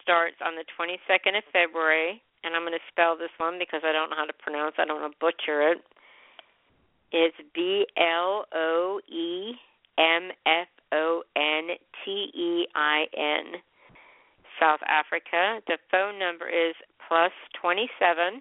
starts 0.03 0.37
on 0.45 0.55
the 0.55 0.65
22nd 0.79 1.39
of 1.39 1.45
February, 1.53 2.23
and 2.47 2.55
I'm 2.55 2.63
going 2.63 2.73
to 2.73 2.91
spell 2.91 3.19
this 3.19 3.35
one 3.39 3.59
because 3.59 3.83
I 3.85 3.93
don't 3.93 4.11
know 4.11 4.17
how 4.17 4.25
to 4.25 4.33
pronounce. 4.33 4.77
I 4.79 4.85
don't 4.87 5.03
want 5.03 5.13
to 5.13 5.19
butcher 5.19 5.69
it. 5.73 5.79
It's 7.11 7.37
B 7.55 7.87
L 7.99 8.47
O 8.55 9.01
E 9.11 9.55
M 9.99 10.31
F 10.47 10.69
O 10.93 11.23
N 11.35 11.77
T 12.05 12.31
E 12.33 12.67
I 12.75 13.07
N, 13.17 13.61
South 14.61 14.81
Africa. 14.87 15.61
The 15.67 15.79
phone 15.91 16.19
number 16.19 16.49
is 16.49 16.75
plus 17.09 17.33
twenty 17.61 17.89
seven 17.99 18.41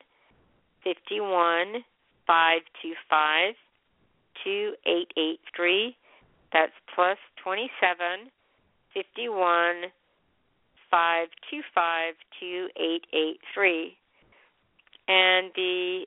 fifty 0.83 1.19
one 1.19 1.83
five 2.27 2.61
two 2.81 2.93
five 3.09 3.53
two 4.43 4.73
eight 4.85 5.11
eight 5.17 5.39
three. 5.55 5.95
That's 6.53 6.73
plus 6.93 7.17
twenty 7.43 7.69
seven 7.81 8.29
fifty 8.93 9.29
one 9.29 9.89
five 10.95 11.27
two 11.51 11.59
five 11.73 12.13
two 12.39 12.69
eight 12.77 13.05
eight 13.11 13.39
three. 13.53 13.97
And 15.09 15.51
the 15.53 16.05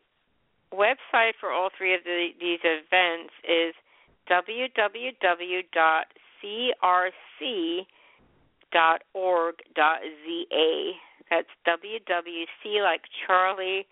website 0.73 1.35
for 1.39 1.53
all 1.53 1.69
three 1.77 1.95
of 1.95 2.01
the, 2.05 2.29
these 2.41 2.61
events 2.65 3.35
is 3.45 3.75
www.crc.org.za. 4.31 4.93
That's 11.31 11.49
wwc 11.67 12.83
like 12.83 13.03
Charlie, 13.27 13.87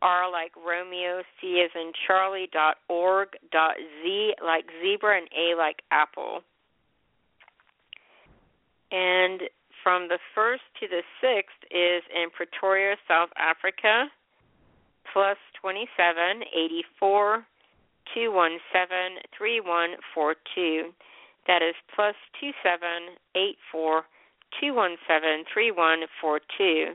R 0.00 0.30
like 0.30 0.52
Romeo, 0.56 1.22
C 1.40 1.60
as 1.64 1.70
in 1.74 1.92
Charlie 2.06 2.48
dot 2.52 2.76
org 2.88 3.30
dot 3.50 3.74
Z 4.04 4.34
like 4.44 4.66
zebra 4.80 5.16
and 5.18 5.28
A 5.36 5.56
like 5.56 5.82
apple. 5.90 6.44
And 8.92 9.42
from 9.82 10.08
the 10.08 10.18
first 10.34 10.62
to 10.80 10.88
the 10.88 11.02
sixth 11.20 11.56
is 11.70 12.02
in 12.14 12.30
Pretoria, 12.30 12.96
South 13.08 13.30
Africa, 13.36 14.08
plus 15.12 15.36
twenty 15.60 15.88
seven 15.96 16.42
eighty 16.54 16.84
four 16.98 17.46
two 18.14 18.32
one 18.32 18.58
seven 18.72 19.18
three 19.36 19.60
one 19.60 19.96
four 20.14 20.34
two. 20.54 20.92
That 21.46 21.62
is 21.62 21.74
plus 21.94 22.14
two 22.40 22.50
seven 22.62 23.16
eight 23.34 23.56
four 23.72 24.04
two 24.60 24.74
one 24.74 24.96
seven 25.08 25.44
three 25.52 25.70
one 25.70 26.02
four 26.20 26.40
two. 26.58 26.94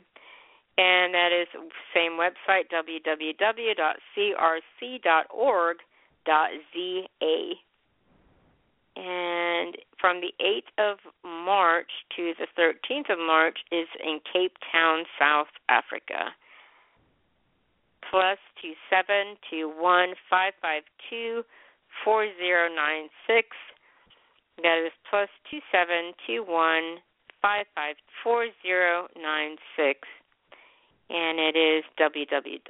And 0.77 1.13
that 1.13 1.31
is 1.31 1.47
same 1.93 2.19
website 2.19 2.67
www.crc.org.za. 2.73 3.35
And 8.95 9.75
from 9.99 10.21
the 10.21 10.33
8th 10.41 10.91
of 10.91 10.97
March 11.23 11.91
to 12.15 12.33
the 12.39 12.47
13th 12.57 13.11
of 13.11 13.19
March 13.19 13.59
is 13.71 13.87
in 14.03 14.19
Cape 14.31 14.55
Town, 14.71 15.03
South 15.19 15.47
Africa 15.69 16.31
plus 18.09 18.37
two 18.61 18.73
seven 18.89 19.35
two 19.49 19.71
one 19.77 20.13
five 20.29 20.53
five 20.61 20.83
two 21.09 21.43
four 22.03 22.27
zero 22.37 22.67
nine 22.73 23.09
six. 23.27 23.47
That 24.61 24.83
is 24.85 24.91
plus 25.09 25.29
two 25.49 25.59
seven 25.71 26.13
two 26.25 26.43
one 26.47 26.97
five 27.41 27.65
five 27.75 27.95
four 28.23 28.47
zero 28.61 29.07
nine 29.21 29.57
six. 29.75 30.07
And 31.09 31.39
it 31.39 31.55
is 31.55 31.83
www.crc.org.za. 31.99 32.65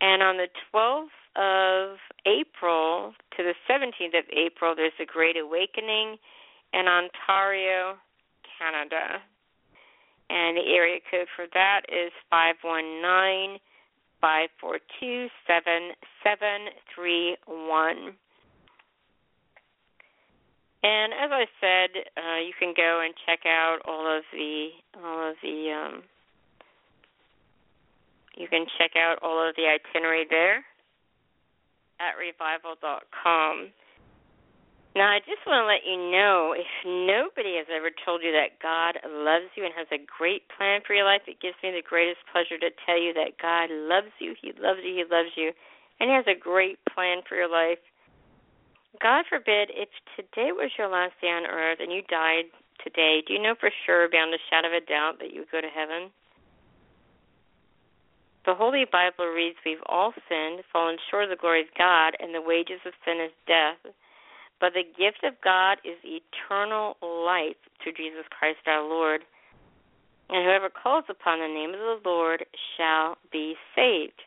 And 0.00 0.22
on 0.22 0.36
the 0.36 0.48
12th 0.72 1.06
of 1.36 1.98
April 2.26 3.14
to 3.36 3.42
the 3.42 3.54
17th 3.68 4.18
of 4.18 4.24
April, 4.32 4.74
there's 4.74 4.92
a 5.00 5.06
Great 5.06 5.36
Awakening 5.36 6.16
in 6.72 6.86
Ontario, 6.86 7.96
Canada 8.58 9.22
and 10.30 10.56
the 10.56 10.66
area 10.74 11.00
code 11.10 11.28
for 11.34 11.46
that 11.54 11.82
is 11.88 12.12
five 12.30 12.56
one 12.62 13.00
nine 13.02 13.58
five 14.20 14.50
four 14.60 14.78
two 15.00 15.26
seven 15.46 15.92
seven 16.22 16.68
three 16.94 17.36
one. 17.46 18.14
And 20.80 21.12
as 21.12 21.30
I 21.32 21.46
said, 21.60 21.90
uh, 22.16 22.38
you 22.38 22.52
can 22.58 22.72
go 22.76 23.02
and 23.04 23.12
check 23.26 23.40
out 23.46 23.78
all 23.86 24.06
of 24.06 24.22
the 24.32 24.68
all 25.02 25.30
of 25.30 25.36
the 25.42 25.72
um, 25.72 26.02
you 28.38 28.46
can 28.46 28.66
check 28.78 28.94
out 28.94 29.18
all 29.20 29.42
of 29.42 29.58
the 29.58 29.66
itinerary 29.66 30.24
there 30.30 30.62
at 31.98 32.14
revival.com. 32.14 33.74
Now, 34.94 35.10
I 35.10 35.18
just 35.26 35.42
want 35.42 35.62
to 35.62 35.68
let 35.68 35.82
you 35.82 35.98
know 36.10 36.54
if 36.54 36.70
nobody 36.86 37.58
has 37.58 37.66
ever 37.70 37.90
told 38.06 38.22
you 38.22 38.30
that 38.32 38.62
God 38.62 38.98
loves 39.06 39.50
you 39.58 39.66
and 39.66 39.74
has 39.74 39.90
a 39.90 40.00
great 40.00 40.46
plan 40.54 40.80
for 40.86 40.94
your 40.94 41.04
life, 41.04 41.22
it 41.26 41.42
gives 41.42 41.58
me 41.62 41.74
the 41.74 41.84
greatest 41.84 42.22
pleasure 42.30 42.58
to 42.58 42.70
tell 42.86 42.98
you 42.98 43.12
that 43.14 43.38
God 43.38 43.70
loves 43.70 44.14
you, 44.18 44.34
He 44.38 44.54
loves 44.54 44.80
you, 44.82 44.94
He 44.94 45.06
loves 45.06 45.34
you, 45.34 45.50
and 45.98 46.10
He 46.10 46.14
has 46.14 46.26
a 46.26 46.38
great 46.38 46.78
plan 46.94 47.22
for 47.26 47.34
your 47.34 47.50
life. 47.50 47.82
God 49.02 49.26
forbid 49.28 49.70
if 49.70 49.90
today 50.18 50.50
was 50.50 50.74
your 50.78 50.88
last 50.88 51.14
day 51.20 51.30
on 51.30 51.46
earth 51.46 51.78
and 51.78 51.92
you 51.92 52.02
died 52.10 52.50
today, 52.82 53.22
do 53.22 53.34
you 53.34 53.42
know 53.42 53.54
for 53.58 53.70
sure, 53.86 54.08
beyond 54.08 54.34
a 54.34 54.42
shadow 54.50 54.70
of 54.70 54.82
a 54.82 54.86
doubt, 54.86 55.18
that 55.18 55.30
you 55.30 55.46
would 55.46 55.54
go 55.54 55.60
to 55.60 55.70
heaven? 55.70 56.10
The 58.48 58.56
Holy 58.56 58.86
Bible 58.88 59.28
reads, 59.28 59.60
We've 59.60 59.84
all 59.84 60.14
sinned, 60.24 60.64
fallen 60.72 60.96
short 61.10 61.24
of 61.24 61.28
the 61.28 61.36
glory 61.36 61.68
of 61.68 61.76
God, 61.76 62.16
and 62.18 62.32
the 62.32 62.40
wages 62.40 62.80
of 62.86 62.96
sin 63.04 63.20
is 63.20 63.30
death. 63.44 63.92
But 64.58 64.72
the 64.72 64.88
gift 64.88 65.20
of 65.20 65.36
God 65.44 65.76
is 65.84 66.00
eternal 66.00 66.96
life 67.04 67.60
through 67.76 68.00
Jesus 68.00 68.24
Christ 68.32 68.64
our 68.64 68.80
Lord. 68.80 69.20
And 70.30 70.48
whoever 70.48 70.72
calls 70.72 71.04
upon 71.12 71.40
the 71.40 71.52
name 71.52 71.76
of 71.76 72.00
the 72.00 72.08
Lord 72.08 72.46
shall 72.72 73.18
be 73.30 73.52
saved. 73.76 74.24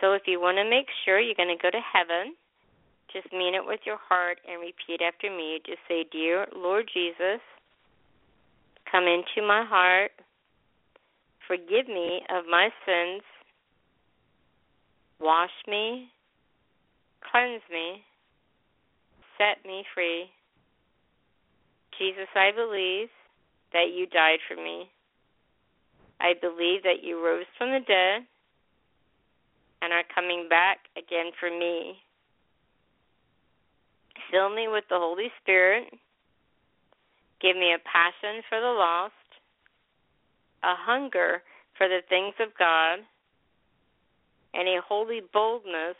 So 0.00 0.12
if 0.12 0.22
you 0.30 0.38
want 0.38 0.62
to 0.62 0.70
make 0.70 0.86
sure 1.04 1.18
you're 1.18 1.34
going 1.34 1.50
to 1.50 1.58
go 1.60 1.74
to 1.74 1.82
heaven, 1.82 2.38
just 3.12 3.32
mean 3.32 3.58
it 3.58 3.66
with 3.66 3.80
your 3.82 3.98
heart 3.98 4.38
and 4.46 4.62
repeat 4.62 5.02
after 5.02 5.26
me. 5.26 5.58
Just 5.66 5.82
say, 5.88 6.06
Dear 6.06 6.46
Lord 6.54 6.88
Jesus, 6.94 7.42
come 8.86 9.10
into 9.10 9.42
my 9.42 9.66
heart, 9.66 10.12
forgive 11.48 11.88
me 11.88 12.20
of 12.30 12.44
my 12.48 12.68
sins, 12.86 13.22
wash 15.18 15.50
me, 15.66 16.08
cleanse 17.32 17.62
me, 17.72 18.04
set 19.36 19.66
me 19.66 19.82
free. 19.94 20.26
Jesus, 21.98 22.28
I 22.36 22.50
believe 22.54 23.08
that 23.72 23.90
you 23.92 24.06
died 24.06 24.38
for 24.46 24.54
me. 24.54 24.88
I 26.20 26.34
believe 26.40 26.82
that 26.84 27.02
you 27.02 27.24
rose 27.24 27.46
from 27.56 27.70
the 27.70 27.80
dead 27.80 28.26
and 29.82 29.92
are 29.92 30.04
coming 30.14 30.46
back 30.48 30.78
again 30.96 31.30
for 31.40 31.50
me. 31.50 31.96
Fill 34.30 34.54
me 34.54 34.68
with 34.68 34.84
the 34.90 34.98
Holy 34.98 35.28
Spirit. 35.42 35.84
Give 37.40 37.56
me 37.56 37.72
a 37.72 37.82
passion 37.86 38.42
for 38.48 38.60
the 38.60 38.66
lost, 38.66 39.17
a 40.62 40.74
hunger 40.74 41.42
for 41.76 41.88
the 41.88 42.00
things 42.08 42.34
of 42.40 42.48
God, 42.58 43.00
and 44.54 44.68
a 44.68 44.80
holy 44.86 45.20
boldness 45.32 45.96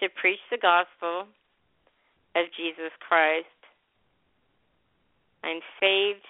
to 0.00 0.08
preach 0.20 0.40
the 0.50 0.58
gospel 0.58 1.28
of 2.34 2.44
Jesus 2.56 2.90
Christ. 3.06 3.46
I'm 5.44 5.60
saved. 5.78 6.26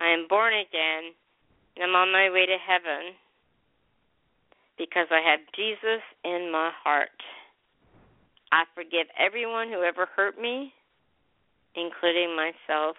I 0.00 0.08
am 0.08 0.26
born 0.28 0.54
again. 0.54 1.14
And 1.76 1.84
I'm 1.84 1.94
on 1.94 2.12
my 2.12 2.28
way 2.30 2.46
to 2.46 2.56
heaven 2.58 3.14
because 4.76 5.06
I 5.10 5.20
have 5.30 5.40
Jesus 5.54 6.02
in 6.24 6.50
my 6.50 6.70
heart. 6.82 7.10
I 8.50 8.64
forgive 8.74 9.06
everyone 9.18 9.68
who 9.68 9.82
ever 9.82 10.06
hurt 10.16 10.40
me, 10.40 10.72
including 11.76 12.36
myself. 12.36 12.96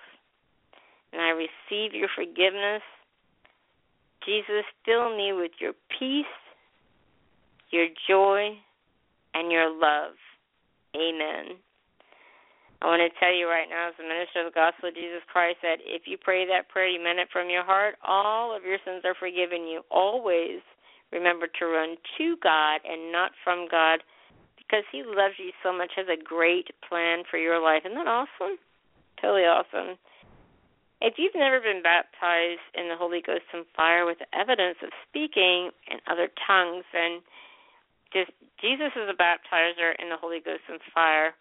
And 1.11 1.21
I 1.21 1.29
receive 1.29 1.93
your 1.93 2.09
forgiveness. 2.15 2.81
Jesus, 4.25 4.65
fill 4.85 5.15
me 5.15 5.33
with 5.33 5.51
your 5.59 5.73
peace, 5.99 6.25
your 7.71 7.87
joy, 8.07 8.57
and 9.33 9.51
your 9.51 9.69
love. 9.69 10.15
Amen. 10.95 11.57
I 12.83 12.85
want 12.85 12.99
to 12.99 13.19
tell 13.19 13.31
you 13.31 13.47
right 13.47 13.71
now, 13.71 13.87
as 13.89 13.95
a 13.95 14.03
minister 14.03 14.43
of 14.43 14.51
the 14.51 14.59
gospel 14.59 14.91
of 14.91 14.95
Jesus 14.95 15.23
Christ, 15.31 15.63
that 15.63 15.79
if 15.87 16.03
you 16.03 16.19
pray 16.19 16.45
that 16.45 16.67
prayer, 16.67 16.91
you 16.91 16.99
meant 16.99 17.19
it 17.19 17.31
from 17.31 17.49
your 17.49 17.63
heart, 17.63 17.95
all 18.03 18.51
of 18.51 18.67
your 18.67 18.77
sins 18.83 19.07
are 19.07 19.15
forgiven 19.15 19.63
you. 19.63 19.87
Always 19.89 20.59
remember 21.11 21.47
to 21.47 21.65
run 21.65 21.95
to 22.19 22.35
God 22.43 22.83
and 22.83 23.11
not 23.11 23.31
from 23.43 23.71
God 23.71 24.03
because 24.59 24.83
He 24.91 24.99
loves 25.05 25.39
you 25.39 25.55
so 25.63 25.71
much, 25.71 25.95
has 25.95 26.11
a 26.11 26.21
great 26.21 26.75
plan 26.83 27.23
for 27.31 27.39
your 27.39 27.63
life. 27.63 27.83
Isn't 27.85 27.95
that 27.95 28.07
awesome? 28.07 28.59
Totally 29.21 29.47
awesome. 29.47 29.95
If 31.03 31.19
you've 31.19 31.35
never 31.35 31.59
been 31.59 31.83
baptized 31.83 32.63
in 32.73 32.87
the 32.87 32.95
Holy 32.95 33.19
Ghost 33.19 33.43
and 33.51 33.67
fire 33.75 34.07
with 34.07 34.23
evidence 34.31 34.79
of 34.81 34.89
speaking 35.03 35.69
in 35.91 35.99
other 36.07 36.31
tongues, 36.47 36.87
and 36.95 37.19
just 38.15 38.31
Jesus 38.63 38.95
is 38.95 39.11
a 39.11 39.17
baptizer 39.19 39.91
in 39.99 40.07
the 40.07 40.15
Holy 40.15 40.39
Ghost 40.39 40.63
and 40.71 40.79
fire 40.95 41.35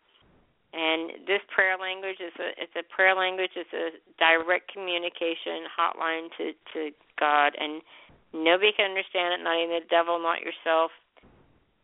and 0.73 1.29
this 1.29 1.45
prayer 1.53 1.77
language 1.77 2.17
is 2.17 2.33
a 2.41 2.57
it's 2.57 2.73
a 2.77 2.85
prayer 2.89 3.15
language. 3.15 3.53
It's 3.57 3.77
a 3.77 3.93
direct 4.17 4.73
communication 4.73 5.69
hotline 5.69 6.33
to 6.41 6.53
to 6.73 6.91
God, 7.21 7.53
and 7.61 7.85
nobody 8.33 8.73
can 8.73 8.89
understand 8.89 9.37
it. 9.37 9.45
Not 9.45 9.61
even 9.61 9.85
the 9.85 9.89
devil, 9.93 10.17
not 10.17 10.41
yourself. 10.41 10.91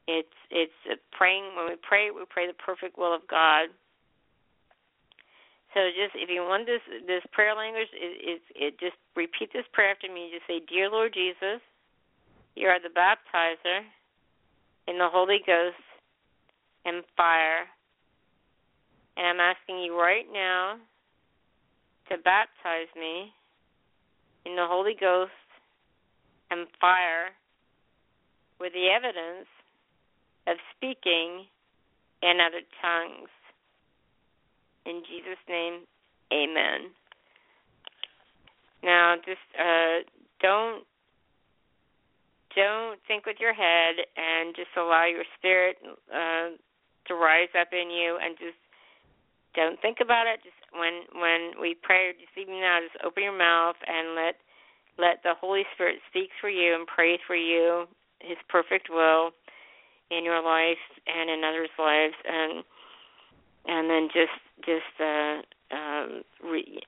It's 0.09 0.39
it's 0.51 0.73
praying. 1.13 1.53
When 1.53 1.69
we 1.69 1.77
pray, 1.77 2.11
we 2.11 2.25
pray 2.29 2.47
the 2.49 2.57
perfect 2.57 2.97
will 2.97 3.15
of 3.15 3.29
God. 3.29 3.69
So 5.75 5.81
just 5.93 6.17
if 6.17 6.31
you 6.31 6.43
want 6.43 6.67
this 6.67 6.81
this 7.07 7.23
prayer 7.33 7.55
language, 7.55 7.89
it, 7.93 8.41
it, 8.41 8.41
it 8.57 8.81
just 8.81 8.97
repeat 9.15 9.53
this 9.53 9.67
prayer 9.73 9.91
after 9.91 10.09
me. 10.13 10.31
Just 10.33 10.47
say, 10.47 10.61
"Dear 10.67 10.91
Lord 10.91 11.13
Jesus, 11.13 11.61
you 12.57 12.69
are 12.69 12.81
the 12.81 12.89
baptizer 12.89 13.85
in 14.87 14.99
the 14.99 15.09
Holy 15.09 15.41
Ghost 15.47 15.77
and 16.85 17.05
fire." 17.17 17.69
And 19.17 19.27
I'm 19.27 19.41
asking 19.41 19.81
you 19.81 19.99
right 19.99 20.27
now 20.33 20.79
to 22.09 22.17
baptize 22.19 22.89
me 22.97 23.33
in 24.47 24.57
the 24.57 24.67
Holy 24.67 24.95
Ghost 24.99 25.33
and 26.51 26.67
fire 26.81 27.35
with 28.59 28.73
the 28.73 28.89
evidence 28.89 29.49
of 30.47 30.57
speaking 30.77 31.45
in 32.23 32.39
other 32.41 32.63
tongues. 32.81 33.29
In 34.89 35.03
Jesus' 35.05 35.37
name, 35.49 35.85
amen. 36.33 36.89
Now, 38.83 39.17
just 39.21 39.45
uh, 39.53 40.01
don't 40.41 40.85
don't 42.57 42.99
think 43.07 43.27
with 43.27 43.37
your 43.39 43.53
head, 43.53 44.01
and 44.17 44.57
just 44.57 44.73
allow 44.77 45.05
your 45.05 45.25
spirit 45.37 45.77
uh, 45.85 46.57
to 47.07 47.15
rise 47.15 47.53
up 47.61 47.69
in 47.73 47.91
you, 47.91 48.17
and 48.17 48.39
just 48.39 48.57
don't 49.55 49.79
think 49.83 49.99
about 50.01 50.27
it. 50.27 50.41
Just 50.43 50.57
when 50.73 51.05
when 51.21 51.61
we 51.61 51.77
pray 51.83 52.13
this 52.17 52.33
evening 52.41 52.63
now, 52.63 52.81
just 52.81 53.05
open 53.05 53.23
your 53.23 53.37
mouth 53.37 53.77
and 53.87 54.17
let 54.17 54.37
let 54.97 55.23
the 55.23 55.35
Holy 55.39 55.65
Spirit 55.75 56.01
speak 56.09 56.31
for 56.41 56.49
you 56.49 56.75
and 56.75 56.87
pray 56.87 57.19
for 57.27 57.37
you 57.37 57.85
His 58.21 58.39
perfect 58.49 58.89
will 58.89 59.31
in 60.11 60.25
your 60.25 60.43
life 60.43 60.81
and 61.05 61.29
in 61.29 61.45
others' 61.45 61.77
lives, 61.79 62.17
and 62.25 62.65
and 63.67 63.91
then 63.91 64.09
just 64.09 64.33
just 64.65 64.95
uh, 64.99 65.43
um, 65.75 66.23
re- 66.43 66.83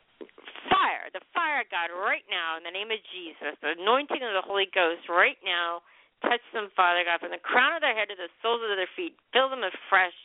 fire 0.71 1.11
the 1.13 1.25
fire 1.35 1.63
of 1.65 1.69
God 1.71 1.91
right 1.91 2.25
now 2.31 2.57
in 2.57 2.63
the 2.63 2.75
name 2.75 2.91
of 2.91 3.01
Jesus, 3.11 3.55
the 3.63 3.75
anointing 3.79 4.23
of 4.23 4.35
the 4.35 4.45
Holy 4.45 4.69
Ghost 4.71 5.09
right 5.09 5.39
now. 5.45 5.83
Touch 6.21 6.45
them, 6.53 6.69
Father 6.77 7.01
God, 7.01 7.25
from 7.25 7.33
the 7.33 7.41
crown 7.41 7.73
of 7.73 7.81
their 7.81 7.97
head 7.97 8.13
to 8.13 8.17
the 8.19 8.29
soles 8.45 8.61
of 8.61 8.77
their 8.77 8.91
feet. 8.93 9.17
Fill 9.33 9.49
them 9.49 9.65
afresh 9.65 10.17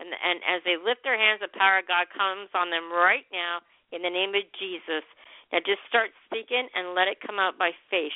and 0.00 0.08
and 0.16 0.40
as 0.48 0.64
they 0.64 0.80
lift 0.80 1.04
their 1.04 1.20
hands, 1.20 1.44
the 1.44 1.52
power 1.52 1.84
of 1.84 1.86
God 1.86 2.08
comes 2.16 2.48
on 2.56 2.72
them 2.72 2.88
right 2.88 3.28
now 3.28 3.60
in 3.92 4.00
the 4.00 4.08
name 4.08 4.32
of 4.32 4.48
Jesus. 4.56 5.04
Now 5.52 5.60
just 5.60 5.84
start 5.90 6.10
speaking 6.24 6.66
and 6.72 6.96
let 6.96 7.10
it 7.10 7.20
come 7.20 7.36
out 7.36 7.58
by 7.60 7.76
faith. 7.92 8.14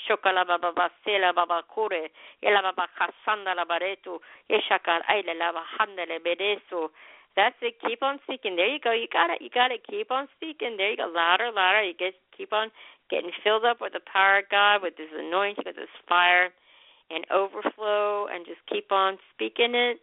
That's 7.36 7.56
it. 7.62 7.74
Keep 7.86 8.02
on 8.02 8.18
speaking. 8.24 8.56
There 8.56 8.68
you 8.68 8.78
go. 8.82 8.92
You 8.92 9.06
got 9.12 9.30
it. 9.30 9.42
You 9.42 9.50
got 9.50 9.72
it. 9.72 9.82
Keep 9.88 10.10
on 10.10 10.28
speaking. 10.36 10.76
There 10.76 10.90
you 10.90 10.96
go. 10.96 11.10
Louder, 11.12 11.50
louder. 11.54 11.82
You 11.82 11.94
get 11.94 12.14
keep 12.36 12.52
on 12.52 12.70
getting 13.10 13.30
filled 13.42 13.64
up 13.64 13.78
with 13.80 13.92
the 13.92 14.00
power 14.10 14.38
of 14.38 14.50
God, 14.50 14.82
with 14.82 14.96
this 14.96 15.10
anointing, 15.12 15.64
with 15.66 15.76
this 15.76 15.92
fire, 16.08 16.50
and 17.10 17.26
overflow, 17.30 18.26
and 18.30 18.46
just 18.46 18.60
keep 18.70 18.92
on 18.92 19.18
speaking 19.34 19.74
it 19.74 19.98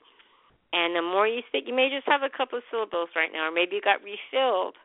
and 0.73 0.95
the 0.95 1.01
more 1.01 1.27
you 1.27 1.41
speak, 1.47 1.65
you 1.67 1.75
may 1.75 1.89
just 1.89 2.07
have 2.07 2.23
a 2.23 2.29
couple 2.35 2.57
of 2.57 2.63
syllables 2.71 3.09
right 3.15 3.29
now, 3.31 3.47
or 3.47 3.51
maybe 3.51 3.75
you 3.75 3.81
got 3.81 3.99
refilled 4.03 4.75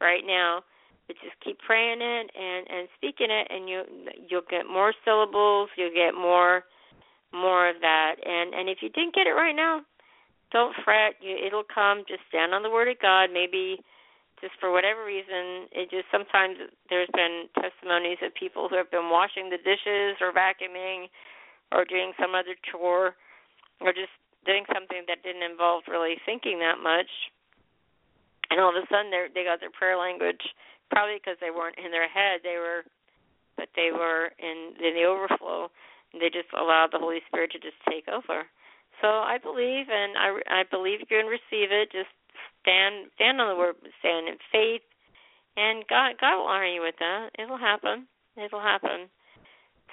right 0.00 0.22
now. 0.26 0.62
But 1.06 1.16
just 1.22 1.38
keep 1.44 1.58
praying 1.58 1.98
it 2.02 2.30
and 2.34 2.66
and 2.70 2.88
speaking 2.96 3.30
it, 3.30 3.46
and 3.50 3.68
you 3.68 3.82
you'll 4.28 4.46
get 4.50 4.66
more 4.66 4.94
syllables. 5.04 5.70
You'll 5.76 5.94
get 5.94 6.14
more 6.14 6.64
more 7.32 7.68
of 7.68 7.76
that. 7.80 8.16
And 8.24 8.54
and 8.54 8.68
if 8.68 8.78
you 8.82 8.90
didn't 8.90 9.14
get 9.14 9.26
it 9.26 9.34
right 9.34 9.54
now, 9.54 9.82
don't 10.52 10.74
fret. 10.84 11.14
You, 11.20 11.36
it'll 11.36 11.66
come. 11.66 12.04
Just 12.08 12.22
stand 12.28 12.54
on 12.54 12.62
the 12.62 12.70
word 12.70 12.88
of 12.88 12.98
God. 13.00 13.30
Maybe 13.32 13.80
just 14.40 14.56
for 14.58 14.72
whatever 14.72 15.04
reason, 15.04 15.68
it 15.70 15.92
just 15.92 16.08
sometimes 16.08 16.56
there's 16.88 17.12
been 17.12 17.46
testimonies 17.60 18.18
of 18.24 18.32
people 18.34 18.68
who 18.68 18.76
have 18.76 18.90
been 18.90 19.12
washing 19.12 19.52
the 19.52 19.60
dishes 19.60 20.16
or 20.20 20.32
vacuuming 20.32 21.12
or 21.72 21.84
doing 21.84 22.12
some 22.16 22.32
other 22.32 22.56
chore 22.64 23.14
or 23.84 23.92
just 23.92 24.12
doing 24.48 24.64
something 24.72 25.04
that 25.06 25.22
didn't 25.22 25.44
involve 25.44 25.84
really 25.86 26.16
thinking 26.24 26.58
that 26.64 26.80
much. 26.80 27.08
And 28.48 28.58
all 28.58 28.72
of 28.72 28.80
a 28.80 28.88
sudden 28.88 29.12
they 29.12 29.44
got 29.44 29.60
their 29.60 29.70
prayer 29.70 30.00
language 30.00 30.42
probably 30.90 31.20
because 31.20 31.38
they 31.38 31.54
weren't 31.54 31.78
in 31.78 31.92
their 31.92 32.08
head, 32.08 32.40
they 32.42 32.58
were 32.58 32.82
but 33.60 33.68
they 33.76 33.92
were 33.92 34.32
in 34.40 34.72
in 34.80 34.96
the 34.96 35.04
overflow. 35.04 35.68
They 36.16 36.32
just 36.32 36.50
allowed 36.56 36.90
the 36.90 36.98
Holy 36.98 37.20
Spirit 37.28 37.52
to 37.52 37.60
just 37.60 37.78
take 37.86 38.08
over. 38.08 38.48
So 39.00 39.08
I 39.08 39.38
believe, 39.42 39.88
and 39.88 40.16
I 40.16 40.60
I 40.60 40.62
believe 40.70 41.00
you 41.00 41.06
can 41.06 41.26
receive 41.26 41.72
it. 41.72 41.92
Just 41.92 42.12
stand 42.62 43.08
stand 43.16 43.40
on 43.40 43.48
the 43.48 43.56
word, 43.56 43.76
stand 44.00 44.28
in 44.28 44.36
faith, 44.52 44.84
and 45.56 45.84
God 45.88 46.20
God 46.20 46.36
will 46.36 46.50
honor 46.50 46.68
you 46.68 46.82
with 46.82 46.96
that. 47.00 47.30
It'll 47.38 47.58
happen. 47.58 48.06
It'll 48.36 48.60
happen. 48.60 49.08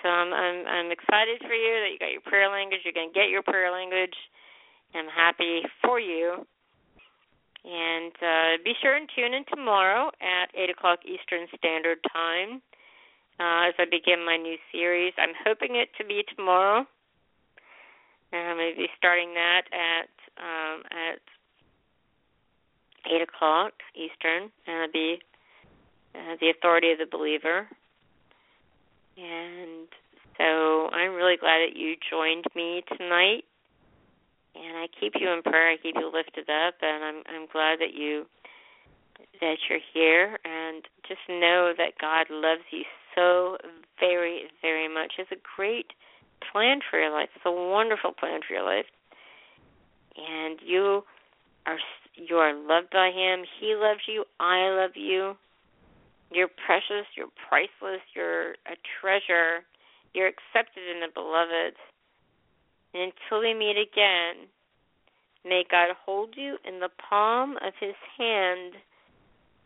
So 0.03 0.09
I'm 0.09 0.33
I'm 0.33 0.67
I'm 0.67 0.89
excited 0.91 1.39
for 1.41 1.55
you 1.55 1.73
that 1.81 1.89
you 1.91 1.99
got 1.99 2.11
your 2.11 2.25
prayer 2.25 2.51
language. 2.51 2.81
You're 2.83 2.93
gonna 2.93 3.15
get 3.15 3.29
your 3.29 3.43
prayer 3.43 3.71
language. 3.71 4.15
I'm 4.93 5.07
happy 5.07 5.63
for 5.83 5.99
you. 5.99 6.45
And 7.67 8.13
uh, 8.21 8.63
be 8.63 8.73
sure 8.81 8.95
and 8.95 9.09
tune 9.13 9.33
in 9.33 9.43
tomorrow 9.51 10.07
at 10.21 10.55
eight 10.55 10.69
o'clock 10.69 10.99
Eastern 11.03 11.47
Standard 11.57 11.97
Time 12.13 12.61
uh, 13.39 13.67
as 13.67 13.75
I 13.77 13.85
begin 13.89 14.25
my 14.25 14.37
new 14.37 14.55
series. 14.71 15.13
I'm 15.17 15.35
hoping 15.43 15.75
it 15.75 15.89
to 15.97 16.05
be 16.05 16.23
tomorrow. 16.35 16.85
And 18.31 18.49
I'm 18.49 18.57
going 18.57 18.73
to 18.73 18.77
be 18.77 18.89
starting 18.97 19.33
that 19.33 19.63
at 19.71 20.09
um, 20.37 20.83
at 20.91 21.19
eight 23.11 23.21
o'clock 23.21 23.73
Eastern, 23.95 24.51
and 24.67 24.75
it'll 24.83 24.91
be 24.91 25.19
uh, 26.13 26.35
the 26.39 26.49
authority 26.49 26.91
of 26.91 26.99
the 26.99 27.07
believer. 27.09 27.67
And 29.17 29.87
so 30.37 30.89
I'm 30.93 31.13
really 31.13 31.37
glad 31.37 31.59
that 31.65 31.75
you 31.75 31.95
joined 32.09 32.45
me 32.55 32.83
tonight. 32.97 33.43
And 34.55 34.77
I 34.77 34.87
keep 34.99 35.13
you 35.19 35.29
in 35.31 35.41
prayer. 35.43 35.71
I 35.71 35.77
keep 35.77 35.95
you 35.95 36.11
lifted 36.11 36.49
up, 36.49 36.75
and 36.81 37.03
I'm 37.03 37.23
I'm 37.29 37.47
glad 37.51 37.79
that 37.79 37.93
you 37.93 38.25
that 39.39 39.57
you're 39.69 39.85
here. 39.93 40.37
And 40.45 40.83
just 41.07 41.21
know 41.29 41.73
that 41.77 41.97
God 42.01 42.27
loves 42.29 42.65
you 42.71 42.83
so 43.15 43.57
very 43.99 44.49
very 44.61 44.87
much. 44.87 45.13
It's 45.17 45.31
a 45.31 45.41
great 45.55 45.93
plan 46.51 46.79
for 46.89 46.99
your 46.99 47.11
life. 47.11 47.29
It's 47.35 47.45
a 47.45 47.51
wonderful 47.51 48.13
plan 48.13 48.41
for 48.47 48.53
your 48.53 48.65
life. 48.65 48.85
And 50.15 50.59
you 50.65 51.03
are 51.65 51.77
you 52.15 52.37
are 52.37 52.53
loved 52.53 52.91
by 52.91 53.11
him. 53.13 53.45
He 53.59 53.75
loves 53.75 54.01
you. 54.07 54.25
I 54.39 54.69
love 54.69 54.91
you. 54.95 55.35
You're 56.31 56.49
precious, 56.65 57.07
you're 57.15 57.31
priceless, 57.47 58.01
you're 58.13 58.51
a 58.67 58.75
treasure. 58.99 59.63
You're 60.13 60.27
accepted 60.27 60.83
in 60.91 60.99
the 60.99 61.13
beloved. 61.13 61.75
And 62.93 63.13
until 63.13 63.41
we 63.41 63.53
meet 63.53 63.77
again, 63.77 64.47
may 65.45 65.63
God 65.69 65.89
hold 66.05 66.33
you 66.35 66.57
in 66.67 66.79
the 66.79 66.89
palm 67.09 67.57
of 67.57 67.73
his 67.79 67.95
hand 68.17 68.73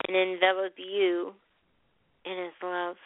and 0.08 0.16
envelop 0.16 0.74
you 0.78 1.34
in 2.26 2.38
his 2.38 2.54
love. 2.62 2.98